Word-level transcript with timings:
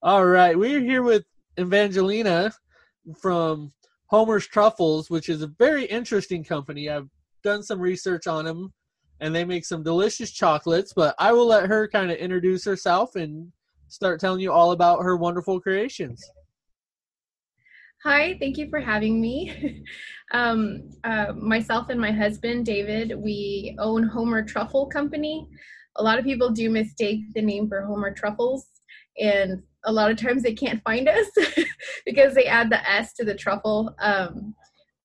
All 0.00 0.24
right, 0.24 0.56
we're 0.56 0.78
here 0.78 1.02
with 1.02 1.24
Evangelina 1.58 2.52
from 3.20 3.72
Homer's 4.06 4.46
Truffles, 4.46 5.10
which 5.10 5.28
is 5.28 5.42
a 5.42 5.48
very 5.58 5.86
interesting 5.86 6.44
company. 6.44 6.88
I've 6.88 7.08
done 7.42 7.64
some 7.64 7.80
research 7.80 8.28
on 8.28 8.44
them, 8.44 8.72
and 9.18 9.34
they 9.34 9.44
make 9.44 9.64
some 9.64 9.82
delicious 9.82 10.30
chocolates. 10.30 10.92
But 10.94 11.16
I 11.18 11.32
will 11.32 11.48
let 11.48 11.66
her 11.66 11.88
kind 11.88 12.12
of 12.12 12.16
introduce 12.18 12.64
herself 12.64 13.16
and 13.16 13.50
start 13.88 14.20
telling 14.20 14.38
you 14.38 14.52
all 14.52 14.70
about 14.70 15.02
her 15.02 15.16
wonderful 15.16 15.60
creations. 15.60 16.24
Hi, 18.04 18.38
thank 18.38 18.56
you 18.56 18.70
for 18.70 18.78
having 18.78 19.20
me. 19.20 19.82
um, 20.30 20.90
uh, 21.02 21.32
myself 21.36 21.88
and 21.88 22.00
my 22.00 22.12
husband, 22.12 22.66
David, 22.66 23.14
we 23.18 23.74
own 23.80 24.04
Homer 24.04 24.44
Truffle 24.44 24.86
Company. 24.86 25.48
A 25.96 26.02
lot 26.04 26.20
of 26.20 26.24
people 26.24 26.50
do 26.50 26.70
mistake 26.70 27.22
the 27.34 27.42
name 27.42 27.68
for 27.68 27.82
Homer 27.82 28.14
Truffles, 28.14 28.68
and 29.20 29.60
a 29.84 29.92
lot 29.92 30.10
of 30.10 30.16
times 30.16 30.42
they 30.42 30.54
can't 30.54 30.82
find 30.82 31.08
us 31.08 31.26
because 32.04 32.34
they 32.34 32.44
add 32.44 32.70
the 32.70 32.90
S 32.90 33.12
to 33.14 33.24
the 33.24 33.34
truffle. 33.34 33.94
Um, 34.00 34.54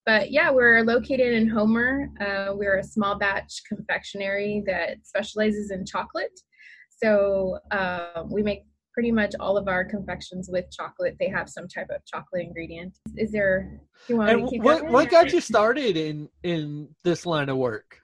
but 0.06 0.32
yeah, 0.32 0.52
we're 0.52 0.84
located 0.84 1.34
in 1.34 1.48
Homer. 1.48 2.10
Uh, 2.20 2.54
we're 2.56 2.80
a 2.80 2.84
small 2.84 3.18
batch 3.18 3.62
confectionery 3.68 4.64
that 4.66 4.98
specializes 5.04 5.72
in 5.72 5.86
chocolate. 5.86 6.38
So 7.02 7.60
um, 7.72 8.30
we 8.30 8.44
make 8.44 8.64
pretty 8.94 9.12
much 9.12 9.34
all 9.40 9.58
of 9.58 9.68
our 9.68 9.84
confections 9.84 10.50
with 10.52 10.66
chocolate. 10.72 11.16
They 11.20 11.30
have 11.30 11.50
some 11.50 11.68
type 11.68 11.88
of 11.90 12.06
chocolate 12.06 12.44
ingredient. 12.44 12.98
Is 13.18 13.32
there? 13.32 13.82
You 14.08 14.18
want 14.18 14.30
and 14.30 14.42
to 14.42 14.48
keep 14.48 14.62
what 14.62 14.88
what 14.90 15.10
got 15.10 15.32
you 15.32 15.42
started 15.42 15.98
in 15.98 16.30
in 16.44 16.90
this 17.04 17.26
line 17.26 17.50
of 17.50 17.58
work? 17.58 18.00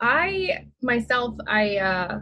I 0.00 0.66
myself, 0.82 1.36
I 1.46 1.76
uh, 1.78 2.20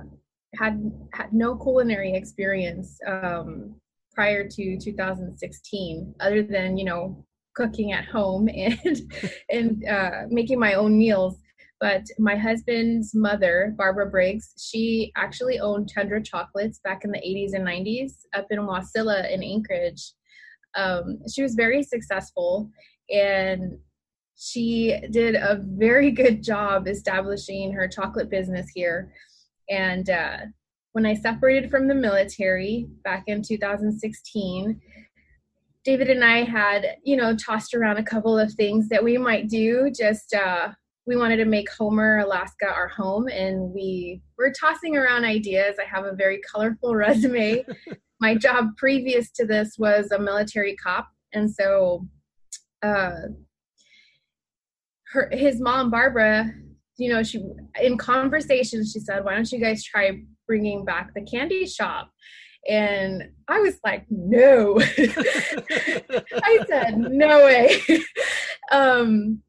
had 0.57 0.93
had 1.13 1.33
no 1.33 1.57
culinary 1.57 2.15
experience 2.15 2.99
um, 3.07 3.75
prior 4.13 4.49
to 4.49 4.79
2016, 4.79 6.15
other 6.21 6.43
than 6.43 6.77
you 6.77 6.85
know 6.85 7.25
cooking 7.55 7.93
at 7.93 8.05
home 8.05 8.49
and 8.55 9.13
and 9.51 9.85
uh, 9.89 10.23
making 10.29 10.59
my 10.59 10.75
own 10.75 10.97
meals. 10.99 11.37
But 11.81 12.05
my 12.19 12.37
husband's 12.37 13.15
mother, 13.15 13.75
Barbara 13.79 14.11
Briggs, 14.11 14.53
she 14.59 15.13
actually 15.17 15.61
owned 15.61 15.91
Tundra 15.95 16.23
Chocolates 16.23 16.79
back 16.85 17.05
in 17.05 17.11
the 17.11 17.19
80s 17.19 17.55
and 17.55 17.67
90s 17.67 18.13
up 18.35 18.47
in 18.51 18.59
Wasilla 18.59 19.31
in 19.33 19.43
Anchorage. 19.43 20.13
Um, 20.77 21.21
she 21.33 21.43
was 21.43 21.55
very 21.55 21.83
successful 21.83 22.71
and 23.11 23.79
she 24.37 25.01
did 25.11 25.37
a 25.37 25.61
very 25.63 26.11
good 26.23 26.43
job 26.43 26.87
establishing 26.87 27.73
her 27.73 27.89
chocolate 27.89 28.29
business 28.29 28.67
here. 28.75 29.13
And 29.71 30.11
uh, 30.11 30.39
when 30.93 31.07
I 31.07 31.15
separated 31.15 31.71
from 31.71 31.89
the 31.89 31.95
military 31.95 32.89
back 33.05 33.25
in 33.29 33.43
2016, 33.43 34.81
David 35.85 36.11
and 36.11 36.25
I 36.25 36.43
had, 36.43 36.97
you 37.05 37.17
know, 37.17 37.35
tossed 37.37 37.73
around 37.73 37.97
a 37.97 38.03
couple 38.03 38.39
of 38.39 38.53
things 38.53 38.89
that 38.89 39.03
we 39.03 39.17
might 39.17 39.49
do 39.49 39.91
just 39.97 40.35
uh, 40.35 40.69
we 41.07 41.17
wanted 41.17 41.39
to 41.39 41.45
make 41.45 41.71
Homer, 41.73 42.19
Alaska 42.19 42.67
our 42.67 42.89
home, 42.89 43.29
and 43.29 43.73
we 43.73 44.21
were 44.37 44.53
tossing 44.53 44.97
around 44.97 45.25
ideas. 45.25 45.77
I 45.81 45.85
have 45.85 46.05
a 46.05 46.15
very 46.15 46.41
colorful 46.41 46.95
resume. 46.95 47.65
My 48.21 48.35
job 48.35 48.77
previous 48.77 49.31
to 49.33 49.47
this 49.47 49.77
was 49.79 50.13
a 50.13 50.19
military 50.19 50.77
cop, 50.77 51.09
and 51.33 51.51
so 51.51 52.07
uh, 52.83 53.13
her 55.07 55.31
his 55.33 55.61
mom 55.61 55.91
Barbara, 55.91 56.53
you 57.01 57.13
know, 57.13 57.23
she 57.23 57.43
in 57.81 57.97
conversation 57.97 58.85
she 58.85 59.01
said, 59.01 59.25
"Why 59.25 59.35
don't 59.35 59.51
you 59.51 59.59
guys 59.59 59.83
try 59.83 60.21
bringing 60.47 60.85
back 60.85 61.13
the 61.15 61.23
candy 61.23 61.67
shop?" 61.67 62.11
And 62.69 63.25
I 63.49 63.59
was 63.61 63.79
like, 63.85 64.05
no. 64.11 64.79
I 64.81 66.59
said, 66.69 66.99
no 66.99 67.47
way. 67.47 67.81
um, 68.71 69.43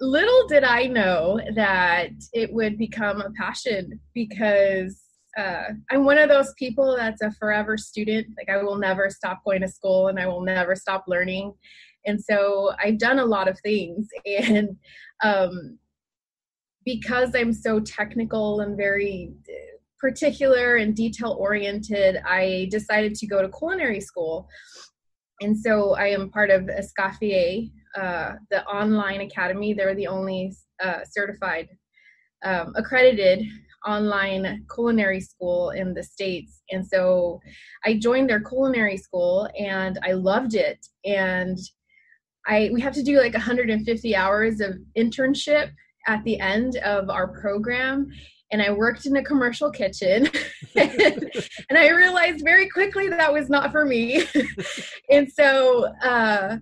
little 0.00 0.46
did 0.48 0.64
I 0.64 0.84
know 0.84 1.40
that 1.54 2.10
it 2.32 2.52
would 2.52 2.78
become 2.78 3.20
a 3.20 3.32
passion 3.32 3.98
because 4.14 5.02
uh, 5.36 5.64
I'm 5.90 6.04
one 6.04 6.18
of 6.18 6.28
those 6.28 6.54
people 6.58 6.96
that's 6.96 7.22
a 7.22 7.32
forever 7.32 7.76
student. 7.76 8.28
Like 8.38 8.48
I 8.48 8.62
will 8.62 8.76
never 8.76 9.10
stop 9.10 9.42
going 9.44 9.62
to 9.62 9.68
school 9.68 10.08
and 10.08 10.18
I 10.18 10.26
will 10.26 10.42
never 10.42 10.74
stop 10.76 11.04
learning. 11.06 11.52
And 12.06 12.22
so 12.22 12.72
I've 12.82 12.98
done 12.98 13.18
a 13.18 13.26
lot 13.26 13.48
of 13.48 13.58
things. 13.60 14.08
And 14.26 14.76
um, 15.22 15.78
because 16.86 17.34
I'm 17.34 17.52
so 17.52 17.80
technical 17.80 18.60
and 18.60 18.76
very 18.76 19.34
uh, 19.48 19.76
particular 19.98 20.76
and 20.76 20.94
detail 20.94 21.36
oriented, 21.38 22.22
I 22.24 22.68
decided 22.70 23.14
to 23.16 23.26
go 23.26 23.42
to 23.42 23.50
culinary 23.50 24.00
school. 24.00 24.48
And 25.42 25.58
so 25.58 25.96
I 25.96 26.06
am 26.06 26.30
part 26.30 26.50
of 26.50 26.62
Escoffier, 26.62 27.68
uh, 27.98 28.34
the 28.50 28.64
online 28.66 29.20
academy. 29.20 29.74
They're 29.74 29.96
the 29.96 30.06
only 30.06 30.54
uh, 30.82 31.00
certified, 31.10 31.68
um, 32.44 32.72
accredited 32.76 33.44
online 33.84 34.64
culinary 34.72 35.20
school 35.20 35.70
in 35.70 35.94
the 35.94 36.02
states 36.02 36.62
and 36.70 36.84
so 36.84 37.40
i 37.84 37.94
joined 37.94 38.28
their 38.28 38.42
culinary 38.42 38.96
school 38.96 39.48
and 39.56 39.96
i 40.02 40.10
loved 40.10 40.54
it 40.54 40.84
and 41.04 41.56
i 42.48 42.68
we 42.72 42.80
have 42.80 42.92
to 42.92 43.02
do 43.02 43.20
like 43.20 43.32
150 43.32 44.16
hours 44.16 44.60
of 44.60 44.74
internship 44.98 45.70
at 46.06 46.22
the 46.24 46.38
end 46.40 46.76
of 46.78 47.10
our 47.10 47.28
program 47.28 48.10
and 48.52 48.62
I 48.62 48.70
worked 48.70 49.06
in 49.06 49.16
a 49.16 49.24
commercial 49.24 49.70
kitchen. 49.70 50.28
and, 50.76 51.78
I 51.78 51.88
realized 51.90 52.44
very 52.44 52.68
quickly 52.68 53.08
that, 53.08 53.18
that 53.18 53.32
was 53.32 53.50
not 53.50 53.72
for 53.72 53.84
me. 53.84 54.24
and 55.10 55.30
so 55.30 55.86
uh, 56.02 56.58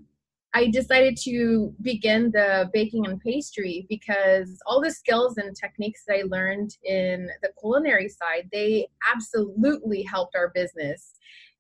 I 0.55 0.69
decided 0.69 1.19
to 1.25 1.75
begin 1.83 2.31
the 2.31 2.71
baking 2.73 3.07
and 3.07 3.21
pastry 3.21 3.87
because 3.89 4.59
all 4.67 4.81
the 4.81 4.91
skills 4.91 5.37
and 5.37 5.55
techniques 5.55 6.05
that 6.07 6.19
I 6.19 6.23
learned 6.23 6.71
in 6.85 7.29
the 7.43 7.51
culinary 7.61 8.09
side, 8.09 8.49
they 8.53 8.87
absolutely 9.13 10.03
helped 10.03 10.37
our 10.37 10.53
business. 10.55 11.15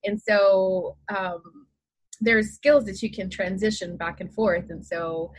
And 0.04 0.20
so 0.20 0.96
um, 1.14 1.66
there's 2.20 2.52
skills 2.52 2.84
that 2.84 3.02
you 3.02 3.10
can 3.10 3.28
transition 3.28 3.96
back 3.96 4.20
and 4.20 4.32
forth. 4.32 4.70
And 4.70 4.84
so 4.84 5.32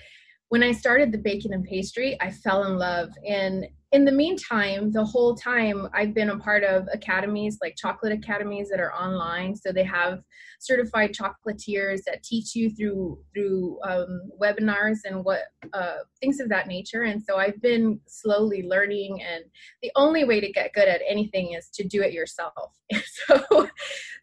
when 0.50 0.64
I 0.64 0.72
started 0.72 1.12
the 1.12 1.18
baking 1.18 1.54
and 1.54 1.64
pastry, 1.64 2.18
I 2.22 2.32
fell 2.32 2.66
in 2.66 2.78
love. 2.78 3.10
And 3.28 3.66
in 3.92 4.04
the 4.04 4.12
meantime, 4.12 4.92
the 4.92 5.06
whole 5.06 5.36
time 5.36 5.88
I've 5.94 6.14
been 6.14 6.30
a 6.30 6.38
part 6.38 6.64
of 6.64 6.88
academies 6.92 7.60
like 7.62 7.76
chocolate 7.78 8.12
academies 8.12 8.68
that 8.70 8.80
are 8.80 8.94
online. 8.94 9.56
So 9.56 9.72
they 9.72 9.86
have 9.86 10.22
certified 10.60 11.14
chocolatiers 11.14 12.02
that 12.06 12.22
teach 12.24 12.56
you 12.56 12.70
through 12.72 13.20
through 13.34 13.80
um, 13.84 14.30
webinars 14.42 14.98
and 15.06 15.24
what 15.24 15.44
uh, 15.74 15.98
things 16.20 16.40
of 16.40 16.50
that 16.50 16.68
nature. 16.68 17.04
And 17.04 17.24
so 17.24 17.38
I've 17.38 17.62
been 17.62 18.00
slowly 18.06 18.64
learning. 18.64 19.22
And 19.22 19.46
the 19.82 19.92
only 19.96 20.26
way 20.26 20.42
to 20.42 20.52
get 20.52 20.74
good 20.74 20.90
at 20.90 21.02
anything 21.08 21.54
is 21.54 21.70
to 21.76 21.88
do 21.88 22.02
it 22.02 22.12
yourself. 22.12 22.74
so 23.06 23.70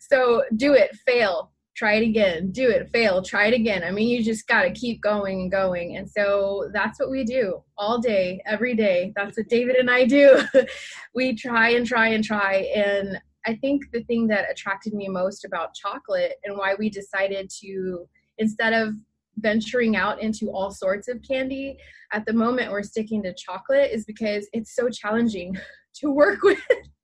so 0.01 0.45
do 0.57 0.75
it, 0.75 0.95
fail, 1.07 1.52
try 1.75 1.95
it 1.95 2.07
again, 2.07 2.51
do 2.51 2.69
it, 2.69 2.91
fail, 2.91 3.23
try 3.23 3.47
it 3.47 3.55
again. 3.55 3.83
I 3.83 3.91
mean, 3.91 4.09
you 4.09 4.23
just 4.23 4.47
got 4.47 4.63
to 4.63 4.71
keep 4.73 5.01
going 5.01 5.43
and 5.43 5.51
going. 5.51 5.97
And 5.97 6.09
so 6.09 6.71
that's 6.73 7.01
what 7.01 7.11
we 7.11 7.25
do 7.25 7.63
all 7.79 7.99
day, 7.99 8.43
every 8.45 8.75
day. 8.75 9.13
That's 9.17 9.39
what 9.39 9.49
David 9.49 9.77
and 9.77 9.91
I 9.91 10.05
do. 10.05 10.43
we 11.15 11.35
try 11.35 11.71
and 11.71 11.87
try 11.87 12.09
and 12.09 12.23
try. 12.23 12.71
And 12.75 13.19
I 13.47 13.55
think 13.57 13.85
the 13.93 14.03
thing 14.05 14.27
that 14.29 14.51
attracted 14.51 14.93
me 14.93 15.09
most 15.09 15.45
about 15.45 15.75
chocolate 15.75 16.35
and 16.45 16.57
why 16.59 16.75
we 16.79 16.91
decided 16.91 17.51
to, 17.63 18.07
instead 18.39 18.75
of 18.75 18.95
venturing 19.39 19.97
out 19.97 20.21
into 20.21 20.51
all 20.51 20.71
sorts 20.71 21.09
of 21.09 21.23
candy, 21.27 21.79
at 22.13 22.27
the 22.27 22.35
moment 22.35 22.71
we're 22.71 22.83
sticking 22.83 23.23
to 23.23 23.33
chocolate 23.33 23.91
is 23.91 24.05
because 24.05 24.47
it's 24.53 24.77
so 24.77 24.91
challenging 24.91 25.57
to 25.95 26.11
work 26.11 26.43
with. 26.43 26.61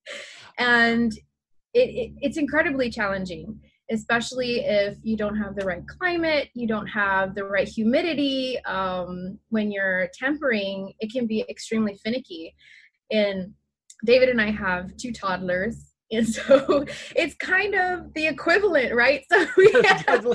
and 0.59 1.15
it, 1.73 1.89
it, 1.89 2.13
it's 2.21 2.37
incredibly 2.37 2.91
challenging 2.91 3.59
especially 3.91 4.65
if 4.65 4.99
you 5.03 5.17
don't 5.17 5.37
have 5.37 5.57
the 5.57 5.65
right 5.65 5.83
climate, 5.87 6.49
you 6.55 6.67
don't 6.67 6.87
have 6.87 7.35
the 7.35 7.45
right 7.45 7.69
humidity. 7.69 8.59
Um, 8.65 9.39
when 9.49 9.71
you're 9.71 10.09
tempering, 10.15 10.93
it 11.01 11.13
can 11.13 11.27
be 11.27 11.45
extremely 11.49 11.95
finicky. 12.05 12.55
And 13.11 13.55
David 14.05 14.29
and 14.29 14.41
I 14.41 14.51
have 14.51 14.97
two 14.97 15.13
toddlers. 15.13 15.93
And 16.11 16.27
so 16.35 16.85
it's 17.17 17.35
kind 17.37 17.75
of 17.75 18.13
the 18.15 18.27
equivalent, 18.27 18.95
right? 18.95 19.25
So 19.31 19.47
we 19.57 19.73
have, 20.07 20.27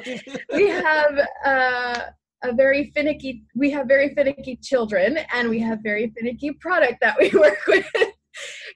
we 0.54 0.70
have 0.70 1.20
uh, 1.46 2.00
a 2.44 2.54
very 2.54 2.92
finicky, 2.96 3.44
we 3.56 3.72
have 3.72 3.88
very 3.88 4.14
finicky 4.16 4.58
children 4.62 5.20
and 5.34 5.50
we 5.50 5.60
have 5.60 5.80
very 5.84 6.12
finicky 6.18 6.52
product 6.54 6.98
that 7.02 7.18
we 7.20 7.30
work 7.40 7.60
with 7.68 7.86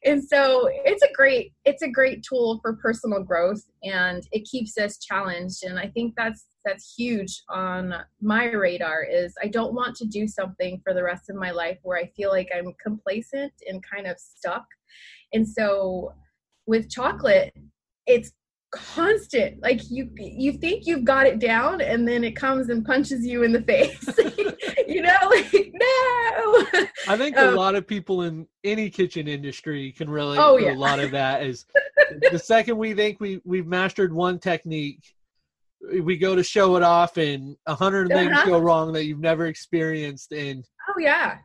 and 0.06 0.24
so 0.24 0.69
it's 0.86 1.04
a 1.04 1.12
great 1.13 1.54
it's 1.65 1.81
a 1.81 1.88
great 1.88 2.24
tool 2.24 2.59
for 2.62 2.77
personal 2.77 3.24
growth 3.24 3.63
and 3.83 4.27
it 4.31 4.45
keeps 4.45 4.77
us 4.77 4.98
challenged. 4.98 5.63
And 5.63 5.80
i 5.80 5.88
think 5.88 6.13
that's 6.15 6.45
that's 6.65 6.94
huge 6.98 7.44
on 7.50 7.94
my 8.21 8.45
radar 8.51 9.04
is 9.04 9.33
i 9.42 9.48
don't 9.48 9.74
want 9.74 9.95
to 9.95 10.06
do 10.06 10.27
something 10.27 10.81
for 10.83 10.94
the 10.94 11.04
rest 11.04 11.30
of 11.30 11.36
my 11.36 11.51
life 11.51 11.77
where 11.83 11.98
i 11.98 12.07
feel 12.15 12.30
like 12.30 12.50
i'm 12.56 12.74
complacent 12.83 13.54
and 13.68 13.83
kind 13.83 14.07
of 14.07 14.18
stuck. 14.19 14.65
And 15.33 15.48
so 15.48 16.13
with 16.65 16.89
chocolate 16.89 17.54
it's 18.06 18.31
constant 18.78 19.62
like 19.62 19.90
you 19.90 20.10
you 20.16 20.54
think 20.54 20.86
you've 20.86 21.04
got 21.04 21.26
it 21.26 21.40
down 21.40 21.82
and 21.82 22.08
then 22.08 22.24
it 22.24 22.36
comes 22.36 22.70
and 22.70 22.86
punches 22.86 23.26
you 23.26 23.44
in 23.44 23.52
the 23.52 23.62
face 23.64 24.08
you 24.88 25.02
know 25.02 25.16
like 25.30 25.52
no 25.54 26.66
i 27.08 27.16
think 27.18 27.38
um, 27.38 27.54
a 27.54 27.58
lot 27.58 27.76
of 27.76 27.88
people 27.88 28.24
in 28.24 28.48
any 28.64 28.90
kitchen 28.90 29.28
industry 29.28 29.92
can 29.92 30.10
relate 30.10 30.40
oh, 30.40 30.58
to 30.58 30.66
yeah. 30.66 30.74
a 30.74 30.76
lot 30.76 31.00
of 31.00 31.12
that 31.12 31.44
is 31.44 31.66
the 32.32 32.40
second 32.40 32.78
we 32.78 32.94
think 32.94 33.20
we 33.20 33.42
we've 33.44 33.68
mastered 33.68 34.14
one 34.14 34.40
technique 34.40 35.14
we 36.02 36.18
go 36.18 36.36
to 36.36 36.44
show 36.44 36.76
it 36.76 36.84
off 36.84 37.18
and 37.18 37.56
a 37.66 37.72
100 37.72 38.12
uh-huh. 38.12 38.20
things 38.20 38.44
go 38.46 38.60
wrong 38.60 38.92
that 38.94 39.06
you've 39.06 39.20
never 39.20 39.48
experienced 39.48 40.32
and 40.32 40.66
oh 40.90 41.00
yeah 41.00 41.38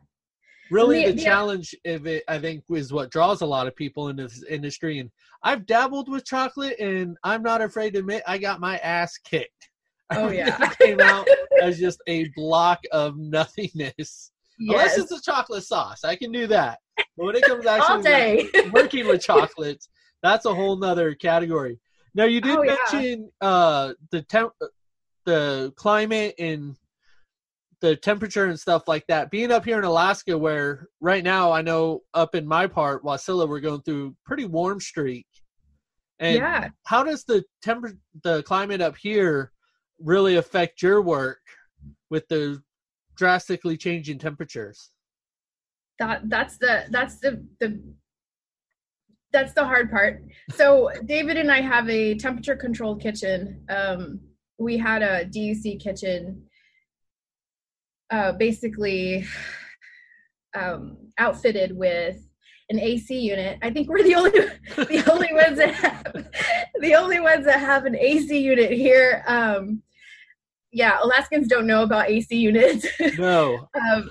really 0.71 1.05
the, 1.05 1.13
the 1.13 1.21
challenge 1.21 1.75
of 1.85 2.07
it 2.07 2.23
i 2.27 2.39
think 2.39 2.63
is 2.71 2.93
what 2.93 3.11
draws 3.11 3.41
a 3.41 3.45
lot 3.45 3.67
of 3.67 3.75
people 3.75 4.09
into 4.09 4.23
this 4.23 4.43
industry 4.43 4.99
and 4.99 5.09
i've 5.43 5.65
dabbled 5.65 6.09
with 6.09 6.25
chocolate 6.25 6.79
and 6.79 7.17
i'm 7.23 7.43
not 7.43 7.61
afraid 7.61 7.93
to 7.93 7.99
admit 7.99 8.23
i 8.27 8.37
got 8.37 8.59
my 8.59 8.77
ass 8.77 9.17
kicked. 9.17 9.51
Oh 10.15 10.29
yeah. 10.29 10.69
Came 10.79 10.99
out 10.99 11.27
as 11.59 11.79
just 11.79 11.99
a 12.05 12.29
block 12.35 12.81
of 12.91 13.17
nothingness. 13.17 13.95
Yes. 13.97 14.29
unless 14.59 14.97
it's 14.99 15.11
a 15.11 15.21
chocolate 15.21 15.63
sauce 15.63 16.03
i 16.03 16.15
can 16.15 16.31
do 16.31 16.45
that. 16.47 16.79
But 17.17 17.25
when 17.25 17.35
it 17.35 17.43
comes 17.43 17.65
actually 17.65 18.49
like 18.53 18.73
working 18.73 19.07
with 19.07 19.23
chocolates 19.23 19.89
that's 20.21 20.45
a 20.45 20.53
whole 20.53 20.75
nother 20.75 21.15
category. 21.15 21.79
Now 22.13 22.25
you 22.25 22.41
did 22.41 22.57
oh, 22.57 22.63
mention 22.63 23.31
yeah. 23.41 23.47
uh 23.47 23.93
the 24.11 24.21
temp 24.21 24.53
the 25.25 25.73
climate 25.77 26.35
and 26.37 26.75
the 27.83 27.97
temperature 27.97 28.45
and 28.45 28.57
stuff 28.57 28.87
like 28.87 29.05
that. 29.07 29.29
Being 29.29 29.51
up 29.51 29.65
here 29.65 29.77
in 29.77 29.83
Alaska, 29.83 30.37
where 30.37 30.87
right 31.01 31.21
now 31.21 31.51
I 31.51 31.61
know 31.61 31.99
up 32.13 32.33
in 32.33 32.47
my 32.47 32.65
part, 32.65 33.03
Wasilla, 33.03 33.47
we're 33.47 33.59
going 33.59 33.81
through 33.81 34.15
pretty 34.25 34.45
warm 34.45 34.79
streak. 34.79 35.27
And 36.17 36.37
yeah. 36.37 36.69
how 36.85 37.03
does 37.03 37.25
the 37.25 37.43
temper 37.61 37.91
the 38.23 38.41
climate 38.43 38.79
up 38.79 38.95
here 38.95 39.51
really 39.99 40.37
affect 40.37 40.81
your 40.81 41.01
work 41.01 41.41
with 42.09 42.25
the 42.29 42.61
drastically 43.17 43.75
changing 43.75 44.17
temperatures? 44.17 44.91
That 45.99 46.29
that's 46.29 46.57
the 46.57 46.85
that's 46.89 47.19
the 47.19 47.45
the 47.59 47.83
that's 49.33 49.51
the 49.51 49.65
hard 49.65 49.91
part. 49.91 50.23
So 50.51 50.89
David 51.05 51.35
and 51.35 51.51
I 51.51 51.59
have 51.59 51.89
a 51.89 52.15
temperature 52.15 52.55
controlled 52.55 53.01
kitchen. 53.01 53.65
Um, 53.67 54.21
we 54.57 54.77
had 54.77 55.01
a 55.01 55.25
DUC 55.25 55.81
kitchen 55.81 56.43
uh, 58.13 58.31
basically 58.33 59.25
um, 60.55 60.97
outfitted 61.17 61.75
with 61.75 62.17
an 62.69 62.79
AC 62.79 63.19
unit. 63.19 63.57
I 63.63 63.71
think 63.71 63.89
we're 63.89 64.03
the 64.03 64.15
only 64.15 64.31
the 64.75 65.11
only 65.11 65.33
ones 65.33 65.57
that 65.57 65.73
have, 65.73 66.27
the 66.79 66.95
only 66.95 67.19
ones 67.19 67.45
that 67.45 67.59
have 67.59 67.85
an 67.85 67.95
AC 67.95 68.37
unit 68.37 68.71
here. 68.71 69.23
Um, 69.25 69.81
yeah, 70.71 70.99
Alaskans 71.01 71.47
don't 71.47 71.65
know 71.65 71.83
about 71.83 72.09
AC 72.09 72.35
units. 72.35 72.85
No. 73.17 73.67
um, 73.79 74.09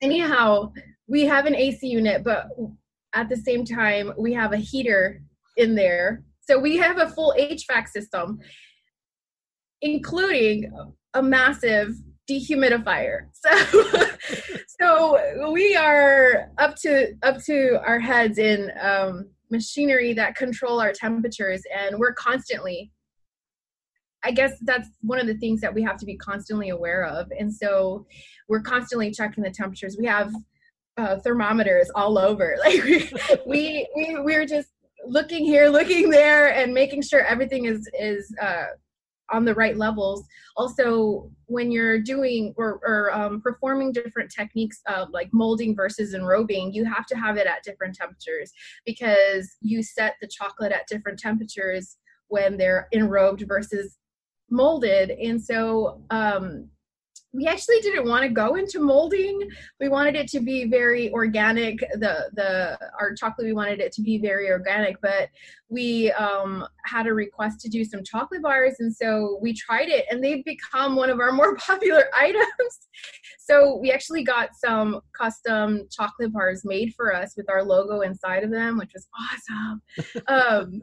anyhow, 0.00 0.72
we 1.06 1.24
have 1.24 1.44
an 1.46 1.54
AC 1.54 1.86
unit, 1.86 2.24
but 2.24 2.46
at 3.14 3.28
the 3.28 3.36
same 3.36 3.64
time, 3.64 4.12
we 4.18 4.32
have 4.34 4.52
a 4.52 4.58
heater 4.58 5.22
in 5.56 5.74
there. 5.74 6.24
So 6.40 6.58
we 6.58 6.76
have 6.78 6.98
a 6.98 7.08
full 7.08 7.34
HVAC 7.38 7.88
system, 7.88 8.38
including 9.82 10.70
a 11.14 11.22
massive 11.22 11.94
dehumidifier. 12.28 13.28
So 13.32 13.82
so 14.80 15.50
we 15.52 15.74
are 15.76 16.50
up 16.58 16.76
to 16.82 17.14
up 17.22 17.42
to 17.44 17.80
our 17.84 17.98
heads 17.98 18.38
in 18.38 18.70
um, 18.80 19.30
machinery 19.50 20.12
that 20.14 20.36
control 20.36 20.80
our 20.80 20.92
temperatures 20.92 21.62
and 21.76 21.98
we're 21.98 22.12
constantly 22.14 22.92
I 24.24 24.32
guess 24.32 24.52
that's 24.62 24.88
one 25.00 25.20
of 25.20 25.26
the 25.26 25.36
things 25.36 25.60
that 25.60 25.72
we 25.72 25.82
have 25.82 25.96
to 25.98 26.06
be 26.06 26.16
constantly 26.16 26.70
aware 26.70 27.04
of. 27.04 27.30
And 27.38 27.54
so 27.54 28.04
we're 28.48 28.60
constantly 28.60 29.12
checking 29.12 29.44
the 29.44 29.50
temperatures. 29.50 29.96
We 29.98 30.06
have 30.06 30.32
uh, 30.96 31.18
thermometers 31.20 31.88
all 31.94 32.18
over. 32.18 32.56
Like 32.64 32.82
we, 32.84 33.08
we, 33.46 33.88
we, 33.96 34.18
we're 34.20 34.46
just 34.46 34.70
looking 35.06 35.44
here, 35.44 35.68
looking 35.68 36.10
there, 36.10 36.52
and 36.52 36.74
making 36.74 37.02
sure 37.02 37.24
everything 37.24 37.66
is, 37.66 37.88
is 37.98 38.34
uh, 38.42 38.64
on 39.30 39.44
the 39.44 39.54
right 39.54 39.76
levels. 39.76 40.24
Also, 40.56 41.30
when 41.46 41.70
you're 41.70 42.00
doing 42.00 42.54
or, 42.56 42.80
or 42.84 43.12
um, 43.12 43.40
performing 43.40 43.92
different 43.92 44.30
techniques 44.30 44.80
of 44.86 45.08
like 45.10 45.28
molding 45.32 45.74
versus 45.74 46.14
enrobing, 46.14 46.72
you 46.72 46.84
have 46.84 47.06
to 47.06 47.16
have 47.16 47.36
it 47.36 47.46
at 47.46 47.62
different 47.62 47.94
temperatures 47.94 48.52
because 48.84 49.56
you 49.60 49.82
set 49.82 50.14
the 50.20 50.28
chocolate 50.28 50.72
at 50.72 50.86
different 50.86 51.18
temperatures 51.18 51.96
when 52.28 52.56
they're 52.56 52.88
enrobed 52.94 53.46
versus 53.46 53.96
molded. 54.50 55.10
And 55.10 55.42
so 55.42 56.02
um, 56.10 56.68
we 57.32 57.46
actually 57.46 57.78
didn't 57.80 58.08
want 58.08 58.22
to 58.22 58.30
go 58.30 58.54
into 58.54 58.80
molding. 58.80 59.38
We 59.80 59.88
wanted 59.88 60.16
it 60.16 60.28
to 60.28 60.40
be 60.40 60.66
very 60.66 61.12
organic. 61.12 61.78
The 61.80 62.30
the 62.32 62.78
our 62.98 63.14
chocolate 63.14 63.46
we 63.46 63.52
wanted 63.52 63.80
it 63.80 63.92
to 63.92 64.02
be 64.02 64.18
very 64.18 64.50
organic 64.50 65.00
but 65.02 65.28
we 65.68 66.10
um, 66.12 66.66
had 66.86 67.06
a 67.06 67.12
request 67.12 67.60
to 67.60 67.68
do 67.68 67.84
some 67.84 68.02
chocolate 68.02 68.42
bars 68.42 68.76
and 68.78 68.94
so 68.94 69.38
we 69.42 69.52
tried 69.52 69.88
it 69.88 70.06
and 70.10 70.24
they've 70.24 70.44
become 70.44 70.96
one 70.96 71.10
of 71.10 71.20
our 71.20 71.32
more 71.32 71.56
popular 71.66 72.04
items. 72.14 72.88
So 73.38 73.76
we 73.76 73.92
actually 73.92 74.24
got 74.24 74.50
some 74.54 75.00
custom 75.16 75.86
chocolate 75.90 76.32
bars 76.32 76.62
made 76.64 76.94
for 76.94 77.14
us 77.14 77.34
with 77.36 77.50
our 77.50 77.62
logo 77.62 78.00
inside 78.00 78.42
of 78.42 78.50
them 78.50 78.78
which 78.78 78.92
was 78.94 79.06
awesome. 79.20 79.82
Um, 80.28 80.82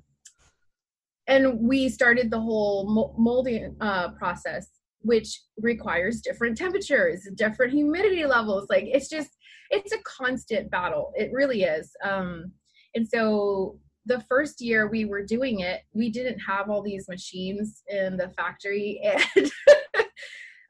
and 1.28 1.60
we 1.60 1.90
started 1.90 2.30
the 2.30 2.40
whole 2.40 3.14
molding 3.18 3.76
uh, 3.82 4.10
process 4.12 4.70
which 5.06 5.42
requires 5.58 6.22
different 6.22 6.58
temperatures, 6.58 7.28
different 7.36 7.72
humidity 7.72 8.26
levels. 8.26 8.68
Like 8.70 8.86
it's 8.88 9.08
just, 9.08 9.30
it's 9.70 9.94
a 9.94 10.00
constant 10.04 10.70
battle. 10.72 11.12
It 11.16 11.32
really 11.32 11.64
is. 11.64 11.92
Um, 12.04 12.52
and 12.96 13.08
so 13.08 13.80
the 14.06 14.22
first 14.22 14.62
year 14.62 14.88
we 14.88 15.06
were 15.06 15.24
doing 15.24 15.60
it, 15.62 15.82
we 15.94 16.10
didn't 16.10 16.40
have 16.40 16.70
all 16.70 16.82
these 16.82 17.08
machines 17.08 17.84
in 17.88 18.18
the 18.18 18.30
factory. 18.30 19.02
And 19.36 19.52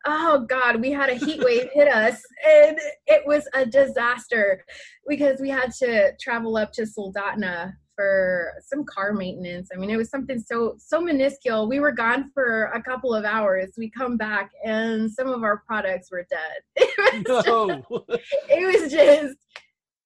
oh 0.08 0.46
God, 0.48 0.82
we 0.82 0.92
had 0.92 1.10
a 1.10 1.16
heat 1.16 1.44
wave 1.44 1.68
hit 1.74 1.88
us 1.88 2.22
and 2.48 2.78
it 3.08 3.24
was 3.26 3.48
a 3.56 3.66
disaster 3.66 4.64
because 5.08 5.40
we 5.42 5.50
had 5.50 5.72
to 5.80 6.12
travel 6.22 6.58
up 6.58 6.72
to 6.74 6.84
Soldotna 6.84 7.74
for 7.96 8.54
some 8.66 8.84
car 8.86 9.14
maintenance. 9.14 9.70
I 9.74 9.78
mean, 9.78 9.90
it 9.90 9.98
was 9.98 10.10
something 10.10 10.40
so 10.40 10.76
so 10.78 11.02
minuscule. 11.02 11.68
We 11.68 11.80
were 11.80 11.92
gone 11.92 12.32
for 12.34 12.66
a 12.66 12.82
couple 12.82 13.14
of 13.14 13.26
hours. 13.26 13.72
We 13.78 13.90
come 13.90 14.18
back 14.18 14.52
and 14.64 15.12
some 15.12 15.28
of 15.28 15.44
our 15.44 15.58
products 15.66 16.12
were 16.12 16.26
dead. 16.30 16.86
It 17.16 17.28
was, 17.28 17.46
no. 17.46 17.68
just, 17.68 18.24
it 18.50 18.82
was 18.82 18.92
just 18.92 19.38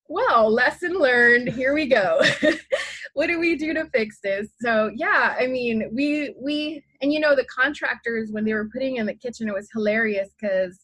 well, 0.09 0.51
lesson 0.51 0.93
learned. 0.93 1.49
Here 1.49 1.73
we 1.73 1.85
go. 1.85 2.21
what 3.13 3.27
do 3.27 3.39
we 3.39 3.55
do 3.55 3.73
to 3.75 3.85
fix 3.93 4.19
this? 4.21 4.49
So 4.59 4.91
yeah, 4.95 5.35
I 5.39 5.47
mean, 5.47 5.89
we 5.93 6.33
we 6.39 6.83
and 7.01 7.13
you 7.13 7.19
know 7.19 7.35
the 7.35 7.45
contractors 7.45 8.31
when 8.31 8.43
they 8.43 8.53
were 8.53 8.69
putting 8.73 8.97
in 8.97 9.05
the 9.05 9.13
kitchen, 9.13 9.47
it 9.47 9.53
was 9.53 9.69
hilarious 9.71 10.29
because 10.39 10.79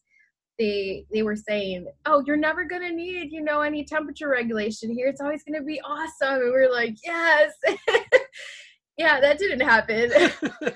they 0.58 1.06
they 1.12 1.24
were 1.24 1.36
saying, 1.36 1.88
"Oh, 2.06 2.24
you're 2.26 2.38
never 2.38 2.66
gonna 2.66 2.92
need 2.92 3.32
you 3.32 3.42
know 3.42 3.62
any 3.62 3.84
temperature 3.84 4.30
regulation 4.30 4.92
here. 4.92 5.08
It's 5.08 5.22
always 5.22 5.44
gonna 5.44 5.64
be 5.64 5.82
awesome." 5.82 6.42
And 6.42 6.54
we 6.54 6.60
are 6.60 6.72
like, 6.72 6.96
"Yes." 7.04 7.54
yeah, 8.98 9.20
that 9.20 9.38
didn't 9.38 9.62
happen. 9.62 10.12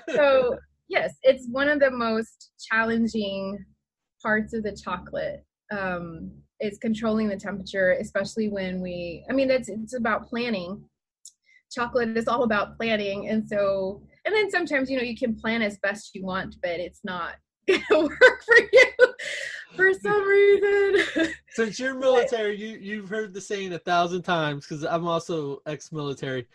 so 0.14 0.56
yes, 0.88 1.14
it's 1.22 1.46
one 1.50 1.68
of 1.68 1.80
the 1.80 1.90
most 1.90 2.52
challenging 2.70 3.64
parts 4.22 4.52
of 4.54 4.62
the 4.62 4.72
chocolate. 4.72 5.44
Um, 5.72 6.32
is 6.60 6.78
controlling 6.78 7.28
the 7.28 7.36
temperature, 7.36 7.92
especially 8.00 8.48
when 8.48 8.80
we. 8.80 9.24
I 9.30 9.32
mean, 9.32 9.50
it's 9.50 9.68
it's 9.68 9.94
about 9.94 10.28
planning. 10.28 10.84
Chocolate 11.72 12.16
is 12.16 12.28
all 12.28 12.42
about 12.42 12.76
planning, 12.76 13.28
and 13.28 13.48
so 13.48 14.02
and 14.24 14.34
then 14.34 14.50
sometimes 14.50 14.90
you 14.90 14.96
know 14.96 15.02
you 15.02 15.16
can 15.16 15.34
plan 15.34 15.62
as 15.62 15.78
best 15.78 16.14
you 16.14 16.24
want, 16.24 16.56
but 16.62 16.72
it's 16.72 17.00
not 17.04 17.36
gonna 17.68 18.02
work 18.02 18.44
for 18.44 18.56
you 18.72 19.14
for 19.76 19.92
some 19.94 20.28
reason. 20.28 21.32
Since 21.50 21.78
you're 21.78 21.94
military, 21.94 22.56
you 22.56 22.78
you've 22.78 23.08
heard 23.08 23.34
the 23.34 23.40
saying 23.40 23.72
a 23.72 23.78
thousand 23.78 24.22
times 24.22 24.66
because 24.66 24.84
I'm 24.84 25.06
also 25.06 25.60
ex-military. 25.66 26.46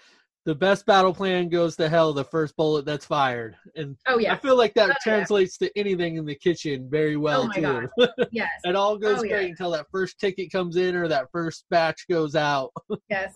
The 0.46 0.56
best 0.56 0.86
battle 0.86 1.14
plan 1.14 1.50
goes 1.50 1.76
to 1.78 1.90
hell 1.90 2.14
the 2.14 2.24
first 2.24 2.56
bullet 2.56 2.86
that's 2.86 3.06
fired, 3.06 3.56
and 3.76 3.98
oh 4.06 4.20
yeah, 4.20 4.34
I 4.34 4.38
feel 4.38 4.56
like 4.56 4.76
that 4.76 4.92
oh, 4.92 4.96
translates 5.02 5.58
yeah. 5.60 5.70
to 5.70 5.80
anything 5.80 6.18
in 6.18 6.26
the 6.26 6.36
kitchen 6.36 6.88
very 6.90 7.18
well 7.18 7.50
oh, 7.56 7.88
too. 7.98 8.08
Yes, 8.32 8.52
it 8.64 8.76
all 8.76 8.98
goes 8.98 9.20
oh, 9.20 9.22
great 9.22 9.32
yeah. 9.32 9.50
until 9.50 9.72
that 9.72 9.88
first 9.92 10.20
ticket 10.20 10.52
comes 10.52 10.76
in 10.76 10.96
or 10.96 11.08
that 11.08 11.32
first 11.32 11.66
batch 11.72 12.06
goes 12.08 12.36
out. 12.36 12.72
yes, 13.10 13.36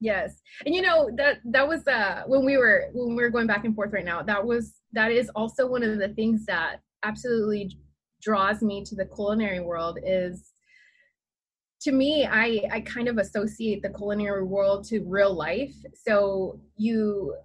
yes, 0.00 0.40
and 0.64 0.74
you 0.74 0.80
know 0.80 1.10
that 1.16 1.40
that 1.44 1.68
was 1.68 1.86
uh 1.86 2.22
when 2.26 2.42
we 2.42 2.56
were 2.56 2.88
when 2.94 3.14
we 3.14 3.22
were 3.22 3.30
going 3.30 3.46
back 3.46 3.66
and 3.66 3.74
forth 3.74 3.92
right 3.92 4.04
now. 4.04 4.22
That 4.22 4.44
was 4.44 4.76
that 4.94 5.12
is 5.12 5.28
also 5.36 5.66
one 5.66 5.82
of 5.82 5.98
the 5.98 6.08
things 6.08 6.46
that 6.46 6.80
absolutely 7.02 7.76
draws 8.26 8.60
me 8.60 8.82
to 8.84 8.96
the 8.96 9.06
culinary 9.06 9.60
world 9.60 10.00
is 10.04 10.52
to 11.80 11.92
me 11.92 12.26
i 12.26 12.60
i 12.72 12.80
kind 12.80 13.06
of 13.06 13.18
associate 13.18 13.80
the 13.82 13.94
culinary 14.00 14.44
world 14.44 14.84
to 14.84 15.00
real 15.06 15.32
life. 15.32 15.74
So 16.06 16.60
you 16.76 17.36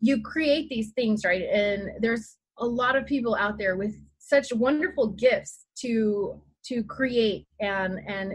you 0.00 0.22
create 0.22 0.68
these 0.70 0.92
things 0.92 1.24
right? 1.24 1.42
And 1.42 1.90
there's 2.00 2.38
a 2.58 2.64
lot 2.64 2.96
of 2.96 3.04
people 3.04 3.34
out 3.34 3.58
there 3.58 3.76
with 3.76 3.94
such 4.18 4.48
wonderful 4.54 5.08
gifts 5.08 5.66
to 5.82 6.40
to 6.68 6.82
create 6.84 7.46
and 7.60 8.00
and 8.16 8.28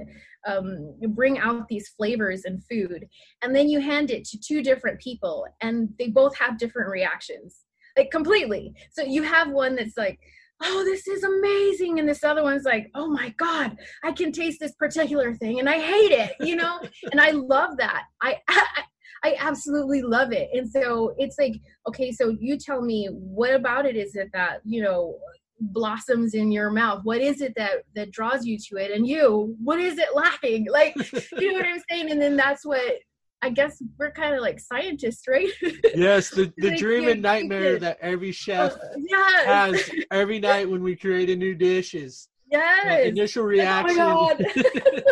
um, 0.48 0.96
bring 1.10 1.40
out 1.40 1.68
these 1.68 1.90
flavors 1.98 2.46
and 2.46 2.64
food. 2.70 3.08
And 3.42 3.56
then 3.56 3.68
you 3.68 3.80
hand 3.82 4.12
it 4.12 4.24
to 4.26 4.38
two 4.40 4.62
different 4.62 5.00
people 5.00 5.46
and 5.62 5.90
they 5.98 6.10
both 6.10 6.38
have 6.38 6.60
different 6.60 6.90
reactions. 6.92 7.64
Like 7.98 8.12
completely. 8.12 8.76
So 8.92 9.02
you 9.02 9.24
have 9.24 9.50
one 9.50 9.76
that's 9.76 9.98
like 9.98 10.20
oh 10.64 10.84
this 10.84 11.08
is 11.08 11.24
amazing 11.24 12.00
and 12.00 12.08
this 12.08 12.24
other 12.24 12.44
one's 12.44 12.64
like 12.64 12.90
oh 12.96 13.08
my 13.08 13.34
god 13.38 13.78
i 14.04 14.12
can 14.12 14.32
taste 14.32 14.60
this 14.60 14.74
particular 14.74 15.36
thing 15.36 15.60
and 15.60 15.70
i 15.70 15.80
hate 15.80 16.12
it 16.12 16.34
you 16.40 16.56
know 16.56 16.80
and 17.12 17.22
i 17.22 17.32
love 17.32 17.78
that 17.78 18.04
I, 18.22 18.38
I 18.48 18.66
I 19.24 19.36
absolutely 19.40 20.02
love 20.02 20.32
it. 20.32 20.50
And 20.54 20.70
so 20.70 21.16
it's 21.18 21.38
like, 21.40 21.56
okay, 21.88 22.12
so 22.12 22.36
you 22.40 22.58
tell 22.58 22.82
me 22.82 23.08
what 23.12 23.54
about 23.54 23.86
it 23.86 23.96
is 23.96 24.16
it 24.16 24.30
that, 24.34 24.60
you 24.64 24.82
know, 24.82 25.18
blossoms 25.60 26.34
in 26.34 26.52
your 26.52 26.70
mouth? 26.70 27.02
What 27.04 27.20
is 27.20 27.42
it 27.42 27.54
that 27.56 27.84
that 27.96 28.12
draws 28.12 28.46
you 28.46 28.58
to 28.70 28.78
it? 28.78 28.92
And 28.92 29.08
you, 29.08 29.56
what 29.64 29.80
is 29.80 29.98
it 29.98 30.10
lacking? 30.16 30.68
Like, 30.70 30.96
you 31.34 31.52
know 31.52 31.58
what 31.58 31.66
I'm 31.66 31.82
saying? 31.90 32.12
And 32.12 32.22
then 32.22 32.36
that's 32.36 32.66
what 32.66 32.96
I 33.42 33.50
guess 33.50 33.82
we're 34.00 34.12
kind 34.12 34.36
of 34.36 34.42
like 34.42 34.60
scientists, 34.60 35.28
right? 35.28 35.50
Yes, 35.96 36.30
the, 36.30 36.52
the 36.58 36.70
like, 36.70 36.80
dream 36.80 37.08
and 37.08 37.22
nightmare 37.22 37.80
that 37.80 37.98
every 38.02 38.32
chef 38.32 38.74
uh, 38.74 38.78
yes. 38.98 39.46
has 39.46 39.92
every 40.12 40.40
night 40.40 40.70
when 40.70 40.84
we 40.84 40.96
create 40.96 41.30
a 41.30 41.36
new 41.36 41.56
dish 41.56 41.94
is 41.94 42.28
yes 42.52 43.06
initial 43.06 43.44
reaction. 43.44 43.98
Oh 44.00 44.38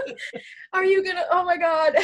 Are 0.74 0.86
you 0.86 1.03
gonna? 1.03 1.24
Oh 1.32 1.44
my 1.44 1.58
god! 1.58 1.96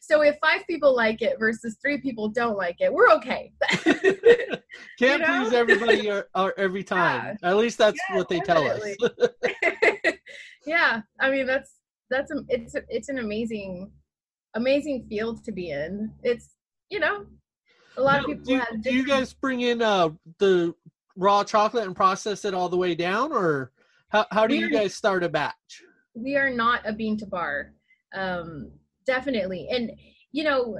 So 0.00 0.22
if 0.22 0.36
five 0.40 0.66
people 0.66 0.94
like 0.94 1.20
it 1.20 1.38
versus 1.38 1.76
three 1.82 1.98
people 1.98 2.28
don't 2.28 2.56
like 2.56 2.76
it, 2.80 2.92
we're 2.92 3.10
okay. 3.10 3.52
Can't 3.84 4.62
you 5.00 5.18
know? 5.18 5.44
please 5.44 5.52
everybody 5.52 6.10
or, 6.10 6.28
or 6.34 6.58
every 6.58 6.84
time. 6.84 7.38
Yeah. 7.42 7.50
At 7.50 7.56
least 7.56 7.78
that's 7.78 7.98
yeah, 8.08 8.16
what 8.16 8.28
they 8.28 8.40
definitely. 8.40 8.96
tell 8.98 9.10
us. 9.24 10.14
yeah, 10.66 11.00
I 11.20 11.30
mean 11.30 11.46
that's 11.46 11.74
that's 12.10 12.30
a, 12.30 12.42
it's 12.48 12.74
a, 12.74 12.82
it's 12.88 13.08
an 13.08 13.18
amazing 13.18 13.90
amazing 14.54 15.06
field 15.08 15.44
to 15.44 15.52
be 15.52 15.70
in. 15.70 16.12
It's 16.22 16.56
you 16.90 17.00
know, 17.00 17.26
a 17.96 18.02
lot 18.02 18.14
now, 18.14 18.20
of 18.20 18.26
people 18.26 18.44
do, 18.44 18.54
have. 18.58 18.82
Do 18.82 18.94
you 18.94 19.06
guys 19.06 19.32
bring 19.32 19.60
in 19.60 19.82
uh, 19.82 20.10
the 20.38 20.74
raw 21.16 21.44
chocolate 21.44 21.86
and 21.86 21.96
process 21.96 22.44
it 22.44 22.54
all 22.54 22.68
the 22.68 22.76
way 22.76 22.94
down, 22.94 23.32
or 23.32 23.72
how 24.08 24.26
how 24.30 24.46
do 24.46 24.54
you 24.54 24.70
guys 24.70 24.94
start 24.94 25.24
a 25.24 25.28
batch? 25.28 25.82
We 26.14 26.36
are 26.36 26.50
not 26.50 26.80
a 26.84 26.92
bean 26.92 27.16
to 27.18 27.26
bar, 27.26 27.72
um, 28.14 28.72
definitely, 29.06 29.68
and 29.70 29.92
you 30.32 30.44
know. 30.44 30.78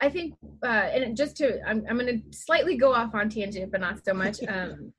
I 0.00 0.10
think, 0.10 0.34
uh, 0.62 0.66
and 0.66 1.16
just 1.16 1.36
to, 1.36 1.62
I'm, 1.66 1.86
I'm 1.88 1.96
going 1.96 2.20
to 2.20 2.36
slightly 2.36 2.76
go 2.76 2.92
off 2.92 3.14
on 3.14 3.30
tangent, 3.30 3.72
but 3.72 3.80
not 3.80 4.04
so 4.04 4.12
much. 4.12 4.40
Um, 4.48 4.92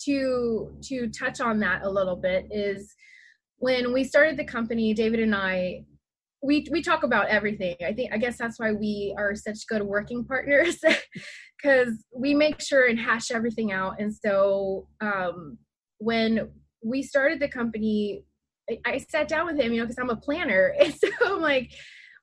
to 0.00 0.76
to 0.82 1.08
touch 1.08 1.40
on 1.40 1.58
that 1.60 1.82
a 1.82 1.88
little 1.88 2.16
bit 2.16 2.46
is 2.50 2.94
when 3.64 3.94
we 3.94 4.04
started 4.04 4.36
the 4.36 4.44
company, 4.44 4.92
David 4.92 5.20
and 5.20 5.34
I, 5.34 5.86
we 6.42 6.66
we 6.70 6.82
talk 6.82 7.02
about 7.02 7.28
everything. 7.28 7.76
I 7.82 7.94
think 7.94 8.12
I 8.12 8.18
guess 8.18 8.36
that's 8.36 8.60
why 8.60 8.72
we 8.72 9.14
are 9.16 9.34
such 9.34 9.66
good 9.66 9.82
working 9.82 10.22
partners 10.22 10.76
because 11.56 12.04
we 12.14 12.34
make 12.34 12.60
sure 12.60 12.86
and 12.86 12.98
hash 12.98 13.30
everything 13.30 13.72
out. 13.72 13.94
And 13.98 14.14
so 14.14 14.86
um, 15.00 15.56
when 15.96 16.50
we 16.84 17.02
started 17.02 17.40
the 17.40 17.48
company, 17.48 18.24
I, 18.68 18.80
I 18.84 18.98
sat 18.98 19.28
down 19.28 19.46
with 19.46 19.58
him, 19.58 19.72
you 19.72 19.78
know, 19.78 19.86
because 19.86 19.98
I'm 19.98 20.10
a 20.10 20.16
planner, 20.16 20.74
and 20.78 20.92
so 20.92 21.08
I'm 21.24 21.40
like, 21.40 21.72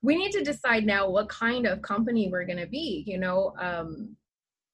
we 0.04 0.16
need 0.18 0.34
to 0.34 0.44
decide 0.44 0.86
now 0.86 1.10
what 1.10 1.28
kind 1.28 1.66
of 1.66 1.82
company 1.82 2.30
we're 2.32 2.46
going 2.46 2.60
to 2.60 2.68
be. 2.68 3.04
You 3.08 3.18
know, 3.18 3.56
um, 3.60 4.16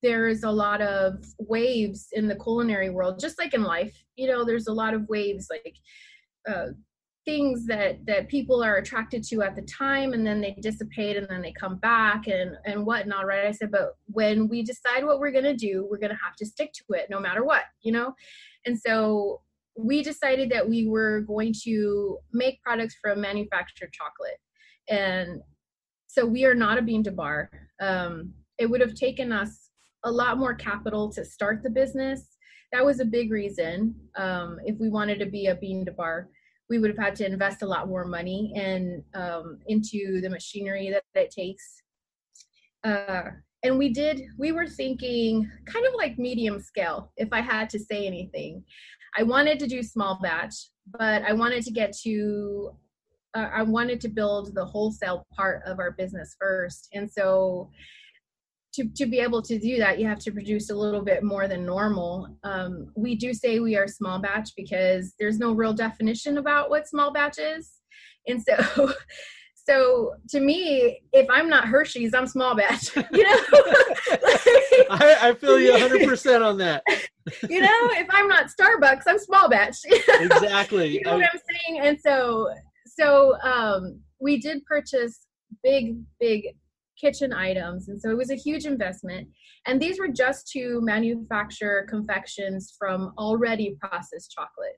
there's 0.04 0.44
a 0.44 0.52
lot 0.52 0.82
of 0.82 1.24
waves 1.40 2.10
in 2.12 2.28
the 2.28 2.36
culinary 2.36 2.90
world, 2.90 3.22
just 3.22 3.40
like 3.40 3.54
in 3.54 3.64
life. 3.64 3.96
You 4.18 4.28
know, 4.28 4.44
there's 4.44 4.68
a 4.68 4.74
lot 4.74 4.94
of 4.94 5.08
waves 5.08 5.48
like 5.50 5.78
uh, 6.48 6.68
things 7.26 7.66
that 7.66 8.06
that 8.06 8.30
people 8.30 8.64
are 8.64 8.78
attracted 8.78 9.22
to 9.22 9.42
at 9.42 9.54
the 9.54 9.62
time 9.64 10.14
and 10.14 10.26
then 10.26 10.40
they 10.40 10.56
dissipate 10.62 11.18
and 11.18 11.28
then 11.30 11.42
they 11.42 11.52
come 11.52 11.76
back 11.78 12.28
and 12.28 12.56
and 12.66 12.86
whatnot 12.86 13.26
right? 13.26 13.46
I 13.46 13.52
said 13.52 13.70
but 13.70 13.98
when 14.06 14.48
we 14.48 14.64
decide 14.64 15.04
what 15.04 15.20
we're 15.20 15.32
going 15.32 15.44
to 15.44 15.56
do 15.56 15.86
we're 15.92 15.98
going 15.98 16.16
to 16.16 16.24
have 16.24 16.38
to 16.38 16.46
stick 16.46 16.72
to 16.74 16.98
it 16.98 17.08
no 17.10 17.20
matter 17.20 17.44
what 17.44 17.64
you 17.82 17.92
know? 17.92 18.14
And 18.66 18.80
so 18.80 19.42
we 19.78 20.02
decided 20.02 20.50
that 20.50 20.68
we 20.68 20.88
were 20.88 21.22
going 21.22 21.54
to 21.64 22.18
make 22.34 22.62
products 22.64 22.96
from 23.02 23.22
manufactured 23.22 23.92
chocolate. 23.94 24.40
And 24.90 25.42
so 26.08 26.26
we 26.26 26.46
are 26.46 26.56
not 26.56 26.80
a 26.80 26.82
bean 26.82 27.04
to 27.04 27.12
bar. 27.12 27.52
Um, 27.80 28.34
it 28.58 28.66
would 28.66 28.82
have 28.82 28.96
taken 28.96 29.32
us 29.32 29.70
a 30.04 30.12
lot 30.12 30.40
more 30.40 30.56
capital 30.56 31.12
to 31.12 31.24
start 31.24 31.62
the 31.62 31.70
business. 31.70 32.38
That 32.72 32.86
was 32.86 33.00
a 33.00 33.06
big 33.06 33.32
reason 33.32 33.96
um, 34.16 34.58
if 34.66 34.80
we 34.80 34.90
wanted 34.90 35.20
to 35.20 35.26
be 35.26 35.48
a 35.48 35.56
bean 35.56 35.86
to 35.86 35.92
bar 35.92 36.30
we 36.70 36.80
would 36.80 36.90
have 36.90 36.98
had 36.98 37.16
to 37.18 37.26
invest 37.26 37.62
a 37.62 37.68
lot 37.68 37.88
more 37.88 38.06
money 38.06 38.52
in 38.56 39.04
um, 39.14 39.60
into 39.68 40.22
the 40.22 40.30
machinery 40.30 40.90
that, 40.92 41.04
that 41.14 41.26
it 41.26 41.32
takes. 41.32 41.82
Uh, 42.84 43.24
and 43.64 43.78
we 43.78 43.90
did. 43.90 44.22
We 44.38 44.52
were 44.52 44.68
thinking 44.68 45.50
kind 45.66 45.86
of 45.86 45.94
like 45.96 46.20
medium 46.20 46.60
scale. 46.60 47.12
If 47.18 47.30
I 47.32 47.42
had 47.42 47.70
to 47.72 47.80
say 47.80 48.06
anything, 48.06 48.64
I 49.18 49.24
wanted 49.24 49.60
to 49.60 49.68
do 49.68 49.82
small 49.82 50.20
batch, 50.22 50.56
but 50.88 51.24
I 51.24 51.34
wanted 51.34 51.64
to 51.64 51.72
get 51.72 51.96
to. 52.04 52.72
Uh, 53.34 53.50
I 53.54 53.62
wanted 53.62 54.00
to 54.02 54.10
build 54.10 54.56
the 54.56 54.66
wholesale 54.66 55.28
part 55.36 55.62
of 55.66 55.80
our 55.80 55.92
business 55.92 56.36
first, 56.40 56.90
and 56.94 57.10
so 57.12 57.70
to, 58.78 58.88
to 58.96 59.08
be 59.08 59.20
able 59.20 59.42
to 59.42 59.58
do 59.58 59.78
that, 59.78 60.00
you 60.00 60.06
have 60.06 60.20
to 60.20 60.32
produce 60.32 60.70
a 60.70 60.76
little 60.76 61.02
bit 61.02 61.24
more 61.24 61.48
than 61.48 61.66
normal. 61.66 62.38
Um, 62.44 62.92
we 62.96 63.16
do 63.16 63.34
say 63.34 63.60
we 63.60 63.76
are 63.76 63.88
small 63.88 64.20
batch 64.20 64.52
because 64.56 65.16
there's 65.20 65.40
no 65.40 65.54
real 65.54 65.74
definition 65.74 66.38
about 66.38 66.70
what 66.70 66.88
small 66.88 67.12
batch 67.12 67.40
is. 67.40 67.72
And 68.28 68.44
so, 68.44 68.94
so 69.56 70.14
to 70.30 70.40
me, 70.40 71.02
if 71.12 71.28
I'm 71.28 71.50
not 71.50 71.68
Hershey's, 71.68 72.14
I'm 72.14 72.28
small 72.28 72.56
batch. 72.56 72.96
You 73.12 73.24
know, 73.24 73.40
I, 74.92 75.18
I, 75.22 75.34
feel 75.34 75.60
you 75.60 75.72
100 75.72 76.08
percent 76.08 76.44
on 76.44 76.58
that. 76.60 76.84
you 77.50 77.60
know, 77.60 77.90
if 77.92 78.08
I'm 78.12 78.28
not 78.28 78.46
Starbucks, 78.48 79.04
I'm 79.08 79.18
small 79.18 79.50
batch. 79.50 79.78
exactly. 79.86 80.90
you 80.90 81.02
know 81.04 81.14
I, 81.14 81.16
what 81.16 81.30
I'm 81.34 81.40
saying? 81.50 81.80
And 81.82 82.00
so, 82.00 82.54
so 82.86 83.36
um, 83.42 84.00
we 84.22 84.40
did 84.40 84.64
purchase 84.66 85.26
big, 85.64 85.98
big 86.20 86.56
kitchen 87.00 87.34
items. 87.34 87.90
And 87.90 88.02
so 88.02 88.10
it 88.10 88.18
was 88.18 88.32
a 88.32 88.36
huge 88.36 88.66
investment. 88.66 89.28
And 89.66 89.82
these 89.82 90.00
were 90.00 90.08
just 90.08 90.48
to 90.54 90.80
manufacture 90.82 91.86
confections 91.90 92.76
from 92.78 93.14
already 93.18 93.76
processed 93.80 94.32
chocolate. 94.32 94.78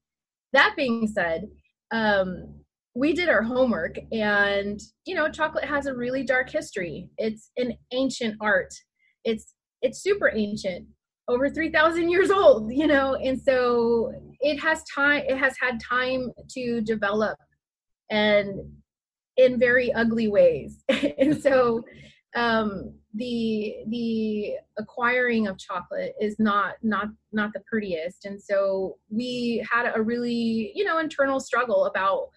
That 0.54 0.74
being 0.76 1.08
said, 1.08 1.48
um, 1.92 2.56
we 2.96 3.14
did 3.14 3.30
our 3.30 3.44
homework 3.44 3.96
and 4.12 4.80
you 5.06 5.16
know 5.16 5.30
chocolate 5.30 5.64
has 5.64 5.86
a 5.86 5.96
really 5.96 6.24
dark 6.24 6.50
history 6.50 7.10
it's 7.18 7.52
an 7.58 7.74
ancient 7.92 8.36
art 8.42 8.74
it's 9.24 9.54
it's 9.82 10.02
super 10.02 10.32
ancient 10.36 10.86
over 11.28 11.50
3000 11.50 12.10
years 12.10 12.32
old 12.32 12.74
you 12.74 12.88
know 12.88 13.16
and 13.16 13.40
so 13.40 14.12
it 14.40 14.60
has 14.60 14.84
time 14.94 15.24
it 15.28 15.38
has 15.38 15.54
had 15.62 15.80
time 15.80 16.32
to 16.50 16.82
develop 16.82 17.38
and 18.10 18.60
in 19.38 19.60
very 19.60 19.94
ugly 19.94 20.28
ways 20.28 20.84
and 21.20 21.42
so 21.42 21.84
um, 22.36 22.94
the 23.14 23.76
the 23.88 24.54
acquiring 24.78 25.48
of 25.48 25.58
chocolate 25.58 26.14
is 26.22 26.38
not 26.40 26.76
not 26.84 27.08
not 27.32 27.52
the 27.54 27.62
prettiest. 27.62 28.26
And 28.26 28.42
so 28.42 28.98
we 29.10 29.66
had 29.70 29.92
a 29.96 30.02
really 30.02 30.72
you 30.76 30.84
know 30.84 31.00
internal 31.00 31.40
struggle 31.40 31.86
about 31.86 32.30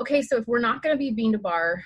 okay 0.00 0.22
so 0.22 0.36
if 0.36 0.46
we're 0.46 0.60
not 0.60 0.82
going 0.82 0.94
to 0.94 0.98
be 0.98 1.10
bean 1.10 1.32
to 1.32 1.38
bar 1.38 1.82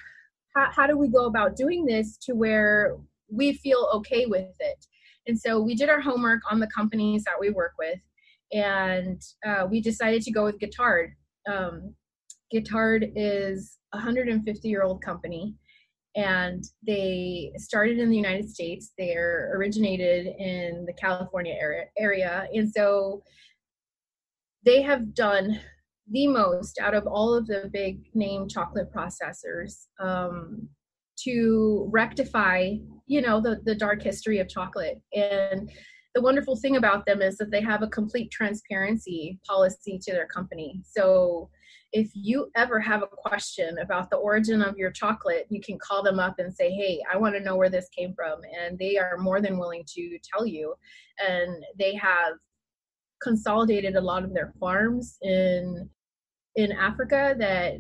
how, 0.55 0.71
how 0.73 0.87
do 0.87 0.99
we 0.99 1.09
go 1.09 1.27
about 1.27 1.57
doing 1.57 1.87
this 1.87 2.17
to 2.19 2.35
where 2.35 2.97
we 3.31 3.53
feel 3.53 3.89
okay 3.95 4.27
with 4.27 4.55
it? 4.59 4.87
And 5.27 5.39
so 5.39 5.61
we 5.61 5.75
did 5.75 5.89
our 5.89 6.01
homework 6.01 6.43
on 6.51 6.59
the 6.59 6.67
companies 6.67 7.25
that 7.25 7.39
we 7.39 7.51
work 7.51 7.75
with 7.79 8.01
and 8.53 9.23
uh, 9.47 9.67
we 9.71 9.81
decided 9.81 10.23
to 10.23 10.33
go 10.33 10.45
with 10.45 10.59
Guittard 10.59 11.13
um, 11.51 11.95
Guittard 12.53 13.13
is 13.15 13.79
a 13.93 13.97
150 13.97 14.69
year 14.69 14.83
old 14.83 15.03
company 15.03 15.55
and 16.17 16.65
they 16.87 17.53
started 17.57 17.99
in 17.99 18.11
the 18.11 18.17
United 18.17 18.51
States. 18.51 18.93
They're 18.99 19.53
originated 19.55 20.27
in 20.39 20.85
the 20.87 20.93
California 20.93 21.55
area, 21.99 22.49
and 22.53 22.71
so 22.71 23.23
they 24.65 24.83
have 24.83 25.15
done 25.15 25.61
the 26.11 26.27
most 26.27 26.79
out 26.81 26.95
of 26.95 27.07
all 27.07 27.35
of 27.35 27.47
the 27.47 27.71
big 27.73 28.03
name 28.15 28.49
chocolate 28.49 28.93
processors 28.93 29.87
um, 30.01 30.69
to 31.25 31.89
rectify, 31.93 32.75
you 33.07 33.21
know, 33.23 33.41
the 33.41 33.61
the 33.65 33.75
dark 33.75 34.03
history 34.03 34.39
of 34.39 34.49
chocolate. 34.49 35.01
And 35.15 35.71
the 36.15 36.21
wonderful 36.21 36.57
thing 36.57 36.77
about 36.77 37.07
them 37.07 37.23
is 37.23 37.37
that 37.39 37.51
they 37.51 37.61
have 37.61 37.83
a 37.83 37.89
complete 37.89 38.31
transparency 38.31 39.39
policy 39.47 39.99
to 40.03 40.13
their 40.13 40.27
company. 40.27 40.83
So 40.85 41.51
if 41.93 42.11
you 42.15 42.51
ever 42.57 42.81
have 42.81 43.03
a 43.03 43.07
question 43.07 43.79
about 43.79 44.11
the 44.11 44.17
origin 44.17 44.63
of 44.63 44.77
your 44.77 44.91
chocolate, 44.91 45.47
you 45.51 45.61
can 45.61 45.79
call 45.79 46.03
them 46.03 46.19
up 46.19 46.39
and 46.39 46.55
say, 46.55 46.71
Hey, 46.71 47.01
I 47.13 47.17
want 47.17 47.35
to 47.35 47.41
know 47.41 47.57
where 47.57 47.71
this 47.71 47.89
came 47.97 48.15
from. 48.15 48.41
And 48.61 48.79
they 48.79 48.97
are 48.97 49.19
more 49.19 49.41
than 49.41 49.59
willing 49.59 49.85
to 49.95 50.19
tell 50.23 50.47
you. 50.47 50.75
And 51.27 51.65
they 51.79 51.95
have 51.97 52.35
consolidated 53.23 53.97
a 53.97 54.01
lot 54.01 54.25
of 54.25 54.33
their 54.33 54.53
farms 54.59 55.17
in 55.23 55.89
in 56.57 56.73
Africa 56.73 57.35
that 57.39 57.75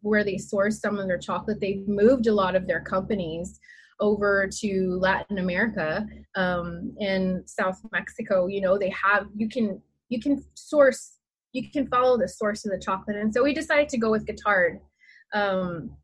where 0.00 0.22
they 0.22 0.38
source 0.38 0.80
some 0.80 0.98
of 0.98 1.08
their 1.08 1.18
chocolate. 1.18 1.60
They've 1.60 1.88
moved 1.88 2.26
a 2.26 2.34
lot 2.34 2.54
of 2.54 2.66
their 2.66 2.82
companies 2.82 3.58
over 4.00 4.48
to 4.60 4.98
Latin 5.00 5.38
America 5.38 6.06
um, 6.34 6.94
and 7.00 7.48
South 7.48 7.80
Mexico. 7.92 8.46
You 8.46 8.60
know, 8.60 8.78
they 8.78 8.90
have 8.90 9.26
you 9.36 9.48
can 9.48 9.80
you 10.08 10.20
can 10.20 10.44
source 10.54 11.18
you 11.52 11.70
can 11.70 11.86
follow 11.86 12.18
the 12.18 12.28
source 12.28 12.64
of 12.64 12.72
the 12.72 12.78
chocolate, 12.78 13.16
and 13.16 13.32
so 13.32 13.42
we 13.42 13.54
decided 13.54 13.88
to 13.90 13.98
go 13.98 14.10
with 14.10 14.26
Guittard. 14.26 14.80
Um, 15.32 15.96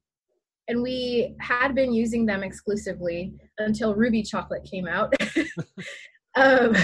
and 0.68 0.82
we 0.82 1.34
had 1.40 1.74
been 1.74 1.92
using 1.92 2.24
them 2.26 2.44
exclusively 2.44 3.34
until 3.58 3.96
Ruby 3.96 4.22
Chocolate 4.22 4.62
came 4.62 4.86
out. 4.86 5.12
um, 6.36 6.76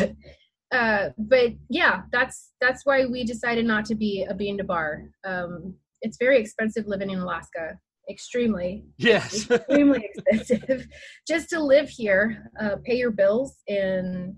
uh, 0.72 1.10
but 1.16 1.52
yeah, 1.68 2.02
that's 2.10 2.52
that's 2.60 2.84
why 2.84 3.06
we 3.06 3.22
decided 3.24 3.64
not 3.64 3.84
to 3.86 3.94
be 3.94 4.26
a 4.28 4.34
bean 4.34 4.58
to 4.58 4.64
bar. 4.64 5.04
Um, 5.24 5.74
it's 6.02 6.18
very 6.18 6.40
expensive 6.40 6.86
living 6.86 7.10
in 7.10 7.20
Alaska. 7.20 7.78
Extremely. 8.08 8.84
Yes. 8.98 9.50
extremely 9.50 10.08
expensive. 10.14 10.86
Just 11.28 11.48
to 11.50 11.60
live 11.60 11.88
here, 11.88 12.50
uh, 12.60 12.76
pay 12.84 12.96
your 12.96 13.10
bills, 13.10 13.56
and 13.68 14.36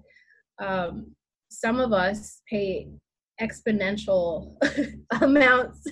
um, 0.59 1.15
some 1.51 1.79
of 1.79 1.93
us 1.93 2.41
pay 2.49 2.89
exponential 3.41 4.57
amounts 5.21 5.85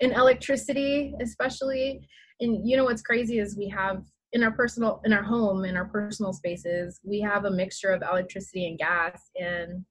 in 0.00 0.12
electricity, 0.12 1.14
especially. 1.20 2.00
And 2.40 2.68
you 2.68 2.76
know 2.76 2.84
what's 2.84 3.02
crazy 3.02 3.38
is 3.38 3.56
we 3.56 3.68
have 3.68 4.02
in 4.32 4.42
our 4.42 4.50
personal 4.50 5.00
in 5.04 5.12
our 5.12 5.22
home 5.22 5.64
in 5.64 5.76
our 5.76 5.84
personal 5.84 6.32
spaces 6.32 7.00
we 7.04 7.20
have 7.20 7.44
a 7.44 7.50
mixture 7.50 7.90
of 7.90 8.02
electricity 8.02 8.66
and 8.66 8.76
gas 8.76 9.30
and 9.40 9.84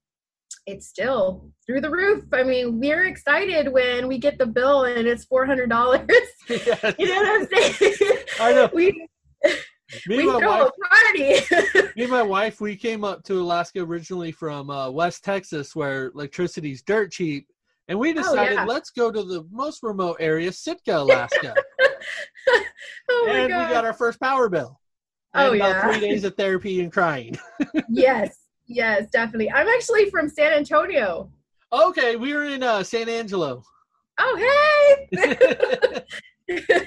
it's 0.65 0.87
still 0.87 1.51
through 1.65 1.81
the 1.81 1.89
roof 1.89 2.23
i 2.33 2.43
mean 2.43 2.79
we're 2.79 3.05
excited 3.05 3.71
when 3.71 4.07
we 4.07 4.17
get 4.17 4.37
the 4.37 4.45
bill 4.45 4.85
and 4.85 5.07
it's 5.07 5.25
$400 5.25 6.09
yes. 6.49 6.95
you 6.99 7.07
know 7.07 7.15
what 7.15 7.41
i'm 7.41 7.47
saying 7.47 8.17
i 8.39 8.53
know 8.53 8.69
we 8.73 9.07
me 10.07 10.17
we 10.17 10.23
throw 10.23 10.39
wife, 10.39 10.69
a 10.69 10.89
party. 10.89 11.91
me 11.95 12.03
and 12.03 12.11
my 12.11 12.23
wife, 12.23 12.61
we 12.61 12.75
came 12.75 13.03
up 13.03 13.23
to 13.25 13.39
Alaska 13.39 13.81
originally 13.81 14.31
from 14.31 14.69
uh, 14.69 14.89
West 14.89 15.23
Texas, 15.23 15.75
where 15.75 16.07
electricity's 16.07 16.81
dirt 16.81 17.11
cheap, 17.11 17.47
and 17.87 17.99
we 17.99 18.13
decided 18.13 18.57
oh, 18.57 18.61
yeah. 18.61 18.65
let's 18.65 18.91
go 18.91 19.11
to 19.11 19.23
the 19.23 19.45
most 19.51 19.83
remote 19.83 20.17
area, 20.19 20.51
Sitka, 20.51 20.97
Alaska. 20.97 21.53
oh 23.09 23.27
and 23.29 23.43
we 23.43 23.49
got 23.49 23.85
our 23.85 23.93
first 23.93 24.19
power 24.19 24.49
bill. 24.49 24.79
And 25.33 25.49
oh 25.49 25.55
about 25.55 25.69
yeah. 25.69 25.91
three 25.91 25.99
days 25.99 26.23
of 26.23 26.35
therapy 26.35 26.81
and 26.81 26.91
crying. 26.91 27.37
yes, 27.89 28.37
yes, 28.67 29.07
definitely. 29.11 29.51
I'm 29.51 29.67
actually 29.67 30.09
from 30.09 30.29
San 30.29 30.53
Antonio. 30.53 31.29
Okay, 31.71 32.15
we 32.15 32.33
were 32.33 32.45
in 32.45 32.63
uh, 32.63 32.83
San 32.83 33.09
Angelo. 33.09 33.63
Oh 34.19 35.07
hey. 35.11 36.01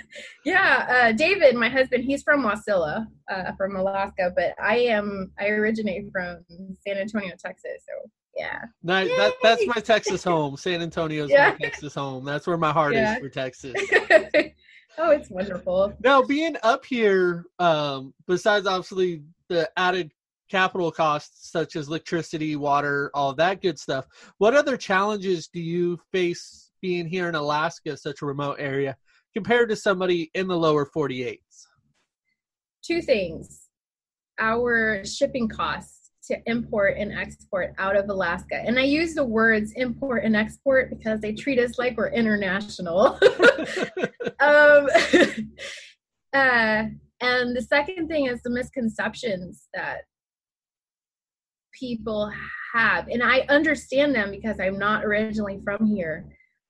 yeah, 0.45 0.87
uh, 0.89 1.13
David, 1.13 1.57
my 1.57 1.69
husband, 1.69 2.05
he's 2.05 2.23
from 2.23 2.45
Wasilla, 2.45 3.07
uh, 3.29 3.53
from 3.57 3.75
Alaska, 3.75 4.33
but 4.37 4.55
I 4.63 4.77
am 4.77 5.33
I 5.41 5.49
originate 5.49 6.11
from 6.13 6.45
San 6.87 6.99
Antonio, 6.99 7.33
Texas. 7.39 7.83
So 7.89 8.11
yeah. 8.37 8.65
Nice. 8.83 9.09
That, 9.17 9.35
that's 9.43 9.67
my 9.67 9.81
Texas 9.81 10.23
home. 10.25 10.57
San 10.57 10.83
Antonio's 10.83 11.31
yeah. 11.31 11.51
my 11.51 11.57
Texas 11.57 11.95
home. 11.95 12.25
That's 12.25 12.47
where 12.47 12.59
my 12.59 12.73
heart 12.73 12.95
yeah. 12.95 13.15
is 13.15 13.21
for 13.21 13.29
Texas. 13.29 13.75
oh, 14.99 15.11
it's 15.11 15.31
wonderful. 15.31 15.95
Now, 16.05 16.23
being 16.23 16.57
up 16.63 16.85
here, 16.85 17.47
um, 17.59 18.13
besides 18.27 18.67
obviously 18.67 19.23
the 19.49 19.69
added 19.77 20.13
capital 20.51 20.91
costs 20.91 21.51
such 21.51 21.77
as 21.77 21.89
electricity, 21.89 22.57
water, 22.57 23.11
all 23.15 23.35
that 23.35 23.63
good 23.63 23.79
stuff, 23.79 24.07
what 24.39 24.55
other 24.55 24.77
challenges 24.77 25.49
do 25.49 25.61
you 25.61 25.99
face 26.13 26.71
being 26.81 27.07
here 27.07 27.29
in 27.29 27.35
Alaska, 27.35 27.97
such 27.97 28.23
a 28.23 28.27
remote 28.27 28.57
area, 28.59 28.97
compared 29.35 29.69
to 29.69 29.77
somebody 29.77 30.31
in 30.35 30.47
the 30.47 30.57
lower 30.57 30.87
48s? 30.87 31.39
Two 32.85 33.03
things. 33.03 33.69
Our 34.39 35.05
shipping 35.05 35.49
costs 35.49 35.97
to 36.27 36.37
import 36.47 36.97
and 36.99 37.13
export 37.13 37.73
out 37.79 37.97
of 37.97 38.09
Alaska. 38.09 38.57
And 38.57 38.79
I 38.79 38.83
use 38.83 39.15
the 39.15 39.25
words 39.25 39.73
import 39.77 40.25
and 40.25 40.37
export 40.37 40.91
because 40.91 41.21
they 41.21 41.33
treat 41.33 41.59
us 41.59 41.79
like 41.79 41.97
we're 41.97 42.11
international. 42.11 43.19
um, 44.41 44.89
uh, 46.33 46.85
and 47.21 47.57
the 47.57 47.67
second 47.69 48.09
thing 48.09 48.27
is 48.27 48.43
the 48.43 48.51
misconceptions 48.51 49.69
that 49.73 50.03
people 51.79 52.33
have. 52.75 53.09
And 53.09 53.23
I 53.23 53.41
understand 53.49 54.15
them 54.15 54.31
because 54.31 54.59
I'm 54.61 54.79
not 54.79 55.05
originally 55.05 55.61
from 55.65 55.87
here. 55.87 56.27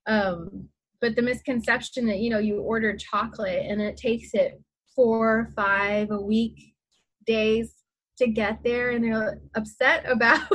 Um, 0.06 0.68
but 1.00 1.14
the 1.14 1.22
misconception 1.22 2.06
that, 2.06 2.18
you 2.18 2.30
know, 2.30 2.38
you 2.38 2.60
order 2.60 2.96
chocolate 2.96 3.66
and 3.68 3.80
it 3.80 3.96
takes 3.96 4.34
it 4.34 4.60
four, 4.94 5.52
five, 5.54 6.10
a 6.10 6.20
week, 6.20 6.74
days 7.26 7.74
to 8.18 8.28
get 8.28 8.62
there 8.64 8.90
and 8.90 9.04
they're 9.04 9.40
upset 9.54 10.04
about 10.10 10.50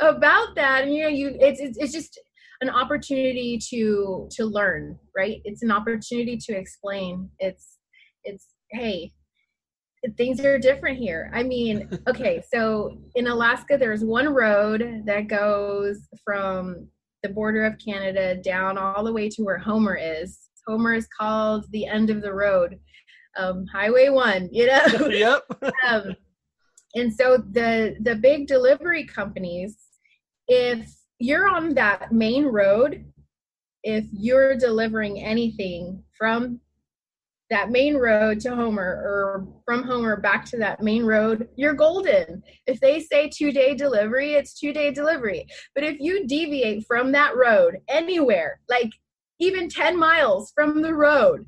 about 0.00 0.54
that 0.54 0.84
and 0.84 0.94
you 0.94 1.02
know 1.02 1.08
you 1.08 1.36
it's, 1.40 1.60
it's 1.60 1.78
it's 1.78 1.92
just 1.92 2.20
an 2.60 2.70
opportunity 2.70 3.58
to 3.58 4.28
to 4.30 4.44
learn 4.44 4.98
right 5.16 5.40
it's 5.44 5.62
an 5.62 5.70
opportunity 5.70 6.36
to 6.36 6.54
explain 6.54 7.30
it's 7.38 7.78
it's 8.24 8.48
hey 8.72 9.12
things 10.16 10.40
are 10.40 10.58
different 10.58 10.98
here. 10.98 11.30
I 11.34 11.42
mean 11.42 11.88
okay 12.08 12.42
so 12.52 12.98
in 13.14 13.26
alaska 13.26 13.76
there's 13.76 14.04
one 14.04 14.28
road 14.28 15.02
that 15.06 15.28
goes 15.28 16.08
from 16.24 16.88
the 17.22 17.28
border 17.28 17.64
of 17.64 17.78
canada 17.78 18.36
down 18.36 18.78
all 18.78 19.04
the 19.04 19.12
way 19.12 19.28
to 19.28 19.42
where 19.42 19.58
homer 19.58 19.96
is. 19.96 20.38
Homer 20.66 20.94
is 20.94 21.08
called 21.16 21.64
the 21.70 21.86
end 21.86 22.10
of 22.10 22.22
the 22.22 22.32
road. 22.32 22.78
Um, 23.36 23.66
highway 23.66 24.08
one 24.08 24.48
you 24.52 24.66
know? 24.66 24.84
Yep. 25.10 25.42
Um, 25.88 26.16
and 26.94 27.12
so 27.12 27.36
the 27.36 27.96
the 28.00 28.16
big 28.16 28.46
delivery 28.46 29.04
companies 29.04 29.76
if 30.48 30.94
you're 31.18 31.48
on 31.48 31.74
that 31.74 32.12
main 32.12 32.44
road 32.44 33.04
if 33.82 34.04
you're 34.12 34.56
delivering 34.56 35.22
anything 35.22 36.02
from 36.18 36.60
that 37.50 37.70
main 37.70 37.96
road 37.96 38.40
to 38.40 38.54
Homer 38.54 38.82
or 38.82 39.46
from 39.64 39.82
Homer 39.84 40.20
back 40.20 40.44
to 40.46 40.56
that 40.58 40.82
main 40.82 41.04
road, 41.04 41.48
you're 41.56 41.74
golden. 41.74 42.42
If 42.66 42.80
they 42.80 43.00
say 43.00 43.28
two 43.28 43.52
day 43.52 43.74
delivery, 43.74 44.34
it's 44.34 44.58
two 44.58 44.72
day 44.72 44.92
delivery. 44.92 45.46
But 45.74 45.84
if 45.84 45.96
you 46.00 46.26
deviate 46.26 46.86
from 46.86 47.12
that 47.12 47.36
road 47.36 47.78
anywhere, 47.88 48.60
like 48.68 48.90
even 49.38 49.68
10 49.68 49.98
miles 49.98 50.52
from 50.54 50.82
the 50.82 50.94
road, 50.94 51.46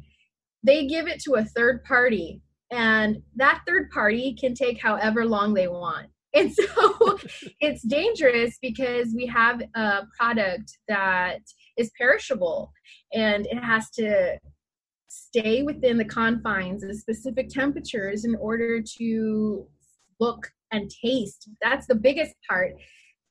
they 0.63 0.87
give 0.87 1.09
it 1.09 1.21
to 1.25 1.35
a 1.35 1.45
third 1.45 1.85
party 1.85 2.43
and 2.71 3.19
that 3.37 3.63
third 3.67 3.91
party 3.91 4.37
can 4.39 4.55
take 4.55 4.81
however 4.81 5.25
long 5.25 5.55
they 5.55 5.69
want 5.69 6.09
and 6.35 6.53
so 6.55 7.19
it's 7.61 7.83
dangerous 7.83 8.59
because 8.61 9.15
we 9.15 9.27
have 9.27 9.63
a 9.75 10.03
product 10.19 10.79
that 10.89 11.41
is 11.77 11.91
perishable 11.99 12.73
and 13.13 13.47
it 13.47 13.63
has 13.63 13.91
to 13.91 14.39
stay 15.09 15.63
within 15.63 15.99
the 15.99 16.05
confines 16.05 16.83
of 16.85 16.95
specific 16.95 17.49
temperatures 17.49 18.25
in 18.25 18.35
order 18.37 18.81
to 18.99 19.67
look 20.21 20.51
and 20.71 20.91
taste. 20.91 21.49
That's 21.63 21.87
the 21.87 21.95
biggest 21.95 22.35
part. 22.49 22.73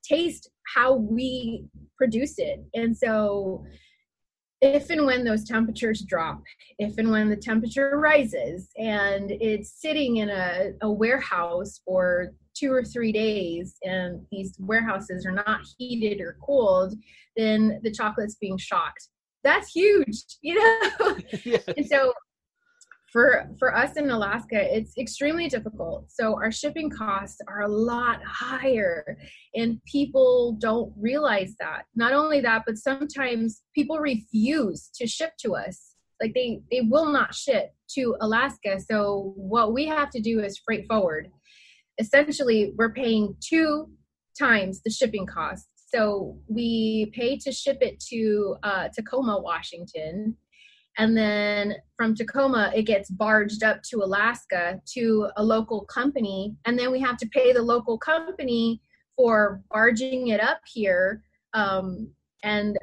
Taste 0.03 0.49
how 0.75 0.95
we 0.95 1.65
produce 1.97 2.35
it. 2.37 2.65
And 2.73 2.95
so 2.95 3.63
if 4.61 4.89
and 4.89 5.05
when 5.05 5.23
those 5.23 5.43
temperatures 5.43 6.01
drop, 6.01 6.41
if 6.79 6.97
and 6.97 7.11
when 7.11 7.29
the 7.29 7.35
temperature 7.35 7.99
rises 7.99 8.69
and 8.77 9.31
it's 9.31 9.79
sitting 9.79 10.17
in 10.17 10.29
a, 10.29 10.71
a 10.81 10.91
warehouse 10.91 11.79
for 11.85 12.31
two 12.55 12.71
or 12.73 12.83
three 12.83 13.11
days 13.11 13.75
and 13.83 14.25
these 14.31 14.55
warehouses 14.59 15.27
are 15.27 15.31
not 15.31 15.61
heated 15.77 16.19
or 16.19 16.37
cooled, 16.43 16.95
then 17.35 17.79
the 17.83 17.91
chocolate's 17.91 18.35
being 18.35 18.57
shocked. 18.57 19.09
That's 19.43 19.71
huge, 19.71 20.23
you 20.41 20.55
know? 20.55 21.17
yes. 21.45 21.63
And 21.75 21.85
so 21.85 22.13
for 23.11 23.49
for 23.57 23.75
us 23.75 23.95
in 23.97 24.09
Alaska, 24.09 24.75
it's 24.75 24.97
extremely 24.97 25.47
difficult. 25.47 26.11
So 26.11 26.35
our 26.35 26.51
shipping 26.51 26.89
costs 26.89 27.39
are 27.47 27.61
a 27.61 27.67
lot 27.67 28.21
higher, 28.23 29.17
and 29.55 29.81
people 29.85 30.57
don't 30.59 30.93
realize 30.97 31.55
that. 31.59 31.83
Not 31.95 32.13
only 32.13 32.41
that, 32.41 32.63
but 32.65 32.77
sometimes 32.77 33.61
people 33.73 33.99
refuse 33.99 34.89
to 34.95 35.07
ship 35.07 35.31
to 35.39 35.55
us. 35.55 35.95
Like 36.21 36.33
they 36.33 36.61
they 36.71 36.81
will 36.81 37.11
not 37.11 37.33
ship 37.33 37.71
to 37.95 38.15
Alaska. 38.21 38.79
So 38.79 39.33
what 39.35 39.73
we 39.73 39.85
have 39.87 40.09
to 40.11 40.19
do 40.19 40.41
is 40.41 40.61
freight 40.65 40.85
forward. 40.87 41.29
Essentially, 41.99 42.73
we're 42.77 42.93
paying 42.93 43.35
two 43.39 43.89
times 44.37 44.81
the 44.83 44.91
shipping 44.91 45.25
costs 45.25 45.76
So 45.87 46.37
we 46.47 47.11
pay 47.15 47.37
to 47.37 47.51
ship 47.51 47.77
it 47.81 47.99
to 48.09 48.57
uh, 48.63 48.89
Tacoma, 48.89 49.39
Washington. 49.39 50.35
And 50.97 51.15
then 51.15 51.75
from 51.95 52.13
Tacoma, 52.13 52.71
it 52.75 52.83
gets 52.83 53.09
barged 53.09 53.63
up 53.63 53.81
to 53.89 54.03
Alaska 54.03 54.81
to 54.93 55.29
a 55.37 55.43
local 55.43 55.85
company. 55.85 56.55
And 56.65 56.77
then 56.77 56.91
we 56.91 56.99
have 56.99 57.17
to 57.17 57.29
pay 57.29 57.53
the 57.53 57.61
local 57.61 57.97
company 57.97 58.81
for 59.15 59.61
barging 59.71 60.27
it 60.27 60.41
up 60.41 60.59
here 60.65 61.23
um, 61.53 62.11
and 62.43 62.77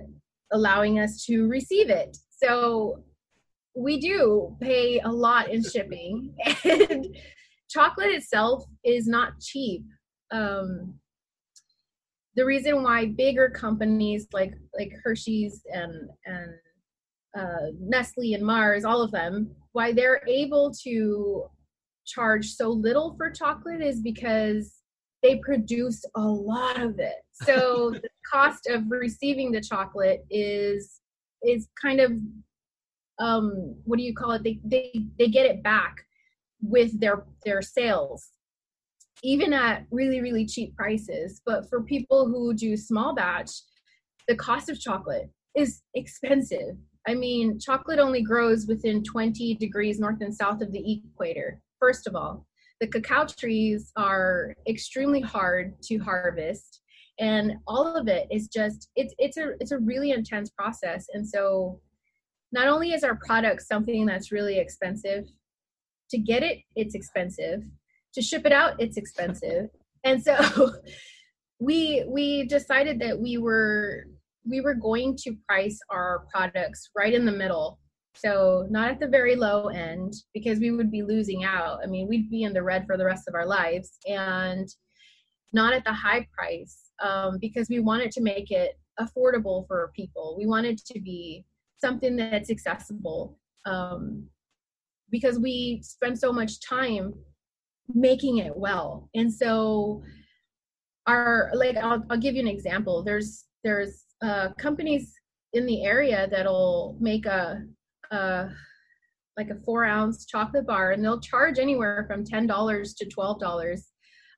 allowing 0.53 0.99
us 0.99 1.25
to 1.27 1.47
receive 1.49 1.91
it. 1.91 2.17
So 2.31 3.05
we 3.77 4.01
do 4.01 4.57
pay 4.61 5.01
a 5.01 5.11
lot 5.11 5.51
in 5.51 5.63
shipping. 5.63 6.35
and 6.65 7.07
chocolate 7.69 8.13
itself 8.13 8.65
is 8.83 9.07
not 9.07 9.41
cheap. 9.41 9.85
Um, 10.31 10.95
the 12.37 12.45
reason 12.45 12.83
why 12.83 13.07
bigger 13.07 13.49
companies 13.49 14.27
like 14.33 14.55
like 14.77 14.93
Hershey's 15.03 15.63
and 15.73 16.09
and 16.27 16.51
uh, 17.37 17.71
Nestle 17.81 18.35
and 18.35 18.45
Mars, 18.45 18.85
all 18.85 19.03
of 19.03 19.11
them, 19.11 19.51
why 19.73 19.93
they're 19.93 20.23
able 20.29 20.73
to 20.85 21.45
charge 22.07 22.53
so 22.53 22.69
little 22.71 23.15
for 23.17 23.31
chocolate 23.31 23.81
is 23.81 24.01
because 24.01 24.75
they 25.23 25.37
produce 25.37 26.05
a 26.17 26.21
lot 26.21 26.81
of 26.81 26.99
it. 26.99 27.17
So 27.33 27.91
the 28.03 28.09
cost 28.31 28.69
of 28.69 28.85
receiving 28.89 29.53
the 29.53 29.61
chocolate 29.61 30.25
is 30.31 31.01
is 31.43 31.69
kind 31.81 32.01
of 32.01 32.13
um 33.19 33.77
what 33.85 33.97
do 33.99 34.03
you 34.03 34.15
call 34.15 34.33
it? 34.33 34.43
They 34.43 34.61
they 34.65 34.93
they 35.19 35.29
get 35.29 35.47
it 35.47 35.63
back 35.63 35.97
with 36.61 36.99
their 37.01 37.25
their 37.45 37.63
sales 37.63 38.31
even 39.25 39.53
at 39.53 39.87
really 39.91 40.21
really 40.21 40.47
cheap 40.47 40.77
prices. 40.77 41.41
But 41.45 41.69
for 41.69 41.83
people 41.83 42.27
who 42.27 42.55
do 42.55 42.77
small 42.77 43.15
batch 43.15 43.51
the 44.29 44.37
cost 44.37 44.69
of 44.71 44.81
chocolate 44.81 45.29
is 45.55 45.83
expensive. 45.95 46.77
I 47.07 47.15
mean 47.15 47.59
chocolate 47.59 47.99
only 47.99 48.23
grows 48.23 48.67
within 48.67 49.03
20 49.03 49.57
degrees 49.57 49.99
north 49.99 50.21
and 50.21 50.35
south 50.35 50.61
of 50.63 50.73
the 50.73 50.93
equator 50.93 51.61
first 51.81 52.07
of 52.07 52.15
all. 52.15 52.47
The 52.81 52.87
cacao 52.87 53.27
trees 53.27 53.93
are 53.97 54.55
extremely 54.69 55.21
hard 55.21 55.75
to 55.85 55.99
harvest 55.99 56.81
and 57.19 57.53
all 57.67 57.97
of 57.97 58.09
it 58.09 58.27
is 58.31 58.49
just 58.49 58.89
it's 58.97 59.15
it's 59.19 59.37
a 59.37 59.53
it's 59.61 59.73
a 59.73 59.79
really 59.79 60.11
intense 60.11 60.51
process. 60.51 61.07
And 61.15 61.27
so 61.29 61.81
not 62.53 62.69
only 62.69 62.93
is 62.93 63.05
our 63.05 63.17
product 63.17 63.63
something 63.63 64.07
that's 64.07 64.33
really 64.33 64.59
expensive 64.59 65.25
to 66.11 66.19
get 66.19 66.43
it 66.43 66.59
it's 66.77 66.95
expensive 66.95 67.63
to 68.15 68.23
ship 68.23 68.47
it 68.47 68.53
out 68.53 68.75
it's 68.79 68.97
expensive. 68.97 69.69
And 70.07 70.23
so 70.23 70.75
we 71.61 72.05
we 72.07 72.45
decided 72.45 73.01
that 73.01 73.19
we 73.19 73.39
were 73.39 74.05
we 74.47 74.61
were 74.61 74.75
going 74.75 75.17
to 75.23 75.35
price 75.49 75.79
our 75.89 76.27
products 76.31 76.91
right 76.95 77.15
in 77.15 77.25
the 77.25 77.33
middle. 77.33 77.79
So 78.15 78.67
not 78.69 78.91
at 78.91 79.01
the 79.01 79.09
very 79.09 79.35
low 79.35 79.69
end 79.69 80.13
because 80.35 80.59
we 80.59 80.73
would 80.73 80.91
be 80.91 81.03
losing 81.03 81.45
out. 81.45 81.79
I 81.83 81.87
mean 81.87 82.07
we'd 82.07 82.31
be 82.31 82.43
in 82.43 82.53
the 82.53 82.63
red 82.63 82.87
for 82.87 82.99
the 82.99 83.07
rest 83.07 83.27
of 83.29 83.35
our 83.35 83.47
lives 83.47 83.93
and 84.07 84.69
not 85.55 85.73
at 85.73 85.85
the 85.85 85.93
high 85.93 86.29
price 86.37 86.91
um, 87.03 87.39
because 87.41 87.69
we 87.71 87.81
wanted 87.81 88.11
to 88.11 88.21
make 88.21 88.51
it 88.51 88.79
affordable 89.01 89.67
for 89.67 89.93
people. 89.97 90.37
We 90.37 90.47
wanted 90.47 90.79
to 90.79 91.01
be 91.01 91.45
something 91.79 92.17
that's 92.17 92.51
accessible 92.51 93.39
um, 93.65 94.27
because 95.11 95.39
we 95.39 95.81
spend 95.83 96.19
so 96.19 96.33
much 96.33 96.61
time 96.61 97.15
making 97.93 98.39
it 98.39 98.57
well. 98.57 99.09
And 99.15 99.33
so 99.33 100.03
our 101.07 101.51
like 101.55 101.77
I'll, 101.77 102.05
I'll 102.11 102.19
give 102.19 102.35
you 102.35 102.41
an 102.41 102.49
example. 102.49 103.03
There's 103.03 103.45
there's 103.63 104.05
uh, 104.23 104.51
companies 104.59 105.13
in 105.53 105.67
the 105.67 105.85
area 105.85 106.29
that'll 106.31 106.97
make 107.01 107.27
a, 107.27 107.63
a 108.11 108.49
like 109.37 109.51
a 109.51 109.61
four 109.65 109.85
ounce 109.85 110.27
chocolate 110.27 110.67
bar 110.67 110.93
and 110.93 111.05
they'll 111.05 111.21
charge 111.21 111.59
anywhere 111.59 112.05
from 112.09 112.25
ten 112.25 112.47
dollars 112.47 112.95
to 112.95 113.07
twelve 113.07 113.41
dollars. 113.41 113.91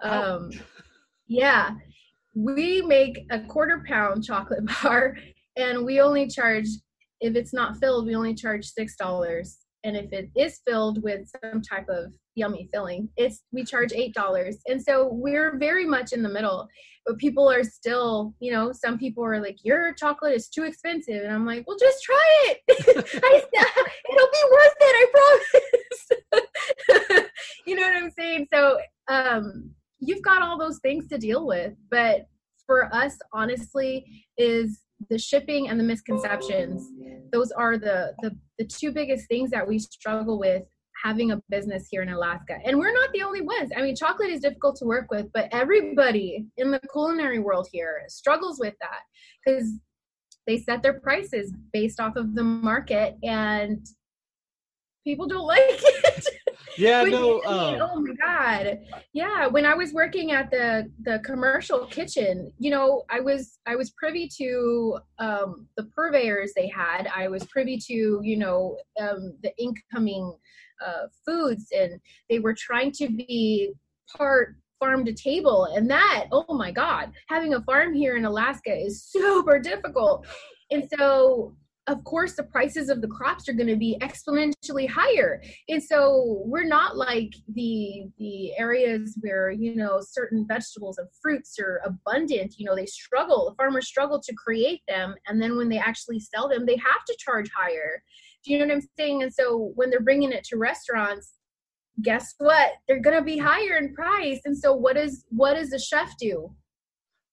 Um, 0.02 0.50
yeah. 1.26 1.70
We 2.34 2.82
make 2.82 3.24
a 3.30 3.40
quarter 3.40 3.82
pound 3.86 4.24
chocolate 4.24 4.68
bar 4.82 5.16
and 5.56 5.84
we 5.86 6.00
only 6.00 6.28
charge 6.28 6.68
if 7.20 7.34
it's 7.34 7.54
not 7.54 7.78
filled 7.78 8.06
we 8.06 8.14
only 8.14 8.34
charge 8.34 8.66
six 8.66 8.96
dollars. 8.96 9.58
And 9.84 9.96
if 9.96 10.12
it 10.12 10.30
is 10.36 10.60
filled 10.66 11.02
with 11.02 11.28
some 11.42 11.62
type 11.62 11.88
of 11.88 12.12
yummy 12.36 12.68
filling. 12.72 13.08
It's 13.16 13.42
we 13.52 13.64
charge 13.64 13.92
eight 13.92 14.14
dollars. 14.14 14.58
And 14.66 14.80
so 14.80 15.08
we're 15.10 15.58
very 15.58 15.84
much 15.84 16.12
in 16.12 16.22
the 16.22 16.28
middle 16.28 16.68
but 17.06 17.16
people 17.18 17.48
are 17.48 17.62
still 17.62 18.34
you 18.40 18.50
know 18.52 18.72
some 18.72 18.98
people 18.98 19.24
are 19.24 19.40
like 19.40 19.56
your 19.62 19.94
chocolate 19.94 20.34
is 20.34 20.48
too 20.48 20.64
expensive. 20.64 21.22
And 21.22 21.32
i'm 21.32 21.46
like 21.46 21.64
well 21.66 21.78
just 21.80 22.02
try 22.02 22.28
it. 22.44 22.58
I, 22.68 23.42
it'll 24.12 24.32
be 24.32 24.44
worth 24.52 24.74
it 24.80 24.82
i 24.82 25.06
promise. 25.12 26.08
You 27.66 27.74
know 27.74 27.82
what 27.82 27.96
i'm 27.96 28.10
saying? 28.10 28.46
So 28.52 28.78
um 29.08 29.70
you've 29.98 30.22
got 30.22 30.42
all 30.42 30.58
those 30.58 30.78
things 30.80 31.08
to 31.08 31.16
deal 31.18 31.46
with 31.46 31.72
but 31.90 32.26
for 32.66 32.94
us 32.94 33.16
honestly 33.32 34.04
is 34.36 34.82
the 35.10 35.18
shipping 35.18 35.68
and 35.68 35.78
the 35.78 35.84
misconceptions. 35.84 36.90
Those 37.32 37.52
are 37.52 37.78
the, 37.78 38.14
the 38.22 38.36
the 38.58 38.64
two 38.64 38.92
biggest 38.92 39.28
things 39.28 39.50
that 39.50 39.66
we 39.66 39.78
struggle 39.78 40.38
with 40.38 40.62
having 41.06 41.30
a 41.30 41.40
business 41.48 41.86
here 41.90 42.02
in 42.02 42.08
alaska. 42.08 42.58
And 42.64 42.78
we're 42.78 42.92
not 42.92 43.12
the 43.12 43.22
only 43.22 43.40
ones. 43.40 43.70
I 43.76 43.82
mean 43.82 43.94
chocolate 43.94 44.30
is 44.30 44.40
difficult 44.40 44.76
to 44.76 44.84
work 44.84 45.06
with 45.10 45.26
but 45.32 45.48
everybody 45.52 46.46
in 46.56 46.70
the 46.70 46.80
culinary 46.92 47.38
world 47.38 47.68
here 47.72 48.02
struggles 48.08 48.58
with 48.58 48.74
that 48.80 49.02
because 49.38 49.66
they 50.46 50.58
set 50.58 50.82
their 50.82 50.98
prices 51.00 51.52
based 51.72 52.00
off 52.00 52.16
of 52.16 52.34
the 52.34 52.42
market 52.42 53.16
and 53.22 53.86
people 55.04 55.28
don't 55.28 55.46
like 55.56 55.60
it. 55.68 56.26
Yeah 56.76 57.04
no 57.04 57.40
um, 57.44 57.78
oh 57.80 58.00
my 58.00 58.14
god. 58.26 58.80
Yeah 59.12 59.46
when 59.46 59.64
i 59.64 59.74
was 59.74 59.92
working 59.92 60.32
at 60.32 60.50
the 60.50 60.90
the 61.02 61.20
commercial 61.30 61.86
kitchen 61.86 62.52
you 62.58 62.70
know 62.70 63.04
i 63.16 63.20
was 63.20 63.58
i 63.66 63.76
was 63.76 63.90
privy 63.90 64.28
to 64.38 64.98
um 65.18 65.68
the 65.76 65.84
purveyors 65.96 66.52
they 66.56 66.68
had. 66.68 67.02
I 67.22 67.28
was 67.28 67.44
privy 67.44 67.76
to 67.88 68.20
you 68.30 68.36
know 68.44 68.76
um 69.00 69.20
the 69.44 69.52
incoming 69.58 70.36
uh 70.84 71.06
foods 71.24 71.66
and 71.76 72.00
they 72.28 72.38
were 72.38 72.54
trying 72.54 72.92
to 72.92 73.08
be 73.08 73.72
part 74.16 74.56
farm 74.78 75.04
to 75.04 75.12
table 75.12 75.68
and 75.74 75.90
that 75.90 76.26
oh 76.32 76.44
my 76.54 76.70
god 76.70 77.10
having 77.28 77.54
a 77.54 77.62
farm 77.62 77.94
here 77.94 78.16
in 78.16 78.24
alaska 78.24 78.74
is 78.74 79.04
super 79.04 79.58
difficult. 79.58 80.26
And 80.70 80.88
so 80.98 81.54
of 81.88 82.02
course 82.02 82.34
the 82.34 82.42
prices 82.42 82.88
of 82.88 83.00
the 83.00 83.06
crops 83.06 83.48
are 83.48 83.52
going 83.52 83.68
to 83.68 83.76
be 83.76 83.96
exponentially 84.02 84.88
higher. 84.88 85.40
And 85.68 85.80
so 85.80 86.42
we're 86.44 86.64
not 86.64 86.96
like 86.96 87.32
the 87.54 88.08
the 88.18 88.56
areas 88.58 89.16
where 89.20 89.50
you 89.50 89.76
know 89.76 90.00
certain 90.00 90.46
vegetables 90.48 90.98
and 90.98 91.08
fruits 91.22 91.58
are 91.60 91.80
abundant. 91.84 92.54
You 92.58 92.66
know 92.66 92.74
they 92.74 92.86
struggle 92.86 93.48
the 93.48 93.54
farmers 93.54 93.86
struggle 93.86 94.20
to 94.20 94.34
create 94.34 94.82
them 94.88 95.14
and 95.26 95.40
then 95.40 95.56
when 95.56 95.68
they 95.68 95.78
actually 95.78 96.20
sell 96.20 96.48
them 96.48 96.66
they 96.66 96.76
have 96.76 97.04
to 97.06 97.16
charge 97.18 97.50
higher 97.56 98.02
do 98.46 98.52
you 98.52 98.58
know 98.58 98.66
what 98.66 98.74
i'm 98.74 98.88
saying 98.98 99.22
and 99.22 99.32
so 99.32 99.72
when 99.74 99.90
they're 99.90 100.00
bringing 100.00 100.32
it 100.32 100.44
to 100.44 100.56
restaurants 100.56 101.34
guess 102.02 102.34
what 102.38 102.72
they're 102.86 103.00
going 103.00 103.16
to 103.16 103.22
be 103.22 103.38
higher 103.38 103.76
in 103.76 103.94
price 103.94 104.40
and 104.44 104.56
so 104.56 104.72
what 104.72 104.96
is 104.96 105.24
what 105.30 105.54
does 105.54 105.70
the 105.70 105.78
chef 105.78 106.14
do 106.18 106.54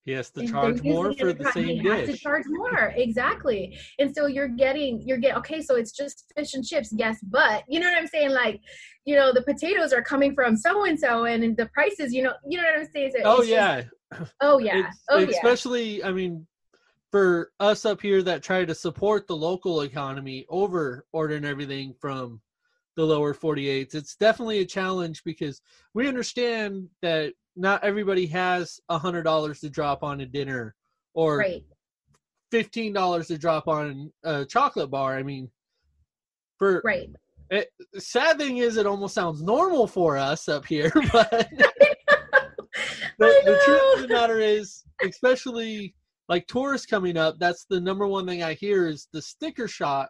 he 0.05 0.11
has 0.11 0.29
to 0.31 0.45
charge 0.45 0.83
more 0.83 1.13
for 1.13 1.31
the 1.31 1.49
same 1.53 1.79
he 1.79 1.87
has 1.87 2.09
to 2.09 2.17
charge 2.17 2.43
more, 2.47 2.93
exactly. 2.97 3.77
And 3.99 4.13
so 4.13 4.25
you're 4.25 4.49
getting, 4.49 5.01
you're 5.01 5.17
getting, 5.17 5.37
okay, 5.37 5.61
so 5.61 5.75
it's 5.75 5.93
just 5.93 6.25
fish 6.35 6.53
and 6.55 6.65
chips, 6.65 6.89
yes, 6.91 7.19
but 7.23 7.63
you 7.69 7.79
know 7.79 7.87
what 7.87 7.97
I'm 7.97 8.07
saying? 8.07 8.31
Like, 8.31 8.59
you 9.05 9.15
know, 9.15 9.31
the 9.31 9.43
potatoes 9.43 9.93
are 9.93 10.01
coming 10.01 10.35
from 10.35 10.57
so 10.57 10.83
and 10.83 10.99
so, 10.99 11.23
and 11.23 11.55
the 11.55 11.67
prices, 11.67 12.13
you 12.13 12.21
know, 12.21 12.33
you 12.45 12.57
know 12.57 12.65
what 12.65 12.81
I'm 12.81 12.87
saying? 12.93 13.11
So 13.15 13.21
oh 13.23 13.41
yeah, 13.43 13.83
just, 14.17 14.33
oh 14.41 14.57
yeah, 14.57 14.79
it's, 14.79 15.03
oh 15.09 15.19
especially. 15.19 16.03
I 16.03 16.11
mean, 16.11 16.45
for 17.13 17.51
us 17.59 17.85
up 17.85 18.01
here 18.01 18.23
that 18.23 18.41
try 18.41 18.65
to 18.65 18.73
support 18.73 19.27
the 19.27 19.35
local 19.35 19.81
economy 19.81 20.47
over 20.49 21.05
ordering 21.13 21.45
everything 21.45 21.93
from 22.01 22.41
the 22.95 23.03
lower 23.03 23.35
48s, 23.35 23.93
it's 23.93 24.15
definitely 24.15 24.61
a 24.61 24.65
challenge 24.65 25.23
because 25.23 25.61
we 25.93 26.07
understand 26.07 26.87
that 27.03 27.33
not 27.55 27.83
everybody 27.83 28.25
has 28.25 28.79
a 28.89 28.97
hundred 28.97 29.21
dollars 29.21 29.59
to 29.59 29.69
drop 29.69 30.01
on 30.01 30.21
a 30.21 30.25
dinner 30.25 30.73
or 31.13 31.37
right. 31.37 31.63
fifteen 32.49 32.93
dollars 32.93 33.27
to 33.27 33.37
drop 33.37 33.67
on 33.67 34.11
a 34.23 34.43
chocolate 34.43 34.89
bar. 34.89 35.15
I 35.15 35.21
mean, 35.21 35.51
for 36.57 36.81
right. 36.83 37.11
It, 37.51 37.69
sad 37.99 38.39
thing 38.39 38.57
is, 38.57 38.75
it 38.75 38.87
almost 38.87 39.13
sounds 39.13 39.43
normal 39.43 39.85
for 39.85 40.17
us 40.17 40.49
up 40.49 40.65
here, 40.65 40.91
but 41.11 41.29
the, 43.19 43.41
the 43.45 43.61
truth 43.65 43.95
of 43.97 44.01
the 44.01 44.07
matter 44.07 44.39
is, 44.39 44.83
especially 45.03 45.93
like 46.29 46.47
tourists 46.47 46.87
coming 46.87 47.17
up, 47.17 47.35
that's 47.39 47.65
the 47.69 47.79
number 47.79 48.07
one 48.07 48.25
thing 48.25 48.43
I 48.43 48.53
hear 48.53 48.87
is 48.87 49.07
the 49.11 49.21
sticker 49.21 49.67
shock 49.67 50.09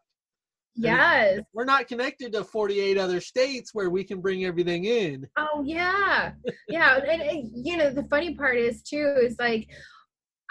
Yes. 0.76 1.42
We're 1.54 1.66
not 1.66 1.88
connected 1.88 2.34
to 2.34 2.44
48 2.44 2.98
other 2.98 3.22
states 3.22 3.74
where 3.74 3.90
we 3.90 4.04
can 4.04 4.22
bring 4.22 4.46
everything 4.46 4.86
in. 4.86 5.28
Oh, 5.38 5.64
yeah. 5.64 6.32
Yeah. 6.68 6.98
and, 6.98 7.22
and, 7.22 7.52
you 7.54 7.78
know, 7.78 7.90
the 7.92 8.04
funny 8.06 8.36
part 8.36 8.58
is, 8.58 8.82
too, 8.82 9.16
is 9.22 9.36
like, 9.40 9.70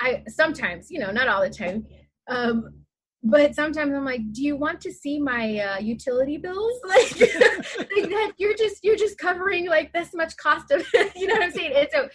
I 0.00 0.22
sometimes, 0.28 0.90
you 0.90 0.98
know, 0.98 1.10
not 1.10 1.28
all 1.28 1.42
the 1.42 1.50
time. 1.50 1.86
Um, 2.28 2.84
but 3.24 3.54
sometimes 3.54 3.94
I'm 3.94 4.04
like, 4.04 4.20
do 4.32 4.42
you 4.42 4.56
want 4.56 4.80
to 4.80 4.92
see 4.92 5.20
my 5.20 5.58
uh, 5.58 5.78
utility 5.78 6.38
bills? 6.38 6.72
Like, 6.88 7.20
like 7.20 8.10
that 8.10 8.32
you're 8.36 8.54
just 8.54 8.82
you're 8.82 8.96
just 8.96 9.16
covering 9.16 9.66
like 9.66 9.92
this 9.92 10.12
much 10.14 10.36
cost 10.36 10.70
of 10.70 10.84
you 11.16 11.26
know 11.26 11.34
what 11.34 11.44
I'm 11.44 11.52
saying? 11.52 11.72
And 11.74 11.88
so 11.92 12.08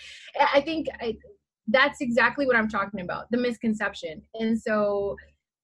I 0.54 0.62
think 0.62 0.88
I, 1.00 1.16
that's 1.68 2.02
exactly 2.02 2.46
what 2.46 2.56
I'm 2.56 2.70
talking 2.70 3.02
about, 3.02 3.30
the 3.32 3.38
misconception. 3.38 4.22
And 4.36 4.60
so 4.60 5.16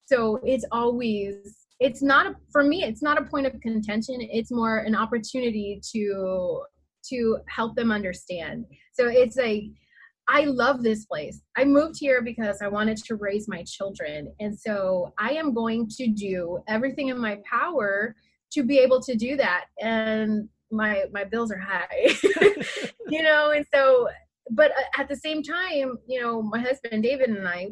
so 0.06 0.40
it's 0.44 0.66
always 0.72 1.66
it's 1.80 2.02
not 2.02 2.28
a, 2.28 2.36
for 2.52 2.64
me 2.64 2.84
it's 2.84 3.02
not 3.02 3.20
a 3.20 3.24
point 3.26 3.48
of 3.48 3.60
contention 3.62 4.18
it's 4.20 4.52
more 4.52 4.80
an 4.80 4.96
opportunity 4.96 5.82
to 5.92 6.62
to 7.10 7.38
help 7.50 7.76
them 7.76 7.92
understand 7.92 8.66
so 8.94 9.08
it's 9.08 9.38
like 9.38 9.64
I 10.30 10.46
love 10.46 10.84
this 10.84 11.06
place. 11.06 11.42
I 11.58 11.66
moved 11.66 11.98
here 12.00 12.22
because 12.22 12.62
I 12.62 12.70
wanted 12.70 12.96
to 12.96 13.16
raise 13.16 13.50
my 13.50 13.62
children. 13.64 14.34
And 14.40 14.58
so 14.58 15.14
I 15.20 15.32
am 15.32 15.54
going 15.54 15.90
to 15.98 16.08
do 16.08 16.64
everything 16.70 17.10
in 17.10 17.20
my 17.20 17.40
power 17.44 18.16
to 18.54 18.64
be 18.64 18.80
able 18.80 19.02
to 19.02 19.16
do 19.16 19.36
that. 19.36 19.66
And 19.82 20.48
my 20.72 21.06
my 21.12 21.26
bills 21.26 21.52
are 21.52 21.60
high. 21.60 22.16
you 23.10 23.22
know, 23.22 23.52
and 23.52 23.66
so 23.74 24.08
but 24.52 24.72
uh, 24.72 25.02
at 25.02 25.08
the 25.08 25.16
same 25.16 25.42
time, 25.44 25.98
you 26.08 26.22
know, 26.22 26.42
my 26.42 26.60
husband 26.60 27.04
David 27.04 27.30
and 27.30 27.48
I 27.48 27.70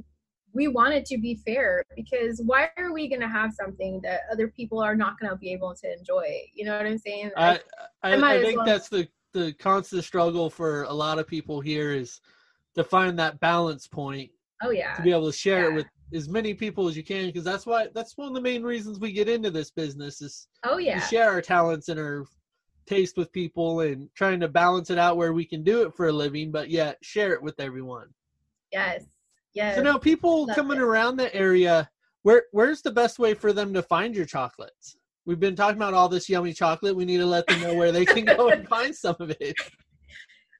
we 0.53 0.67
wanted 0.67 1.05
to 1.05 1.17
be 1.17 1.35
fair 1.45 1.83
because 1.95 2.41
why 2.45 2.69
are 2.77 2.91
we 2.91 3.07
going 3.07 3.21
to 3.21 3.27
have 3.27 3.53
something 3.53 4.01
that 4.03 4.21
other 4.31 4.49
people 4.49 4.81
are 4.81 4.95
not 4.95 5.19
going 5.19 5.29
to 5.29 5.37
be 5.37 5.51
able 5.53 5.73
to 5.73 5.93
enjoy? 5.97 6.41
You 6.53 6.65
know 6.65 6.77
what 6.77 6.85
I'm 6.85 6.97
saying? 6.97 7.31
I 7.37 7.59
I, 8.03 8.13
I, 8.13 8.35
I 8.35 8.41
think 8.41 8.57
well. 8.57 8.65
that's 8.65 8.89
the 8.89 9.07
the 9.33 9.53
constant 9.53 10.03
struggle 10.03 10.49
for 10.49 10.83
a 10.83 10.93
lot 10.93 11.19
of 11.19 11.27
people 11.27 11.61
here 11.61 11.93
is 11.93 12.19
to 12.75 12.83
find 12.83 13.17
that 13.19 13.39
balance 13.39 13.87
point. 13.87 14.29
Oh 14.61 14.71
yeah. 14.71 14.93
To 14.95 15.01
be 15.01 15.11
able 15.11 15.31
to 15.31 15.37
share 15.37 15.63
yeah. 15.63 15.69
it 15.69 15.75
with 15.75 15.85
as 16.13 16.27
many 16.27 16.53
people 16.53 16.87
as 16.87 16.97
you 16.97 17.03
can 17.03 17.27
because 17.27 17.43
that's 17.43 17.65
why 17.65 17.87
that's 17.95 18.17
one 18.17 18.27
of 18.27 18.33
the 18.33 18.41
main 18.41 18.63
reasons 18.63 18.99
we 18.99 19.13
get 19.13 19.29
into 19.29 19.49
this 19.49 19.71
business 19.71 20.21
is 20.21 20.47
oh 20.65 20.77
yeah 20.77 20.99
to 20.99 21.07
share 21.07 21.29
our 21.29 21.41
talents 21.41 21.87
and 21.87 21.97
our 21.97 22.25
taste 22.91 23.15
with 23.15 23.31
people 23.31 23.79
and 23.79 24.09
trying 24.15 24.39
to 24.41 24.49
balance 24.49 24.89
it 24.89 24.97
out 24.97 25.15
where 25.15 25.31
we 25.31 25.45
can 25.45 25.63
do 25.63 25.83
it 25.83 25.93
for 25.95 26.09
a 26.09 26.11
living 26.11 26.51
but 26.51 26.69
yet 26.69 26.97
share 27.01 27.31
it 27.31 27.41
with 27.41 27.57
everyone. 27.59 28.07
Yes. 28.71 29.03
Yes. 29.53 29.75
so 29.75 29.81
now 29.81 29.97
people 29.97 30.47
Love 30.47 30.55
coming 30.55 30.77
it. 30.77 30.83
around 30.83 31.15
the 31.15 31.33
area 31.33 31.89
where 32.23 32.43
where's 32.51 32.81
the 32.81 32.91
best 32.91 33.17
way 33.17 33.33
for 33.33 33.53
them 33.53 33.73
to 33.73 33.81
find 33.81 34.13
your 34.13 34.25
chocolates? 34.25 34.97
We've 35.25 35.39
been 35.39 35.55
talking 35.55 35.77
about 35.77 35.93
all 35.93 36.09
this 36.09 36.27
yummy 36.27 36.53
chocolate. 36.53 36.95
We 36.95 37.05
need 37.05 37.17
to 37.17 37.25
let 37.25 37.47
them 37.47 37.61
know 37.61 37.75
where 37.75 37.91
they 37.91 38.05
can 38.05 38.25
go 38.25 38.49
and 38.49 38.67
find 38.75 38.93
some 38.93 39.15
of 39.19 39.31
it. 39.39 39.55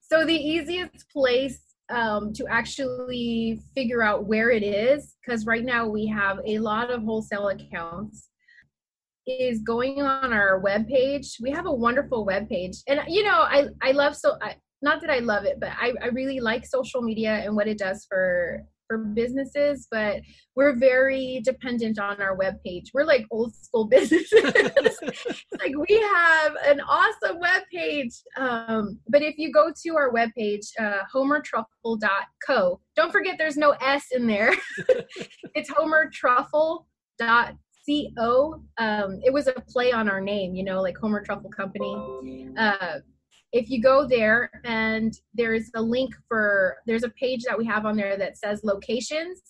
So 0.01 0.25
the 0.25 0.35
easiest 0.35 1.09
place 1.09 1.61
um, 1.89 2.31
to 2.33 2.45
actually 2.47 3.59
figure 3.75 4.01
out 4.01 4.25
where 4.25 4.51
it 4.51 4.63
is 4.63 5.15
because 5.19 5.45
right 5.45 5.65
now 5.65 5.87
we 5.87 6.07
have 6.07 6.39
a 6.45 6.59
lot 6.59 6.91
of 6.91 7.03
wholesale 7.03 7.49
accounts 7.49 8.30
is 9.27 9.59
going 9.59 10.01
on 10.01 10.33
our 10.33 10.59
web 10.59 10.87
page 10.87 11.37
we 11.41 11.51
have 11.51 11.65
a 11.65 11.71
wonderful 11.71 12.25
web 12.25 12.47
page 12.49 12.77
and 12.87 12.99
you 13.07 13.23
know 13.23 13.41
i 13.41 13.67
i 13.81 13.91
love 13.91 14.15
so 14.15 14.37
I, 14.41 14.55
not 14.81 15.01
that 15.01 15.09
i 15.09 15.19
love 15.19 15.45
it 15.45 15.59
but 15.59 15.69
I, 15.79 15.93
I 16.01 16.07
really 16.07 16.39
like 16.39 16.65
social 16.65 17.01
media 17.01 17.41
and 17.45 17.55
what 17.55 17.67
it 17.67 17.77
does 17.77 18.05
for 18.09 18.65
for 18.91 18.97
businesses, 18.97 19.87
but 19.89 20.17
we're 20.55 20.75
very 20.75 21.41
dependent 21.45 21.97
on 21.97 22.21
our 22.21 22.35
web 22.35 22.55
page. 22.65 22.91
We're 22.93 23.05
like 23.05 23.25
old 23.31 23.55
school 23.55 23.85
businesses. 23.89 24.33
like 25.59 25.73
we 25.77 25.97
have 26.13 26.55
an 26.65 26.81
awesome 26.81 27.39
web 27.39 27.61
page. 27.73 28.11
Um, 28.35 28.99
but 29.07 29.21
if 29.21 29.37
you 29.37 29.53
go 29.53 29.71
to 29.83 29.95
our 29.95 30.11
web 30.11 30.31
page, 30.37 30.67
uh, 30.77 31.03
homertruffle.co, 31.13 32.81
don't 32.97 33.11
forget 33.13 33.35
there's 33.37 33.55
no 33.55 33.71
S 33.81 34.07
in 34.11 34.27
there. 34.27 34.53
it's 35.55 35.71
homertruffle.co. 35.71 37.57
CO, 37.85 38.61
um, 38.77 39.19
it 39.23 39.33
was 39.33 39.47
a 39.47 39.53
play 39.53 39.91
on 39.91 40.09
our 40.09 40.21
name, 40.21 40.55
you 40.55 40.63
know, 40.63 40.81
like 40.81 40.97
Homer 40.97 41.23
Truffle 41.23 41.49
Company. 41.49 42.49
Uh, 42.57 42.99
if 43.51 43.69
you 43.69 43.81
go 43.81 44.07
there 44.07 44.49
and 44.63 45.13
there's 45.33 45.69
a 45.75 45.81
link 45.81 46.13
for 46.27 46.77
there's 46.87 47.03
a 47.03 47.09
page 47.09 47.43
that 47.43 47.57
we 47.57 47.65
have 47.65 47.85
on 47.85 47.97
there 47.97 48.17
that 48.17 48.37
says 48.37 48.61
locations 48.63 49.41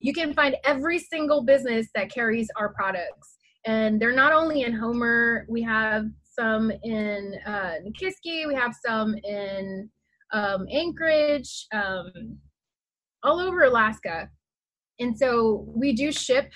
you 0.00 0.12
can 0.12 0.34
find 0.34 0.54
every 0.64 0.98
single 0.98 1.42
business 1.42 1.88
that 1.94 2.12
carries 2.12 2.50
our 2.56 2.74
products 2.74 3.38
and 3.64 3.98
they're 3.98 4.12
not 4.12 4.34
only 4.34 4.64
in 4.64 4.72
homer 4.74 5.46
we 5.48 5.62
have 5.62 6.04
some 6.38 6.70
in 6.82 7.34
uh, 7.46 7.74
Nikiski, 7.84 8.46
we 8.46 8.54
have 8.54 8.74
some 8.84 9.14
in 9.24 9.90
um, 10.32 10.66
Anchorage, 10.70 11.66
um, 11.72 12.38
all 13.22 13.40
over 13.40 13.64
Alaska. 13.64 14.28
And 15.00 15.16
so 15.16 15.64
we 15.74 15.92
do 15.92 16.12
ship 16.12 16.50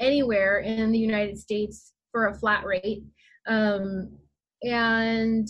anywhere 0.00 0.60
in 0.60 0.90
the 0.90 0.98
United 0.98 1.38
States 1.38 1.92
for 2.10 2.28
a 2.28 2.34
flat 2.34 2.64
rate. 2.64 3.04
Um, 3.46 4.10
and 4.62 5.48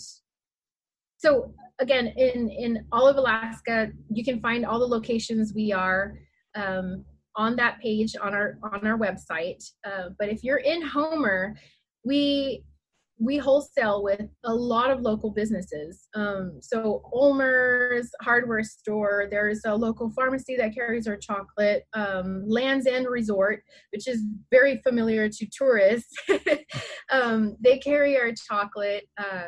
so 1.17 1.53
again 1.79 2.07
in 2.17 2.49
in 2.49 2.85
all 2.91 3.07
of 3.07 3.17
alaska 3.17 3.89
you 4.09 4.23
can 4.23 4.39
find 4.39 4.65
all 4.65 4.79
the 4.79 4.85
locations 4.85 5.53
we 5.53 5.71
are 5.73 6.17
um, 6.55 7.03
on 7.35 7.55
that 7.55 7.79
page 7.81 8.15
on 8.21 8.33
our 8.33 8.57
on 8.63 8.85
our 8.85 8.97
website 8.97 9.63
uh, 9.85 10.09
but 10.17 10.29
if 10.29 10.43
you're 10.43 10.57
in 10.57 10.81
homer 10.81 11.55
we 12.05 12.63
we 13.21 13.37
wholesale 13.37 14.03
with 14.03 14.27
a 14.45 14.53
lot 14.53 14.89
of 14.89 15.01
local 15.01 15.29
businesses. 15.29 16.07
Um, 16.15 16.59
so 16.61 17.03
Ulmer's 17.13 18.09
hardware 18.21 18.63
store, 18.63 19.27
there's 19.29 19.61
a 19.65 19.75
local 19.75 20.09
pharmacy 20.11 20.55
that 20.57 20.73
carries 20.73 21.07
our 21.07 21.17
chocolate. 21.17 21.83
Um, 21.93 22.43
Land's 22.47 22.87
End 22.87 23.07
Resort, 23.07 23.63
which 23.91 24.07
is 24.07 24.23
very 24.49 24.77
familiar 24.77 25.29
to 25.29 25.47
tourists, 25.55 26.13
um, 27.11 27.57
they 27.63 27.77
carry 27.77 28.17
our 28.17 28.31
chocolate. 28.49 29.07
Uh, 29.17 29.47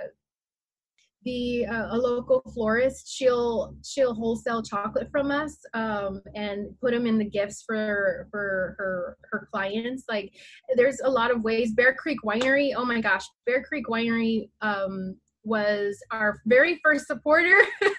the 1.24 1.66
uh, 1.66 1.88
a 1.92 1.98
local 1.98 2.42
florist 2.54 3.12
she'll 3.12 3.76
she'll 3.84 4.14
wholesale 4.14 4.62
chocolate 4.62 5.10
from 5.12 5.32
us 5.32 5.58
um, 5.74 6.22
and 6.36 6.78
put 6.80 6.92
them 6.92 7.06
in 7.06 7.18
the 7.18 7.26
gifts 7.26 7.64
for 7.66 8.28
for 8.32 8.76
her 8.78 9.18
her 9.32 9.48
clients. 9.52 10.04
Like 10.10 10.34
there's 10.76 11.00
a 11.04 11.10
lot 11.10 11.32
of 11.32 11.44
ways. 11.44 11.74
Bear 11.74 11.94
creek 11.96 12.20
winery 12.26 12.74
oh 12.76 12.86
my 12.86 13.02
gosh 13.02 13.26
bear 13.46 13.64
creek 13.64 13.88
winery 13.88 14.50
um, 14.62 15.18
was 15.44 15.98
our 16.12 16.42
very 16.46 16.80
first 16.84 17.08
supporter. 17.08 17.60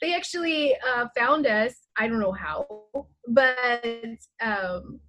They 0.00 0.16
actually 0.16 0.74
uh, 0.84 1.06
found 1.16 1.46
us 1.46 1.76
i 1.96 2.08
don't 2.08 2.18
know 2.18 2.32
how 2.32 2.66
but 3.28 3.84
um, 4.40 5.00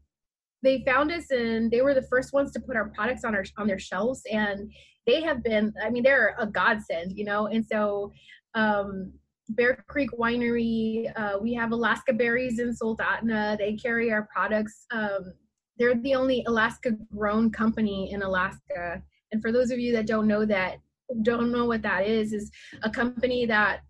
they 0.63 0.84
found 0.86 1.12
us 1.12 1.30
and 1.30 1.69
they 1.69 1.82
were 1.82 1.93
the 1.93 2.08
first 2.10 2.34
ones 2.34 2.52
to 2.52 2.60
put 2.60 2.76
our 2.76 2.89
products 2.89 3.23
on 3.23 3.36
our 3.36 3.43
on 3.58 3.67
their 3.67 3.80
shelves 3.80 4.21
and 4.32 4.71
they 5.06 5.21
have 5.21 5.43
been 5.43 5.73
i 5.84 5.89
mean 5.89 6.04
they're 6.04 6.36
a 6.39 6.47
godsend 6.47 7.12
you 7.15 7.26
know? 7.26 7.47
And 7.47 7.65
so 7.65 8.12
um 8.56 9.13
bear 9.49 9.84
creek 9.88 10.10
winery 10.12 11.12
uh, 11.17 11.38
we 11.39 11.54
have 11.54 11.71
alaska 11.71 12.13
berries 12.13 12.60
in 12.60 12.73
soldotna. 12.73 13.58
They 13.58 13.76
carry 13.76 14.12
our 14.12 14.28
products. 14.34 14.86
Um, 14.91 15.34
they're 15.78 15.95
the 15.95 16.15
only 16.15 16.43
alaska 16.47 16.91
grown 17.13 17.52
company 17.52 18.12
in 18.12 18.21
alaska. 18.21 19.04
And 19.32 19.41
for 19.41 19.52
those 19.52 19.71
of 19.71 19.80
you 19.80 19.91
that 19.93 20.08
don't 20.08 20.28
know 20.28 20.45
that 20.45 20.78
don't 21.21 21.52
know 21.52 21.65
what 21.65 21.82
that 21.82 22.08
is 22.08 22.34
is 22.34 22.49
a 22.84 22.89
company 22.89 23.45
that 23.45 23.82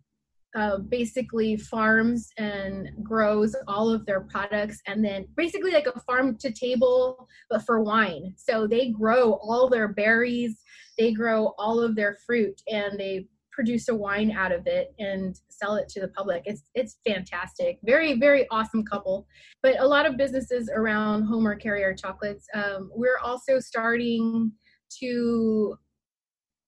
basically 0.90 1.58
farms 1.58 2.30
and 2.38 2.90
grows 3.02 3.56
all 3.68 3.90
of 3.90 4.06
their 4.06 4.22
products 4.22 4.80
and 4.88 5.04
then 5.04 5.26
basically 5.36 5.72
like 5.72 5.88
a 5.88 6.00
farm 6.02 6.38
to 6.38 6.52
table 6.52 7.28
but 7.50 7.66
for 7.66 7.82
wine. 7.82 8.34
So 8.38 8.68
they 8.68 8.90
grow 8.90 9.34
all 9.34 9.70
their 9.70 9.88
berries 9.88 10.58
they 10.98 11.12
grow 11.12 11.54
all 11.58 11.80
of 11.80 11.96
their 11.96 12.18
fruit 12.26 12.62
and 12.68 13.00
they 13.00 13.28
produce 13.52 13.88
a 13.88 13.96
wine 13.96 14.32
out 14.32 14.52
of 14.52 14.66
it 14.66 14.96
and 14.98 15.40
sell 15.50 15.76
it 15.76 15.88
to 15.88 16.02
the 16.02 16.08
public. 16.08 16.44
It's 16.46 16.64
it's 16.74 16.98
fantastic. 17.06 17.80
Very 17.84 18.18
very 18.20 18.48
awesome 18.50 18.84
couple. 18.84 19.28
But 19.62 19.80
a 19.80 19.88
lot 19.88 20.06
of 20.06 20.18
businesses 20.18 20.70
around 20.74 21.26
homer 21.26 21.56
carry 21.56 21.84
our 21.84 21.94
chocolates. 21.94 22.48
Um, 22.54 22.90
we're 22.94 23.20
also 23.20 23.60
starting 23.60 24.52
to 25.00 25.76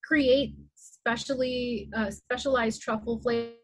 create 0.03 0.55
specially 0.75 1.89
uh, 1.95 2.11
specialized 2.11 2.81
truffle 2.81 3.19
flavors 3.21 3.55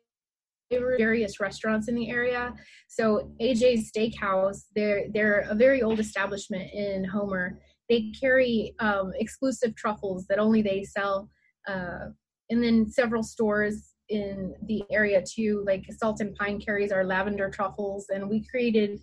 various 0.97 1.39
restaurants 1.39 1.87
in 1.87 1.95
the 1.95 2.09
area. 2.09 2.53
So 2.87 3.31
AJ's 3.41 3.91
Steakhouse, 3.91 4.63
they're 4.75 5.05
they're 5.13 5.45
a 5.49 5.55
very 5.55 5.81
old 5.81 5.99
establishment 5.99 6.71
in 6.73 7.03
Homer. 7.03 7.59
They 7.89 8.11
carry 8.19 8.73
um, 8.79 9.11
exclusive 9.15 9.75
truffles 9.75 10.25
that 10.27 10.39
only 10.39 10.61
they 10.61 10.83
sell, 10.83 11.29
uh, 11.67 12.09
and 12.49 12.63
then 12.63 12.89
several 12.89 13.23
stores 13.23 13.93
in 14.09 14.53
the 14.67 14.83
area 14.91 15.21
too. 15.21 15.63
Like 15.65 15.85
Salt 15.97 16.21
and 16.21 16.35
Pine 16.35 16.59
carries 16.59 16.91
our 16.91 17.03
lavender 17.03 17.49
truffles, 17.49 18.07
and 18.09 18.29
we 18.29 18.45
created 18.47 18.99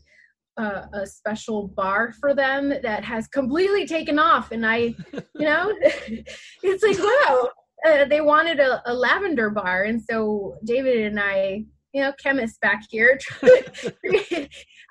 uh, 0.58 0.86
a 0.92 1.06
special 1.06 1.68
bar 1.68 2.12
for 2.20 2.34
them 2.34 2.70
that 2.82 3.04
has 3.04 3.28
completely 3.28 3.86
taken 3.86 4.18
off. 4.18 4.50
And 4.50 4.66
I, 4.66 4.94
you 5.12 5.24
know, 5.36 5.72
it's 6.62 6.82
like 6.82 6.98
wow, 6.98 7.50
uh, 7.86 8.04
they 8.06 8.20
wanted 8.20 8.60
a, 8.60 8.82
a, 8.90 8.92
lavender 8.92 9.50
bar, 9.50 9.84
and 9.84 10.02
so 10.02 10.56
David 10.64 11.06
and 11.06 11.20
I 11.20 11.64
you 11.92 12.02
know 12.02 12.12
chemist 12.22 12.60
back 12.60 12.82
here. 12.90 13.18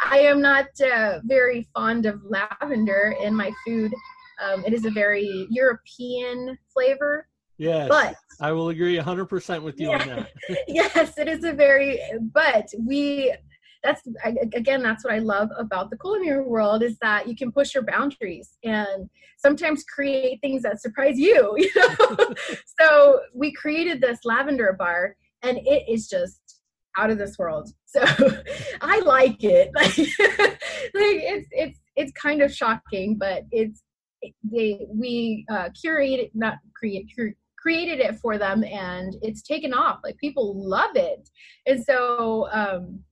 I 0.01 0.19
am 0.19 0.41
not 0.41 0.67
uh, 0.81 1.19
very 1.23 1.67
fond 1.73 2.05
of 2.05 2.21
lavender 2.23 3.15
in 3.21 3.35
my 3.35 3.51
food. 3.65 3.93
Um, 4.43 4.63
it 4.65 4.73
is 4.73 4.85
a 4.85 4.91
very 4.91 5.47
European 5.49 6.57
flavor. 6.71 7.27
Yes, 7.57 7.89
but 7.89 8.15
I 8.39 8.51
will 8.51 8.69
agree 8.69 8.95
100% 8.97 9.63
with 9.63 9.79
you 9.79 9.89
yeah, 9.89 10.01
on 10.01 10.07
that. 10.07 10.29
yes, 10.67 11.17
it 11.17 11.27
is 11.27 11.43
a 11.43 11.53
very, 11.53 11.99
but 12.33 12.67
we 12.77 13.33
that's 13.87 14.01
again 14.53 14.83
that's 14.83 15.03
what 15.03 15.13
i 15.13 15.19
love 15.19 15.49
about 15.57 15.89
the 15.89 15.97
culinary 15.97 16.43
world 16.43 16.83
is 16.83 16.97
that 16.99 17.27
you 17.27 17.35
can 17.35 17.51
push 17.51 17.73
your 17.73 17.83
boundaries 17.83 18.57
and 18.63 19.09
sometimes 19.37 19.83
create 19.83 20.39
things 20.41 20.63
that 20.63 20.81
surprise 20.81 21.17
you 21.17 21.53
you 21.57 21.71
know? 21.75 22.33
So 22.79 23.19
we 23.33 23.51
created 23.53 24.01
this 24.01 24.19
lavender 24.25 24.75
bar 24.77 25.15
and 25.43 25.57
it 25.57 25.83
is 25.89 26.07
just 26.07 26.39
out 26.97 27.09
of 27.11 27.17
this 27.17 27.37
world. 27.37 27.69
So 27.89 28.03
i 28.81 28.99
like 28.99 29.43
it. 29.43 29.71
Like, 29.73 29.97
like 29.97 31.19
it's 31.33 31.47
it's 31.51 31.79
it's 31.95 32.11
kind 32.11 32.41
of 32.41 32.53
shocking 32.53 33.17
but 33.17 33.43
it's 33.49 33.81
they 34.43 34.85
we 34.89 35.45
uh 35.49 35.69
curated 35.69 36.29
not 36.33 36.55
create 36.75 37.09
cur- 37.15 37.35
created 37.57 37.99
it 37.99 38.19
for 38.19 38.37
them 38.37 38.63
and 38.63 39.15
it's 39.21 39.41
taken 39.41 39.73
off. 39.73 39.99
Like 40.03 40.17
people 40.17 40.67
love 40.69 40.95
it. 40.95 41.29
And 41.65 41.83
so 41.83 42.49
um 42.51 43.03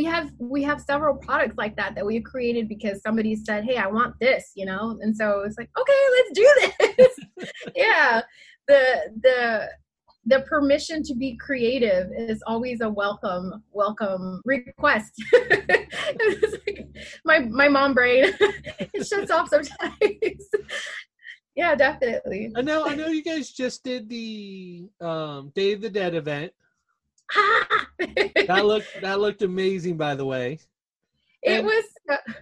we 0.00 0.06
have 0.06 0.30
we 0.38 0.62
have 0.62 0.80
several 0.80 1.14
products 1.14 1.58
like 1.58 1.76
that 1.76 1.94
that 1.94 2.06
we've 2.06 2.24
created 2.24 2.66
because 2.66 3.02
somebody 3.02 3.36
said 3.36 3.64
hey 3.64 3.76
i 3.76 3.86
want 3.86 4.14
this 4.18 4.52
you 4.54 4.64
know? 4.64 4.98
And 5.02 5.14
so 5.14 5.42
it's 5.44 5.58
like 5.58 5.68
okay 5.78 6.02
let's 6.16 6.32
do 6.32 6.48
this. 6.96 7.50
Yeah. 7.76 8.22
The 8.66 8.82
the 9.22 9.68
the 10.24 10.40
permission 10.42 11.02
to 11.02 11.14
be 11.14 11.36
creative 11.36 12.08
is 12.16 12.42
always 12.46 12.80
a 12.80 12.88
welcome 12.88 13.62
welcome 13.72 14.40
request. 14.44 15.12
Like 16.62 16.86
my 17.24 17.38
my 17.40 17.68
mom 17.68 17.92
brain 17.94 18.24
it 18.94 19.06
shuts 19.06 19.30
off 19.30 19.48
sometimes. 19.50 20.44
Yeah 21.54 21.74
definitely. 21.74 22.52
I 22.56 22.62
know 22.62 22.86
i 22.86 22.94
know 22.94 23.08
you 23.08 23.22
guys 23.22 23.50
just 23.50 23.84
did 23.84 24.08
the 24.08 24.88
um 25.00 25.52
day 25.54 25.72
of 25.74 25.82
the 25.82 25.90
dead 25.90 26.14
event 26.14 26.52
that 27.98 28.62
looked 28.64 29.00
that 29.00 29.20
looked 29.20 29.42
amazing, 29.42 29.96
by 29.96 30.14
the 30.14 30.24
way. 30.24 30.58
It 31.42 31.58
and, 31.58 31.66
was 31.66 31.84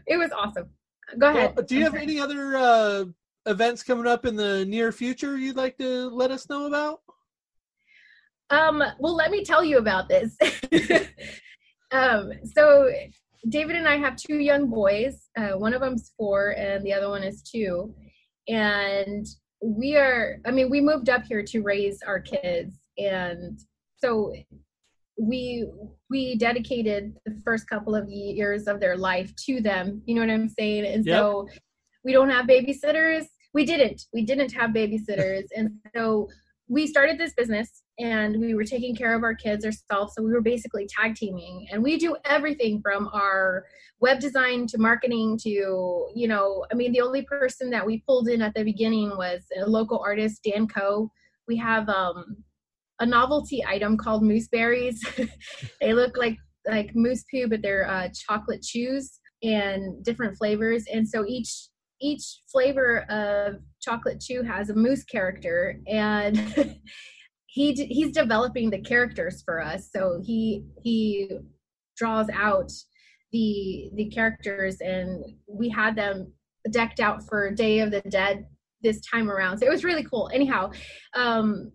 it 0.07 0.17
was 0.17 0.31
awesome. 0.33 0.71
Go 1.19 1.29
ahead. 1.29 1.55
Well, 1.57 1.65
do 1.65 1.75
you 1.75 1.81
I'm 1.81 1.93
have 1.93 1.93
sorry. 1.93 2.03
any 2.03 2.21
other 2.21 2.57
uh, 2.57 3.05
events 3.47 3.83
coming 3.83 4.07
up 4.07 4.27
in 4.27 4.37
the 4.37 4.65
near 4.67 4.93
future 4.93 5.39
you'd 5.39 5.57
like 5.57 5.79
to 5.79 6.09
let 6.09 6.31
us 6.31 6.49
know 6.49 6.67
about? 6.67 7.01
Um, 8.51 8.83
well, 8.99 9.15
let 9.15 9.31
me 9.31 9.45
tell 9.45 9.63
you 9.63 9.79
about 9.79 10.09
this. 10.09 10.37
um, 11.93 12.33
so 12.55 12.91
David 13.49 13.77
and 13.77 13.89
I 13.89 13.97
have 13.97 14.17
two 14.17 14.39
young 14.39 14.69
boys. 14.69 15.29
Uh, 15.37 15.51
one 15.51 15.75
of 15.75 15.81
them's 15.81 16.13
four, 16.17 16.51
and 16.51 16.85
the 16.85 16.93
other 16.93 17.09
one 17.09 17.23
is 17.23 17.43
two. 17.43 17.95
And 18.49 19.27
we 19.63 19.97
are, 19.97 20.41
I 20.47 20.51
mean, 20.51 20.71
we 20.71 20.81
moved 20.81 21.09
up 21.09 21.25
here 21.25 21.43
to 21.43 21.61
raise 21.61 22.01
our 22.07 22.21
kids. 22.21 22.79
And 22.97 23.59
so 23.99 24.33
we 25.19 25.67
we 26.11 26.37
dedicated 26.37 27.15
the 27.27 27.41
first 27.45 27.69
couple 27.69 27.95
of 27.95 28.09
years 28.09 28.67
of 28.67 28.81
their 28.81 28.97
life 28.97 29.35
to 29.47 29.61
them. 29.61 30.03
You 30.07 30.15
know 30.15 30.21
what 30.23 30.31
i'm 30.31 30.49
saying? 30.49 30.87
And 30.87 31.05
yep. 31.05 31.19
so 31.19 31.49
we 32.05 32.13
don't 32.13 32.31
have 32.31 32.47
babysitters. 32.47 33.27
We 33.53 33.65
didn't. 33.65 34.03
We 34.13 34.25
didn't 34.25 34.53
have 34.53 34.71
babysitters. 34.71 35.45
And 35.57 35.71
so 35.95 36.29
we 36.69 36.87
started 36.87 37.19
this 37.19 37.33
business 37.35 37.83
and 37.99 38.39
we 38.39 38.55
were 38.55 38.65
taking 38.65 38.95
care 38.95 39.15
of 39.15 39.23
our 39.23 39.35
kids 39.35 39.65
ourselves. 39.65 40.15
So 40.15 40.23
we 40.23 40.33
were 40.33 40.43
basically 40.43 40.87
tag 40.87 41.17
teaming. 41.17 41.67
And 41.73 41.83
we 41.83 41.97
do 41.97 42.17
everything 42.25 42.81
from 42.83 43.09
our 43.13 43.65
web 44.01 44.21
design 44.21 44.67
to 44.69 44.79
marketing 44.79 45.39
to 45.43 46.09
you 46.15 46.29
know 46.29 46.65
i 46.71 46.75
mean 46.75 46.93
the 46.93 47.01
only 47.01 47.23
person 47.23 47.71
that 47.71 47.85
we 47.85 48.03
pulled 48.07 48.29
in 48.29 48.43
at 48.43 48.55
the 48.55 48.63
beginning 48.63 49.11
was 49.17 49.43
a 49.61 49.67
local 49.67 49.99
artist 49.99 50.43
dan 50.45 50.67
co 50.67 51.11
we 51.47 51.57
have 51.57 51.89
um 51.89 52.37
a 53.01 53.07
novelty 53.07 53.65
item 53.67 53.97
called 53.97 54.23
moose 54.23 54.49
berries. 54.49 55.05
they 55.81 55.93
look 55.93 56.17
like 56.17 56.37
like 56.67 56.95
moose 56.95 57.25
poo, 57.31 57.49
but 57.49 57.63
they're 57.63 57.89
uh, 57.89 58.09
chocolate 58.29 58.63
chews 58.63 59.21
and 59.43 60.05
different 60.05 60.37
flavors. 60.37 60.85
And 60.93 61.09
so 61.09 61.25
each 61.27 61.69
each 62.01 62.43
flavor 62.51 63.01
of 63.11 63.57
chocolate 63.81 64.21
chew 64.21 64.43
has 64.43 64.71
a 64.71 64.75
moose 64.75 65.05
character, 65.05 65.81
and 65.87 66.39
he 67.47 67.73
he's 67.73 68.13
developing 68.13 68.71
the 68.71 68.81
characters 68.81 69.43
for 69.45 69.61
us. 69.61 69.91
So 69.95 70.21
he 70.25 70.65
he 70.83 71.31
draws 71.97 72.29
out 72.33 72.71
the 73.33 73.91
the 73.95 74.11
characters, 74.11 74.81
and 74.81 75.25
we 75.47 75.69
had 75.69 75.97
them 75.97 76.33
decked 76.71 77.01
out 77.01 77.23
for 77.29 77.51
Day 77.51 77.81
of 77.81 77.91
the 77.91 78.01
Dead 78.03 78.47
this 78.83 79.01
time 79.13 79.31
around. 79.31 79.59
So 79.59 79.67
it 79.67 79.71
was 79.71 79.85
really 79.85 80.05
cool. 80.05 80.31
Anyhow, 80.33 80.71
um, 81.15 81.73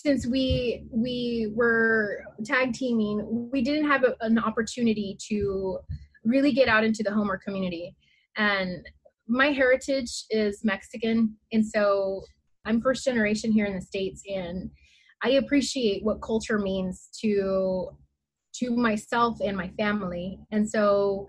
since 0.00 0.28
we 0.28 0.84
we 0.92 1.50
were 1.56 2.22
tag 2.44 2.72
teaming, 2.72 3.48
we 3.52 3.62
didn't 3.62 3.88
have 3.88 4.04
a, 4.04 4.14
an 4.20 4.38
opportunity 4.38 5.18
to 5.28 5.80
really 6.24 6.52
get 6.52 6.68
out 6.68 6.84
into 6.84 7.02
the 7.02 7.10
Homer 7.10 7.36
community. 7.36 7.96
And 8.36 8.86
my 9.26 9.48
heritage 9.48 10.24
is 10.30 10.60
Mexican, 10.62 11.36
and 11.50 11.66
so 11.66 12.22
I'm 12.64 12.80
first 12.80 13.04
generation 13.04 13.50
here 13.50 13.66
in 13.66 13.74
the 13.74 13.80
states, 13.80 14.22
and 14.32 14.70
I 15.24 15.30
appreciate 15.30 16.04
what 16.04 16.22
culture 16.22 16.60
means 16.60 17.08
to 17.20 17.88
to 18.60 18.70
myself 18.70 19.38
and 19.44 19.56
my 19.56 19.68
family. 19.76 20.38
And 20.52 20.68
so 20.68 21.26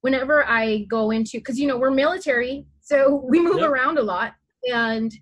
whenever 0.00 0.44
I 0.44 0.86
go 0.90 1.12
into 1.12 1.38
because 1.38 1.56
you 1.56 1.68
know 1.68 1.78
we're 1.78 1.92
military, 1.92 2.66
so 2.80 3.24
we 3.28 3.40
move 3.40 3.60
yep. 3.60 3.70
around 3.70 3.98
a 3.98 4.02
lot, 4.02 4.32
and 4.72 5.12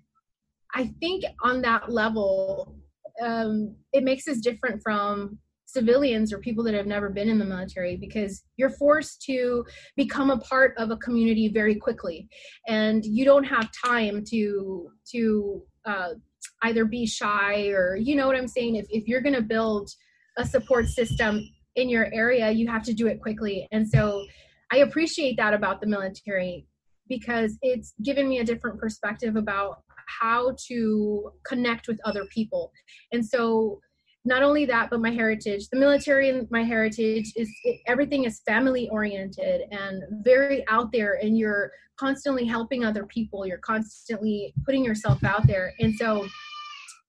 I 0.73 0.93
think 0.99 1.23
on 1.43 1.61
that 1.61 1.91
level, 1.91 2.75
um, 3.21 3.75
it 3.93 4.03
makes 4.03 4.27
us 4.27 4.37
different 4.37 4.81
from 4.83 5.39
civilians 5.71 6.33
or 6.33 6.39
people 6.39 6.63
that 6.65 6.73
have 6.73 6.85
never 6.85 7.09
been 7.09 7.29
in 7.29 7.39
the 7.39 7.45
military 7.45 7.95
because 7.95 8.43
you're 8.57 8.69
forced 8.71 9.21
to 9.21 9.63
become 9.95 10.29
a 10.29 10.37
part 10.39 10.73
of 10.77 10.91
a 10.91 10.97
community 10.97 11.47
very 11.47 11.75
quickly. 11.75 12.27
And 12.67 13.05
you 13.05 13.23
don't 13.25 13.45
have 13.45 13.69
time 13.85 14.23
to 14.31 14.89
to 15.11 15.61
uh, 15.85 16.09
either 16.63 16.85
be 16.85 17.05
shy 17.05 17.67
or 17.69 17.95
you 17.95 18.15
know 18.15 18.27
what 18.27 18.35
i'm 18.35 18.47
saying? 18.47 18.75
If, 18.75 18.85
if 18.89 19.07
you're 19.07 19.21
going 19.21 19.35
to 19.35 19.41
build 19.41 19.89
a 20.37 20.45
support 20.45 20.87
system 20.87 21.41
in 21.75 21.89
your 21.89 22.07
area 22.13 22.51
you 22.51 22.67
have 22.67 22.83
to 22.83 22.93
do 22.93 23.07
it 23.07 23.21
quickly. 23.21 23.67
And 23.71 23.87
so 23.87 24.25
i 24.71 24.77
appreciate 24.77 25.37
that 25.37 25.53
about 25.53 25.81
the 25.81 25.87
military 25.87 26.67
because 27.07 27.57
it's 27.61 27.93
given 28.03 28.27
me 28.29 28.39
a 28.39 28.43
different 28.43 28.79
perspective 28.79 29.35
about 29.35 29.83
how 30.19 30.55
to 30.67 31.31
connect 31.45 31.87
with 31.87 31.99
other 32.05 32.25
people. 32.25 32.71
And 33.11 33.25
so 33.25 33.79
not 34.23 34.43
only 34.43 34.65
that, 34.65 34.89
but 34.89 35.01
my 35.01 35.09
heritage, 35.09 35.67
the 35.71 35.79
military 35.79 36.29
and 36.29 36.47
my 36.51 36.63
heritage 36.63 37.33
is 37.35 37.49
it, 37.63 37.79
everything 37.87 38.25
is 38.25 38.41
family 38.45 38.87
oriented 38.89 39.61
and 39.71 40.03
very 40.23 40.63
out 40.67 40.91
there, 40.91 41.17
and 41.21 41.37
you're 41.37 41.71
constantly 41.99 42.45
helping 42.45 42.85
other 42.85 43.05
people. 43.07 43.47
You're 43.47 43.57
constantly 43.59 44.53
putting 44.65 44.85
yourself 44.85 45.23
out 45.23 45.47
there. 45.47 45.73
And 45.79 45.95
so 45.95 46.27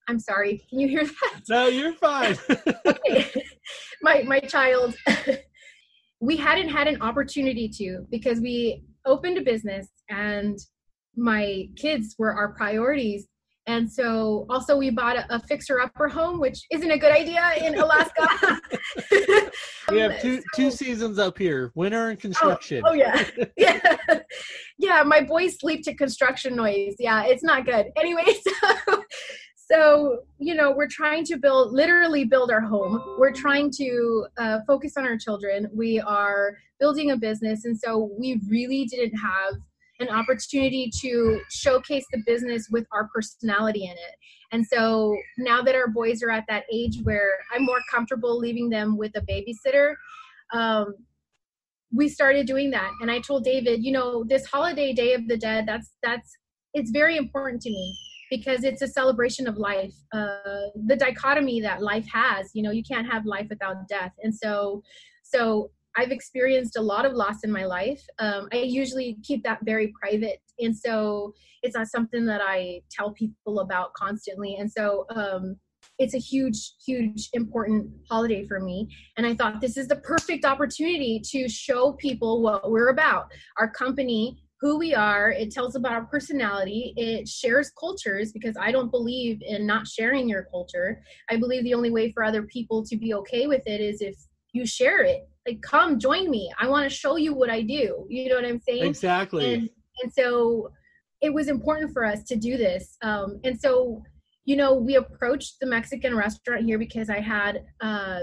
I'm 0.09 0.19
sorry, 0.19 0.65
can 0.71 0.81
you 0.81 0.88
hear 0.88 1.05
that? 1.05 1.41
No, 1.49 1.69
you're 1.69 1.95
fine. 1.95 2.37
My 4.03 4.25
my 4.25 4.41
child 4.41 4.97
we 6.23 6.37
hadn't 6.37 6.69
had 6.69 6.87
an 6.87 7.03
opportunity 7.03 7.69
to 7.69 8.07
because 8.11 8.41
we 8.41 8.85
opened 9.05 9.38
a 9.38 9.43
business 9.43 9.88
and 10.09 10.57
my 11.16 11.68
kids 11.77 12.14
were 12.18 12.33
our 12.33 12.53
priorities. 12.55 13.27
And 13.66 13.90
so 13.90 14.44
also 14.51 14.77
we 14.77 14.90
bought 14.90 15.16
a, 15.16 15.37
a 15.37 15.40
fixer 15.40 15.81
upper 15.81 16.09
home 16.09 16.40
which 16.40 16.66
isn't 16.72 16.90
a 16.90 16.98
good 16.98 17.12
idea 17.12 17.53
in 17.64 17.79
alaska. 17.79 18.61
We 19.90 19.98
have 19.98 20.20
two 20.20 20.38
so, 20.38 20.44
two 20.55 20.70
seasons 20.70 21.18
up 21.18 21.38
here 21.38 21.70
winter 21.75 22.09
and 22.09 22.18
construction. 22.18 22.83
oh, 22.85 22.90
oh 22.90 22.92
yeah. 22.94 23.25
Yeah. 23.57 23.96
Yeah 24.79 25.03
my 25.05 25.20
boys 25.20 25.61
sleep 25.61 25.85
to 25.85 25.94
construction 25.94 26.57
noise. 26.57 26.96
Yeah 26.98 27.25
it's 27.25 27.44
not 27.44 27.65
good. 27.65 27.87
Anyway 27.96 28.25
so 28.25 29.04
so 29.56 30.19
you 30.38 30.56
know 30.56 30.73
we're 30.73 30.88
trying 30.88 31.25
to 31.27 31.37
build 31.37 31.73
literally 31.73 32.25
build 32.25 32.50
our 32.50 32.60
home. 32.60 33.00
We're 33.17 33.33
trying 33.33 33.71
to 33.79 34.27
uh, 34.38 34.58
focus 34.67 34.94
on 34.96 35.04
our 35.06 35.17
children. 35.17 35.69
We 35.73 36.00
are 36.00 36.56
building 36.83 37.13
a 37.13 37.17
business. 37.17 37.65
And 37.65 37.79
so 37.79 38.10
we 38.19 38.40
really 38.48 38.87
didn't 38.87 39.17
have 39.17 39.54
an 40.03 40.09
opportunity 40.09 40.90
to 41.00 41.40
showcase 41.50 42.05
the 42.13 42.23
business 42.27 42.69
with 42.71 42.87
our 42.92 43.09
personality 43.15 43.85
in 43.85 43.92
it. 43.92 44.15
And 44.53 44.67
so 44.67 45.17
now 45.38 45.63
that 45.63 45.75
our 45.75 45.88
boys 45.88 46.23
are 46.23 46.31
at 46.31 46.44
that 46.48 46.65
age 46.73 46.98
where 47.05 47.38
I'm 47.53 47.65
more 47.65 47.81
comfortable 47.90 48.38
leaving 48.38 48.69
them 48.69 48.98
with 48.98 49.13
a 49.17 49.23
babysitter, 49.23 49.94
um, 50.53 50.94
we 51.94 52.09
started 52.09 52.46
doing 52.46 52.71
that. 52.71 52.90
And 53.00 53.11
I 53.11 53.21
told 53.21 53.44
David, 53.44 53.85
you 53.85 53.92
know, 53.92 54.25
this 54.25 54.46
holiday 54.46 54.92
Day 54.92 55.15
of 55.15 55.29
the 55.29 55.37
Dead, 55.37 55.67
that's 55.67 55.92
that's 56.03 56.31
it's 56.75 56.90
very 56.90 57.17
important 57.17 57.63
to 57.63 57.71
me 57.71 57.96
because 58.31 58.65
it's 58.65 58.81
a 58.81 58.88
celebration 58.88 59.46
of 59.46 59.59
life. 59.59 59.92
Uh, 60.13 60.71
the 60.87 60.96
dichotomy 60.96 61.61
that 61.61 61.83
life 61.83 62.07
has, 62.11 62.50
you 62.55 62.63
know, 62.63 62.71
you 62.71 62.83
can't 62.83 63.11
have 63.11 63.27
life 63.27 63.46
without 63.50 63.87
death. 63.88 64.13
And 64.23 64.35
so, 64.35 64.83
so 65.23 65.71
I've 65.97 66.11
experienced 66.11 66.77
a 66.77 66.83
lot 66.83 67.05
of 67.05 67.13
loss 67.13 67.45
in 67.45 67.53
my 67.53 67.65
life. 67.65 68.03
Um, 68.19 68.49
I 68.53 68.59
usually 68.59 69.19
keep 69.23 69.43
that 69.45 69.61
very 69.63 69.93
private. 70.01 70.40
And 70.59 70.77
so 70.77 71.35
it's 71.63 71.77
not 71.77 71.88
something 71.88 72.25
that 72.27 72.40
I 72.43 72.83
tell 72.90 73.13
people 73.13 73.61
about 73.61 73.93
constantly. 73.95 74.57
And 74.57 74.71
so, 74.71 75.07
um, 75.11 75.57
it's 75.99 76.15
a 76.15 76.19
huge, 76.19 76.73
huge, 76.85 77.29
important 77.33 77.90
holiday 78.11 78.47
for 78.47 78.61
me. 78.61 78.88
And 79.17 79.27
I 79.27 79.35
thought 79.35 79.61
this 79.61 79.77
is 79.77 79.88
the 79.88 79.97
perfect 79.97 80.45
opportunity 80.45 81.21
to 81.31 81.49
show 81.49 81.93
people 81.93 82.43
what 82.43 82.71
we're 82.71 82.88
about. 82.88 83.27
Our 83.59 83.69
company, 83.69 84.43
who 84.61 84.79
we 84.79 84.95
are, 84.95 85.31
it 85.31 85.51
tells 85.51 85.75
about 85.75 85.93
our 85.93 86.05
personality, 86.05 86.95
it 86.97 87.29
shares 87.29 87.71
cultures 87.79 88.33
because 88.33 88.57
I 88.59 88.71
don't 88.71 88.90
believe 88.90 89.43
in 89.43 89.67
not 89.67 89.88
sharing 89.88 90.29
your 90.29 90.45
culture. 90.45 91.03
I 91.29 91.37
believe 91.37 91.65
the 91.65 91.75
only 91.75 91.90
way 91.90 92.13
for 92.13 92.23
other 92.23 92.45
people 92.45 92.85
to 92.85 92.97
be 92.97 93.13
okay 93.15 93.47
with 93.49 93.63
it 93.67 93.81
is 93.81 94.01
if 94.01 94.17
you 94.53 94.65
share 94.65 95.03
it. 95.03 95.29
Like, 95.47 95.61
come 95.63 95.99
join 95.99 96.31
me. 96.31 96.51
I 96.59 96.69
want 96.69 96.88
to 96.88 96.95
show 96.95 97.17
you 97.17 97.35
what 97.35 97.51
I 97.51 97.63
do. 97.63 98.07
You 98.09 98.29
know 98.29 98.37
what 98.37 98.45
I'm 98.45 98.61
saying? 98.61 98.85
Exactly. 98.85 99.55
And, 99.55 99.71
and 100.03 100.13
so 100.13 100.71
it 101.21 101.33
was 101.33 101.49
important 101.49 101.93
for 101.93 102.05
us 102.05 102.23
to 102.25 102.37
do 102.37 102.57
this. 102.57 102.97
Um, 103.03 103.40
and 103.45 103.61
so 103.61 104.03
you 104.45 104.57
know, 104.57 104.75
we 104.75 104.97
approached 104.97 105.57
the 105.61 105.67
Mexican 105.67 106.17
restaurant 106.17 106.65
here 106.65 106.79
because 106.79 107.09
I 107.09 107.21
had 107.21 107.65
uh, 107.81 108.21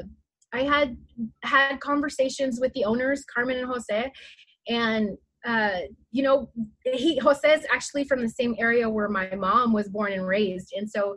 I 0.54 0.64
had 0.64 0.98
had 1.44 1.80
conversations 1.80 2.60
with 2.60 2.74
the 2.74 2.86
owners, 2.86 3.24
Carmen 3.34 3.58
and 3.58 3.68
Jose, 3.68 4.12
and 4.68 5.18
uh, 5.46 5.80
you 6.12 6.24
know, 6.24 6.50
he 6.84 7.18
Jose 7.20 7.50
is 7.50 7.66
actually 7.74 8.04
from 8.04 8.22
the 8.22 8.30
same 8.30 8.56
area 8.60 8.90
where 8.90 9.08
my 9.08 9.34
mom 9.36 9.72
was 9.72 9.88
born 9.88 10.12
and 10.12 10.28
raised, 10.28 10.74
and 10.76 10.90
so 10.90 11.16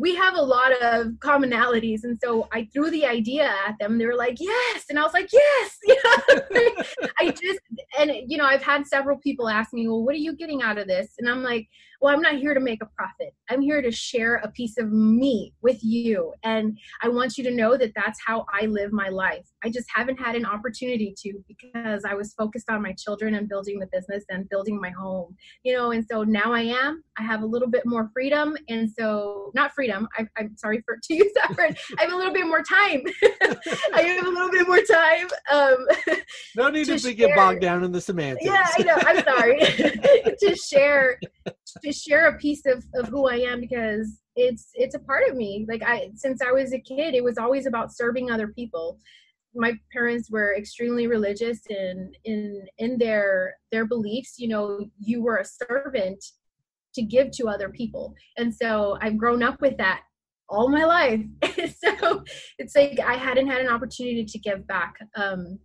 we 0.00 0.14
have 0.16 0.34
a 0.34 0.42
lot 0.42 0.72
of 0.80 1.08
commonalities. 1.18 2.04
And 2.04 2.18
so 2.24 2.48
i 2.52 2.66
threw 2.72 2.90
the 2.90 3.04
idea 3.04 3.52
at 3.68 3.78
them. 3.78 3.98
They 3.98 4.06
were 4.06 4.16
like 4.16 4.38
yes. 4.40 4.86
And 4.88 4.98
i 4.98 5.02
was 5.02 5.12
like 5.12 5.30
yes. 5.32 5.78
I 7.18 7.30
just 7.30 7.60
and 7.98 8.10
you 8.26 8.38
know 8.38 8.46
i've 8.46 8.62
had 8.62 8.86
several 8.86 9.18
people 9.18 9.48
ask 9.48 9.72
me 9.72 9.86
well 9.86 10.02
what 10.02 10.14
are 10.14 10.24
you 10.26 10.34
getting 10.34 10.62
out 10.62 10.78
of 10.78 10.88
this? 10.88 11.14
And 11.18 11.28
i'm 11.28 11.42
like 11.42 11.68
well 12.00 12.14
i'm 12.14 12.20
not 12.20 12.36
here 12.36 12.54
to 12.54 12.60
make 12.60 12.82
a 12.82 12.86
profit. 12.96 13.34
I'm 13.50 13.60
here 13.60 13.82
to 13.82 13.90
share 13.90 14.36
a 14.36 14.50
piece 14.50 14.78
of 14.78 14.90
me 14.92 15.52
with 15.62 15.82
you. 15.82 16.32
And 16.42 16.78
i 17.02 17.08
want 17.08 17.38
you 17.38 17.44
to 17.44 17.50
know 17.50 17.76
that 17.76 17.92
that's 17.94 18.18
how 18.24 18.46
i 18.52 18.66
live 18.66 18.92
my 18.92 19.08
life. 19.08 19.46
I 19.64 19.70
just 19.70 19.88
haven't 19.94 20.18
had 20.18 20.36
an 20.36 20.46
opportunity 20.46 21.14
to 21.22 21.44
because 21.48 22.04
i 22.04 22.14
was 22.14 22.34
focused 22.34 22.70
on 22.70 22.82
my 22.82 22.92
children 22.92 23.34
and 23.34 23.48
building 23.48 23.78
the 23.78 23.88
business 23.92 24.24
and 24.30 24.48
building 24.48 24.80
my 24.80 24.90
home 24.90 25.36
you 25.64 25.74
know? 25.74 25.90
And 25.92 26.04
so 26.10 26.22
now 26.22 26.52
i 26.52 26.60
am. 26.60 27.02
I 27.18 27.22
have 27.22 27.42
a 27.42 27.46
little 27.46 27.68
bit 27.68 27.84
more 27.84 28.10
freedom. 28.12 28.56
And 28.68 28.90
so 28.90 29.50
not 29.54 29.72
freedom. 29.72 30.08
I, 30.16 30.26
am 30.38 30.56
sorry 30.56 30.82
for 30.86 30.96
to 31.02 31.14
use 31.14 31.32
that 31.34 31.54
word. 31.56 31.76
I 31.98 32.02
have 32.02 32.12
a 32.12 32.16
little 32.16 32.32
bit 32.32 32.46
more 32.46 32.62
time. 32.62 33.02
I 33.94 34.02
have 34.02 34.26
a 34.26 34.30
little 34.30 34.50
bit 34.50 34.66
more 34.66 34.80
time 34.80 35.28
um 35.52 35.86
no 36.56 36.70
need 36.70 36.86
to, 36.86 36.98
to 36.98 37.14
get 37.14 37.34
bogged 37.36 37.60
down 37.60 37.84
in 37.84 37.92
the 37.92 38.00
semantics. 38.00 38.44
Yeah 38.44 38.66
i 38.78 38.82
know. 38.82 38.96
I'm 39.00 39.24
sorry. 39.24 39.58
To 40.38 40.56
share 40.56 41.18
to 41.82 41.89
share 41.92 42.28
a 42.28 42.38
piece 42.38 42.66
of, 42.66 42.84
of 42.94 43.08
who 43.08 43.28
I 43.28 43.36
am 43.36 43.60
because 43.60 44.20
it's 44.36 44.70
it's 44.74 44.94
a 44.94 45.00
part 45.00 45.28
of 45.28 45.36
me. 45.36 45.66
Like 45.68 45.82
I 45.82 46.10
since 46.14 46.40
I 46.42 46.52
was 46.52 46.72
a 46.72 46.80
kid, 46.80 47.14
it 47.14 47.24
was 47.24 47.38
always 47.38 47.66
about 47.66 47.94
serving 47.94 48.30
other 48.30 48.48
people. 48.48 48.98
My 49.54 49.74
parents 49.92 50.30
were 50.30 50.54
extremely 50.56 51.06
religious 51.06 51.60
and 51.68 52.16
in 52.24 52.66
in 52.78 52.98
their 52.98 53.56
their 53.72 53.86
beliefs, 53.86 54.34
you 54.38 54.48
know, 54.48 54.86
you 54.98 55.22
were 55.22 55.38
a 55.38 55.44
servant 55.44 56.24
to 56.94 57.02
give 57.02 57.30
to 57.32 57.48
other 57.48 57.68
people. 57.68 58.14
And 58.36 58.54
so 58.54 58.98
I've 59.00 59.16
grown 59.16 59.42
up 59.42 59.60
with 59.60 59.76
that 59.78 60.02
all 60.48 60.68
my 60.68 60.84
life. 60.84 61.20
so 61.44 62.24
it's 62.58 62.74
like 62.74 62.98
I 63.00 63.14
hadn't 63.14 63.46
had 63.48 63.60
an 63.60 63.68
opportunity 63.68 64.24
to 64.24 64.38
give 64.38 64.66
back. 64.66 64.94
Um, 65.16 65.58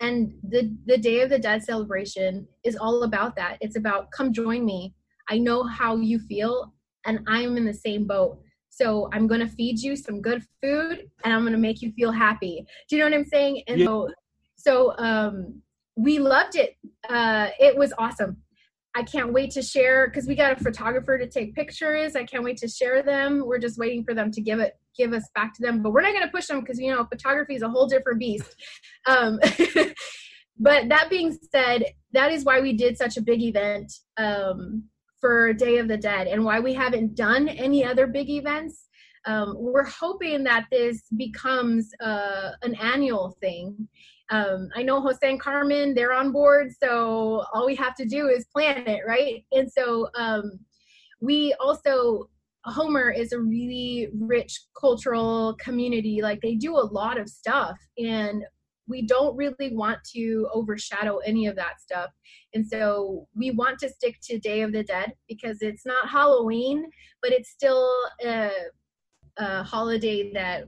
and 0.00 0.34
the 0.42 0.76
the 0.86 0.98
Day 0.98 1.20
of 1.20 1.30
the 1.30 1.38
Dead 1.38 1.62
celebration 1.62 2.46
is 2.64 2.76
all 2.76 3.04
about 3.04 3.36
that. 3.36 3.58
It's 3.60 3.76
about 3.76 4.10
come 4.10 4.32
join 4.32 4.64
me 4.64 4.94
I 5.28 5.38
know 5.38 5.62
how 5.64 5.96
you 5.96 6.18
feel, 6.18 6.72
and 7.06 7.20
I'm 7.26 7.56
in 7.56 7.64
the 7.64 7.74
same 7.74 8.06
boat. 8.06 8.38
So 8.68 9.08
I'm 9.12 9.26
going 9.26 9.40
to 9.40 9.48
feed 9.48 9.78
you 9.80 9.94
some 9.96 10.20
good 10.20 10.42
food, 10.62 11.08
and 11.24 11.32
I'm 11.32 11.42
going 11.42 11.52
to 11.52 11.58
make 11.58 11.80
you 11.82 11.92
feel 11.92 12.10
happy. 12.10 12.64
Do 12.88 12.96
you 12.96 13.02
know 13.02 13.10
what 13.10 13.16
I'm 13.16 13.24
saying? 13.24 13.62
And 13.68 13.80
yeah. 13.80 13.86
so, 13.86 14.08
so 14.56 14.98
um, 14.98 15.62
we 15.96 16.18
loved 16.18 16.56
it. 16.56 16.76
Uh, 17.08 17.48
it 17.60 17.76
was 17.76 17.92
awesome. 17.98 18.38
I 18.96 19.02
can't 19.02 19.32
wait 19.32 19.50
to 19.52 19.62
share 19.62 20.06
because 20.06 20.26
we 20.28 20.36
got 20.36 20.52
a 20.52 20.62
photographer 20.62 21.18
to 21.18 21.28
take 21.28 21.54
pictures. 21.54 22.14
I 22.14 22.24
can't 22.24 22.44
wait 22.44 22.58
to 22.58 22.68
share 22.68 23.02
them. 23.02 23.44
We're 23.44 23.58
just 23.58 23.76
waiting 23.76 24.04
for 24.04 24.14
them 24.14 24.30
to 24.30 24.40
give 24.40 24.60
it 24.60 24.74
give 24.96 25.12
us 25.12 25.28
back 25.34 25.52
to 25.54 25.62
them, 25.62 25.82
but 25.82 25.92
we're 25.92 26.02
not 26.02 26.12
going 26.12 26.24
to 26.24 26.30
push 26.30 26.46
them 26.46 26.60
because 26.60 26.78
you 26.78 26.94
know 26.94 27.04
photography 27.04 27.56
is 27.56 27.62
a 27.62 27.68
whole 27.68 27.86
different 27.86 28.20
beast. 28.20 28.54
Um, 29.06 29.40
but 30.58 30.88
that 30.88 31.08
being 31.10 31.36
said, 31.50 31.84
that 32.12 32.30
is 32.30 32.44
why 32.44 32.60
we 32.60 32.72
did 32.72 32.96
such 32.96 33.16
a 33.16 33.22
big 33.22 33.42
event. 33.42 33.92
Um, 34.16 34.84
for 35.24 35.54
Day 35.54 35.78
of 35.78 35.88
the 35.88 35.96
Dead 35.96 36.26
and 36.26 36.44
why 36.44 36.60
we 36.60 36.74
haven't 36.74 37.14
done 37.14 37.48
any 37.48 37.82
other 37.82 38.06
big 38.06 38.28
events. 38.28 38.88
Um, 39.24 39.54
we're 39.56 39.86
hoping 39.86 40.44
that 40.44 40.66
this 40.70 41.04
becomes 41.16 41.88
uh, 42.02 42.50
an 42.60 42.74
annual 42.74 43.34
thing. 43.40 43.88
Um, 44.28 44.68
I 44.76 44.82
know 44.82 45.00
Jose 45.00 45.18
and 45.22 45.40
Carmen, 45.40 45.94
they're 45.94 46.12
on 46.12 46.30
board, 46.30 46.72
so 46.78 47.42
all 47.54 47.64
we 47.64 47.74
have 47.76 47.94
to 47.94 48.04
do 48.04 48.28
is 48.28 48.44
plan 48.52 48.86
it, 48.86 49.00
right? 49.06 49.42
And 49.52 49.66
so 49.72 50.08
um, 50.14 50.58
we 51.22 51.54
also, 51.58 52.28
Homer 52.66 53.10
is 53.10 53.32
a 53.32 53.40
really 53.40 54.08
rich 54.12 54.60
cultural 54.78 55.56
community. 55.58 56.20
Like 56.20 56.42
they 56.42 56.54
do 56.54 56.76
a 56.76 56.84
lot 56.84 57.18
of 57.18 57.30
stuff, 57.30 57.78
and 57.96 58.44
we 58.86 59.02
don't 59.02 59.36
really 59.36 59.74
want 59.74 59.98
to 60.14 60.48
overshadow 60.52 61.18
any 61.18 61.46
of 61.46 61.56
that 61.56 61.80
stuff. 61.80 62.10
And 62.54 62.66
so 62.66 63.26
we 63.34 63.50
want 63.50 63.78
to 63.80 63.88
stick 63.88 64.16
to 64.24 64.38
Day 64.38 64.62
of 64.62 64.72
the 64.72 64.82
Dead 64.82 65.12
because 65.28 65.58
it's 65.62 65.86
not 65.86 66.08
Halloween, 66.08 66.84
but 67.22 67.32
it's 67.32 67.50
still 67.50 67.90
a, 68.24 68.50
a 69.38 69.62
holiday 69.62 70.32
that 70.32 70.64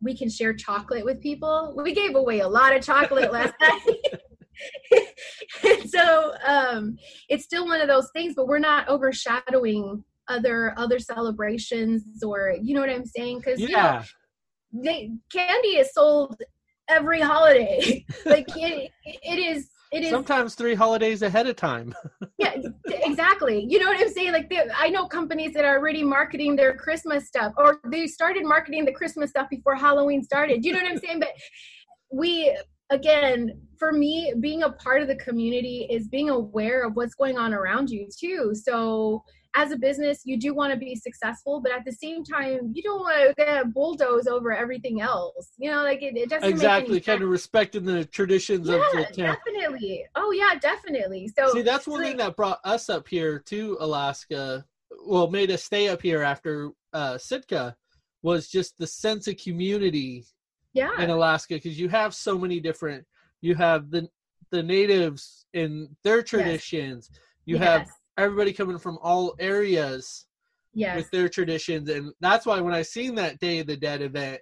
we 0.00 0.16
can 0.16 0.30
share 0.30 0.54
chocolate 0.54 1.04
with 1.04 1.20
people. 1.20 1.74
We 1.76 1.92
gave 1.92 2.14
away 2.14 2.40
a 2.40 2.48
lot 2.48 2.74
of 2.74 2.82
chocolate 2.82 3.32
last 3.32 3.54
night. 3.60 5.06
so 5.88 6.34
um, 6.46 6.96
it's 7.28 7.44
still 7.44 7.66
one 7.66 7.80
of 7.80 7.88
those 7.88 8.08
things, 8.14 8.34
but 8.34 8.48
we're 8.48 8.58
not 8.58 8.88
overshadowing 8.88 10.04
other 10.28 10.74
other 10.76 10.98
celebrations 10.98 12.22
or 12.22 12.54
you 12.62 12.74
know 12.74 12.80
what 12.80 12.90
I'm 12.90 13.06
saying? 13.06 13.38
Because 13.38 13.60
yeah. 13.60 14.02
You 14.70 14.82
know, 14.82 14.84
they, 14.84 15.10
candy 15.32 15.68
is 15.68 15.92
sold 15.94 16.36
every 16.88 17.20
holiday. 17.20 18.04
like 18.26 18.48
it, 18.56 18.90
it 19.04 19.38
is. 19.38 19.70
It 19.90 20.04
is 20.04 20.10
sometimes 20.10 20.54
three 20.54 20.74
holidays 20.74 21.22
ahead 21.22 21.46
of 21.46 21.56
time. 21.56 21.94
yeah, 22.38 22.56
exactly. 22.86 23.64
You 23.66 23.78
know 23.78 23.86
what 23.86 23.98
I'm 23.98 24.10
saying? 24.10 24.32
Like, 24.32 24.52
I 24.76 24.90
know 24.90 25.06
companies 25.06 25.54
that 25.54 25.64
are 25.64 25.78
already 25.78 26.04
marketing 26.04 26.56
their 26.56 26.76
Christmas 26.76 27.26
stuff, 27.26 27.54
or 27.56 27.80
they 27.90 28.06
started 28.06 28.44
marketing 28.44 28.84
the 28.84 28.92
Christmas 28.92 29.30
stuff 29.30 29.48
before 29.48 29.76
Halloween 29.76 30.22
started. 30.22 30.62
You 30.62 30.74
know 30.74 30.82
what 30.82 30.90
I'm 30.90 30.98
saying? 30.98 31.20
But 31.20 31.30
we, 32.12 32.54
again, 32.90 33.58
for 33.78 33.92
me, 33.92 34.34
being 34.40 34.62
a 34.62 34.72
part 34.72 35.00
of 35.00 35.08
the 35.08 35.16
community 35.16 35.88
is 35.90 36.06
being 36.08 36.28
aware 36.28 36.82
of 36.82 36.94
what's 36.94 37.14
going 37.14 37.38
on 37.38 37.54
around 37.54 37.88
you 37.88 38.08
too. 38.14 38.52
So 38.54 39.24
as 39.54 39.72
a 39.72 39.76
business, 39.76 40.22
you 40.24 40.38
do 40.38 40.54
want 40.54 40.72
to 40.72 40.78
be 40.78 40.94
successful, 40.94 41.60
but 41.60 41.72
at 41.72 41.84
the 41.84 41.92
same 41.92 42.22
time, 42.22 42.70
you 42.74 42.82
don't 42.82 43.00
want 43.00 43.36
to 43.36 43.64
bulldoze 43.66 44.26
over 44.26 44.52
everything 44.52 45.00
else. 45.00 45.52
You 45.56 45.70
know, 45.70 45.82
like 45.82 46.02
it, 46.02 46.16
it 46.16 46.30
doesn't 46.30 46.48
exactly 46.48 47.00
kind 47.00 47.22
of 47.22 47.28
respecting 47.28 47.84
the 47.84 48.04
traditions 48.04 48.68
yeah, 48.68 48.74
of 48.74 48.80
the 48.92 49.04
town. 49.04 49.36
Definitely. 49.46 50.04
Oh 50.14 50.32
yeah, 50.32 50.54
definitely. 50.60 51.28
So 51.28 51.52
see, 51.52 51.62
that's 51.62 51.86
one 51.86 52.00
so, 52.00 52.06
thing 52.06 52.16
that 52.18 52.36
brought 52.36 52.60
us 52.64 52.88
up 52.88 53.08
here 53.08 53.38
to 53.46 53.76
Alaska. 53.80 54.64
Well, 55.06 55.30
made 55.30 55.50
us 55.50 55.64
stay 55.64 55.88
up 55.88 56.02
here 56.02 56.22
after 56.22 56.70
uh, 56.92 57.18
Sitka 57.18 57.76
was 58.22 58.48
just 58.48 58.76
the 58.78 58.86
sense 58.86 59.28
of 59.28 59.36
community. 59.38 60.24
Yeah. 60.74 61.00
In 61.00 61.10
Alaska, 61.10 61.54
because 61.54 61.80
you 61.80 61.88
have 61.88 62.14
so 62.14 62.38
many 62.38 62.60
different. 62.60 63.04
You 63.40 63.54
have 63.54 63.90
the 63.90 64.08
the 64.50 64.62
natives 64.62 65.46
in 65.54 65.96
their 66.04 66.22
traditions. 66.22 67.08
Yes. 67.10 67.20
You 67.46 67.56
yes. 67.56 67.64
have 67.64 67.88
everybody 68.18 68.52
coming 68.52 68.78
from 68.78 68.98
all 69.02 69.34
areas 69.38 70.26
yes. 70.74 70.96
with 70.96 71.10
their 71.10 71.28
traditions 71.28 71.88
and 71.88 72.12
that's 72.20 72.44
why 72.44 72.60
when 72.60 72.74
i 72.74 72.82
seen 72.82 73.14
that 73.14 73.38
day 73.38 73.60
of 73.60 73.66
the 73.66 73.76
dead 73.76 74.02
event 74.02 74.40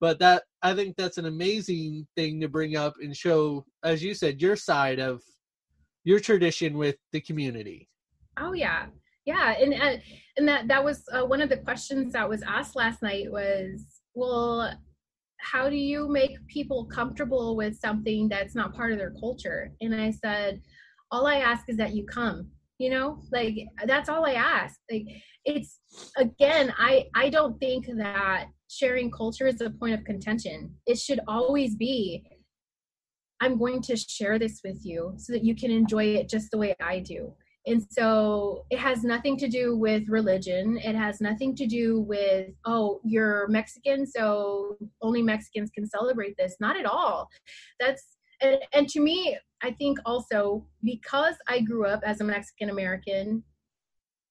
but 0.00 0.18
that 0.18 0.42
i 0.62 0.74
think 0.74 0.94
that's 0.96 1.18
an 1.18 1.26
amazing 1.26 2.06
thing 2.16 2.40
to 2.40 2.48
bring 2.48 2.76
up 2.76 2.94
and 3.02 3.16
show 3.16 3.64
as 3.82 4.02
you 4.02 4.14
said 4.14 4.40
your 4.40 4.56
side 4.56 5.00
of 5.00 5.20
your 6.04 6.20
tradition 6.20 6.76
with 6.78 6.96
the 7.12 7.20
community. 7.20 7.88
Oh 8.38 8.52
yeah. 8.52 8.86
Yeah 9.24 9.54
and 9.58 9.74
uh, 9.74 9.96
and 10.36 10.46
that 10.46 10.68
that 10.68 10.84
was 10.84 11.02
uh, 11.12 11.24
one 11.24 11.40
of 11.40 11.48
the 11.48 11.56
questions 11.56 12.12
that 12.12 12.28
was 12.28 12.42
asked 12.42 12.76
last 12.76 13.02
night 13.02 13.30
was 13.32 13.84
well 14.14 14.70
how 15.40 15.68
do 15.68 15.76
you 15.76 16.08
make 16.08 16.46
people 16.46 16.86
comfortable 16.86 17.56
with 17.56 17.78
something 17.78 18.28
that's 18.28 18.54
not 18.54 18.74
part 18.74 18.92
of 18.92 18.98
their 18.98 19.14
culture? 19.18 19.72
And 19.80 19.94
i 19.94 20.10
said 20.10 20.60
all 21.10 21.26
i 21.26 21.36
ask 21.36 21.68
is 21.68 21.78
that 21.78 21.94
you 21.94 22.04
come 22.04 22.48
you 22.78 22.90
know 22.90 23.20
like 23.32 23.54
that's 23.86 24.08
all 24.08 24.26
i 24.26 24.32
ask. 24.32 24.78
Like 24.90 25.06
it's 25.44 25.80
again 26.16 26.72
i 26.78 27.06
i 27.14 27.28
don't 27.28 27.58
think 27.58 27.86
that 27.96 28.46
sharing 28.68 29.10
culture 29.10 29.46
is 29.46 29.60
a 29.60 29.70
point 29.70 29.94
of 29.94 30.04
contention. 30.04 30.74
It 30.86 30.98
should 30.98 31.20
always 31.28 31.76
be 31.76 32.24
i'm 33.40 33.58
going 33.58 33.82
to 33.82 33.96
share 33.96 34.38
this 34.38 34.60
with 34.64 34.84
you 34.84 35.14
so 35.18 35.32
that 35.32 35.44
you 35.44 35.54
can 35.54 35.70
enjoy 35.70 36.04
it 36.04 36.28
just 36.28 36.50
the 36.50 36.58
way 36.58 36.74
i 36.80 36.98
do. 37.00 37.32
And 37.66 37.82
so 37.90 38.66
it 38.68 38.78
has 38.78 39.04
nothing 39.04 39.38
to 39.38 39.48
do 39.48 39.74
with 39.74 40.06
religion. 40.10 40.76
It 40.76 40.94
has 40.94 41.22
nothing 41.22 41.56
to 41.56 41.66
do 41.66 42.00
with 42.00 42.48
oh 42.66 43.00
you're 43.04 43.48
mexican 43.48 44.06
so 44.06 44.76
only 45.02 45.22
mexicans 45.22 45.70
can 45.70 45.86
celebrate 45.86 46.36
this. 46.36 46.56
Not 46.60 46.76
at 46.76 46.86
all. 46.86 47.28
That's 47.80 48.02
and, 48.40 48.58
and 48.72 48.88
to 48.88 49.00
me 49.00 49.38
i 49.64 49.70
think 49.72 49.98
also 50.04 50.66
because 50.82 51.36
i 51.48 51.60
grew 51.60 51.86
up 51.86 52.00
as 52.04 52.20
a 52.20 52.24
mexican 52.24 52.70
american 52.70 53.42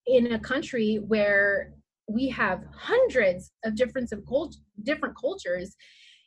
in 0.06 0.34
a 0.34 0.40
country 0.40 1.00
where 1.08 1.74
we 2.08 2.30
have 2.30 2.64
hundreds 2.76 3.52
of 3.64 3.76
different 3.76 4.12
of 4.12 4.26
cult- 4.28 4.58
different 4.84 5.16
cultures 5.20 5.76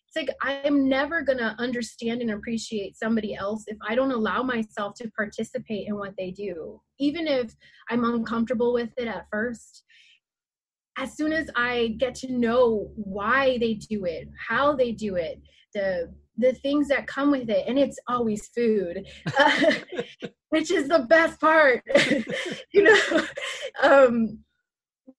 it's 0.08 0.16
like 0.16 0.34
i'm 0.42 0.88
never 0.88 1.22
going 1.22 1.38
to 1.38 1.54
understand 1.58 2.20
and 2.20 2.30
appreciate 2.30 2.96
somebody 2.96 3.34
else 3.34 3.64
if 3.66 3.76
i 3.86 3.94
don't 3.94 4.12
allow 4.12 4.42
myself 4.42 4.94
to 4.94 5.10
participate 5.16 5.86
in 5.88 5.96
what 5.96 6.14
they 6.18 6.30
do. 6.30 6.80
Even 6.98 7.26
if 7.26 7.54
i'm 7.90 8.04
uncomfortable 8.04 8.72
with 8.72 8.90
it 8.96 9.08
at 9.08 9.26
first 9.30 9.84
as 10.96 11.14
soon 11.16 11.32
as 11.32 11.50
i 11.56 11.94
get 11.98 12.14
to 12.14 12.32
know 12.32 12.90
why 12.96 13.58
they 13.58 13.74
do 13.74 14.04
it 14.04 14.28
how 14.48 14.74
they 14.74 14.92
do 14.92 15.16
it 15.16 15.40
the 15.74 16.12
the 16.38 16.52
things 16.52 16.88
that 16.88 17.06
come 17.06 17.30
with 17.30 17.48
it 17.48 17.64
and 17.66 17.78
it's 17.78 17.98
always 18.08 18.48
food 18.48 19.06
uh, 19.38 19.72
which 20.50 20.70
is 20.70 20.88
the 20.88 21.06
best 21.08 21.40
part 21.40 21.82
you 22.72 22.82
know? 22.82 23.26
Um 23.82 24.38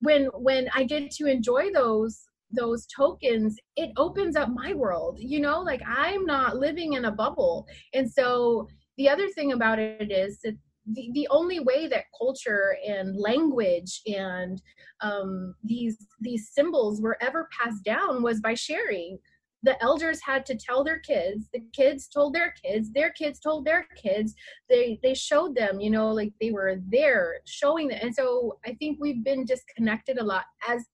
when 0.02 0.26
when 0.36 0.70
i 0.76 0.84
get 0.84 1.10
to 1.10 1.26
enjoy 1.26 1.72
those 1.74 2.24
those 2.52 2.86
tokens 2.96 3.58
it 3.76 3.90
opens 3.98 4.36
up 4.36 4.50
my 4.50 4.74
world 4.74 5.18
you 5.20 5.40
know? 5.40 5.62
Like 5.62 5.82
i'm 5.88 6.26
not 6.26 6.58
living 6.58 6.94
in 6.94 7.06
a 7.06 7.12
bubble. 7.12 7.68
And 7.94 8.10
so 8.10 8.68
the 8.98 9.10
other 9.10 9.28
thing 9.30 9.54
about 9.54 9.80
it 9.80 10.12
is 10.12 10.40
that 10.44 10.58
the, 10.94 11.10
the 11.14 11.28
only 11.30 11.60
way 11.60 11.88
that 11.88 12.06
culture 12.18 12.78
and 12.86 13.18
language 13.20 14.02
and 14.08 14.62
um, 15.02 15.54
these 15.64 15.98
these 16.22 16.50
symbols 16.52 17.02
were 17.02 17.18
ever 17.22 17.50
passed 17.60 17.84
down 17.84 18.24
was 18.24 18.40
by 18.40 18.54
sharing 18.54 19.18
the 19.64 19.82
elders 19.84 20.20
had 20.24 20.46
to 20.46 20.56
tell 20.56 20.84
their 20.84 21.00
kids 21.00 21.48
the 21.54 21.62
kids 21.74 22.08
told 22.08 22.34
their 22.34 22.54
kids 22.64 22.92
their 22.94 23.12
kids 23.12 23.40
told 23.40 23.66
their 23.66 23.88
kids. 23.96 24.34
They 24.70 25.00
they 25.04 25.14
showed 25.14 25.56
them 25.56 25.80
you 25.80 25.90
know 25.90 26.10
like 26.10 26.34
they 26.40 26.52
were 26.52 26.76
there 26.90 27.40
showing 27.46 27.88
them. 27.88 28.00
And 28.02 28.14
so 28.14 28.58
i 28.66 28.74
think 28.76 28.98
we've 29.00 29.24
been 29.24 29.46
disconnected 29.46 30.20
a 30.20 30.24
lot 30.24 30.46
as 30.68 30.86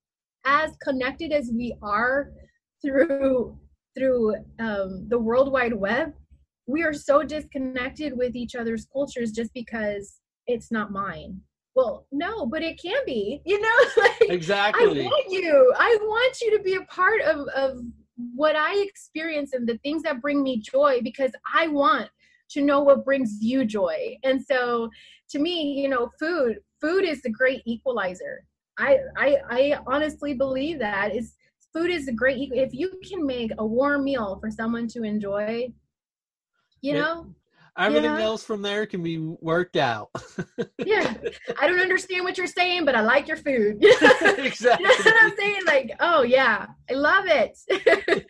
as 0.46 0.72
connected 0.82 1.32
as 1.32 1.52
we 1.54 1.76
are 1.82 2.32
through 2.84 3.58
through 3.98 4.36
um, 4.60 5.08
the 5.10 5.20
world 5.20 5.52
wide 5.52 5.74
web 5.74 6.14
we 6.66 6.84
are 6.84 6.94
so 6.94 7.24
disconnected 7.24 8.18
with 8.18 8.36
each 8.36 8.56
other's 8.56 8.88
cultures 8.92 9.32
just 9.32 9.54
because 9.54 10.20
it's 10.48 10.72
not 10.72 10.92
mine. 10.92 11.42
Well 11.76 12.06
no 12.12 12.46
but 12.46 12.62
it 12.62 12.80
can 12.82 13.02
be 13.06 13.42
you 13.46 13.60
know 13.60 13.78
like, 14.04 14.30
exactly. 14.30 15.02
i 15.02 15.04
want 15.04 15.32
you 15.32 15.74
i 15.78 15.98
want 16.02 16.42
you 16.42 16.56
to 16.56 16.64
be 16.64 16.76
a 16.76 16.84
part 16.84 17.22
of 17.22 17.48
of 17.56 17.80
what 18.36 18.56
i 18.56 18.76
experience 18.78 19.54
and 19.54 19.68
the 19.68 19.78
things 19.80 20.04
that 20.04 20.22
bring 20.22 20.44
me 20.44 20.60
joy 20.60 21.00
because 21.02 21.32
i 21.54 21.68
want 21.68 22.10
to 22.54 22.62
know 22.62 22.82
what 22.82 23.04
brings 23.04 23.38
you 23.42 23.66
joy. 23.66 24.18
And 24.24 24.42
so 24.44 24.90
to 25.30 25.40
me 25.40 25.82
you 25.82 25.90
know 25.90 26.10
food 26.20 26.60
food 26.80 27.04
is 27.04 27.22
the 27.22 27.30
great 27.30 27.62
equalizer. 27.66 28.46
I, 28.78 28.98
I 29.18 29.38
I 29.50 29.80
honestly 29.88 30.34
believe 30.34 30.80
that 30.80 31.16
is 31.16 31.36
food 31.74 31.90
is 31.90 32.08
a 32.08 32.12
great 32.12 32.50
if 32.54 32.74
you 32.74 33.00
can 33.08 33.26
make 33.26 33.52
a 33.58 33.66
warm 33.66 34.04
meal 34.04 34.38
for 34.40 34.50
someone 34.50 34.88
to 34.90 35.04
enjoy 35.04 35.72
you 36.82 36.94
know 36.94 37.28
everything 37.78 38.14
know? 38.14 38.18
else 38.18 38.44
from 38.44 38.62
there 38.62 38.86
can 38.86 39.02
be 39.02 39.18
worked 39.18 39.76
out 39.76 40.10
yeah 40.86 41.14
i 41.60 41.68
don't 41.68 41.80
understand 41.80 42.24
what 42.24 42.38
you're 42.38 42.48
saying 42.48 42.86
but 42.86 42.96
i 42.96 43.02
like 43.02 43.28
your 43.28 43.38
food 43.38 43.78
exactly 43.82 44.86
what 44.86 45.24
i'm 45.24 45.36
saying 45.38 45.62
like 45.66 45.92
oh 46.00 46.22
yeah 46.22 46.68
i 46.90 46.94
love 46.94 47.26
it 47.28 47.58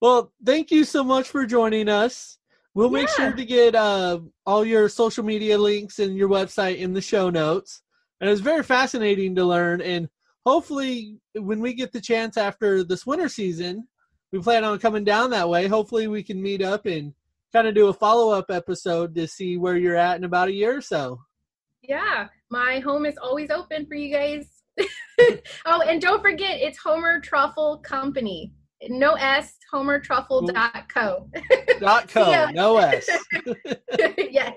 well 0.00 0.32
thank 0.44 0.70
you 0.70 0.84
so 0.84 1.04
much 1.04 1.28
for 1.28 1.46
joining 1.46 1.88
us 1.88 2.38
we'll 2.74 2.88
yeah. 2.88 2.98
make 2.98 3.08
sure 3.10 3.32
to 3.32 3.44
get 3.44 3.74
uh, 3.74 4.18
all 4.44 4.64
your 4.64 4.88
social 4.88 5.24
media 5.24 5.56
links 5.56 6.00
and 6.00 6.16
your 6.16 6.28
website 6.28 6.78
in 6.78 6.92
the 6.92 7.00
show 7.00 7.30
notes 7.30 7.82
and 8.20 8.28
it 8.28 8.32
was 8.32 8.40
very 8.40 8.62
fascinating 8.62 9.34
to 9.36 9.44
learn. 9.44 9.80
And 9.80 10.08
hopefully, 10.44 11.16
when 11.34 11.60
we 11.60 11.74
get 11.74 11.92
the 11.92 12.00
chance 12.00 12.36
after 12.36 12.82
this 12.82 13.06
winter 13.06 13.28
season, 13.28 13.86
we 14.32 14.40
plan 14.40 14.64
on 14.64 14.78
coming 14.78 15.04
down 15.04 15.30
that 15.30 15.48
way. 15.48 15.68
Hopefully, 15.68 16.08
we 16.08 16.22
can 16.22 16.42
meet 16.42 16.62
up 16.62 16.86
and 16.86 17.14
kind 17.52 17.66
of 17.66 17.74
do 17.74 17.88
a 17.88 17.92
follow 17.92 18.32
up 18.32 18.46
episode 18.50 19.14
to 19.14 19.26
see 19.26 19.56
where 19.56 19.76
you're 19.76 19.96
at 19.96 20.16
in 20.16 20.24
about 20.24 20.48
a 20.48 20.52
year 20.52 20.76
or 20.76 20.80
so. 20.80 21.20
Yeah, 21.82 22.28
my 22.50 22.80
home 22.80 23.06
is 23.06 23.16
always 23.18 23.50
open 23.50 23.86
for 23.86 23.94
you 23.94 24.12
guys. 24.12 24.46
oh, 25.66 25.82
and 25.82 26.00
don't 26.00 26.22
forget, 26.22 26.60
it's 26.60 26.78
Homer 26.78 27.20
Truffle 27.20 27.78
Company. 27.78 28.52
No 28.88 29.14
S, 29.14 29.56
homertruffle.co. 29.72 31.30
dot 31.80 32.08
co, 32.08 32.50
no 32.52 32.78
S. 32.78 33.08
yes. 34.18 34.54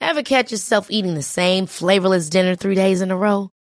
Ever 0.00 0.22
catch 0.22 0.52
yourself 0.52 0.90
eating 0.90 1.14
the 1.14 1.22
same 1.22 1.66
flavorless 1.66 2.28
dinner 2.28 2.54
three 2.54 2.74
days 2.74 3.00
in 3.02 3.10
a 3.10 3.16
row? 3.16 3.50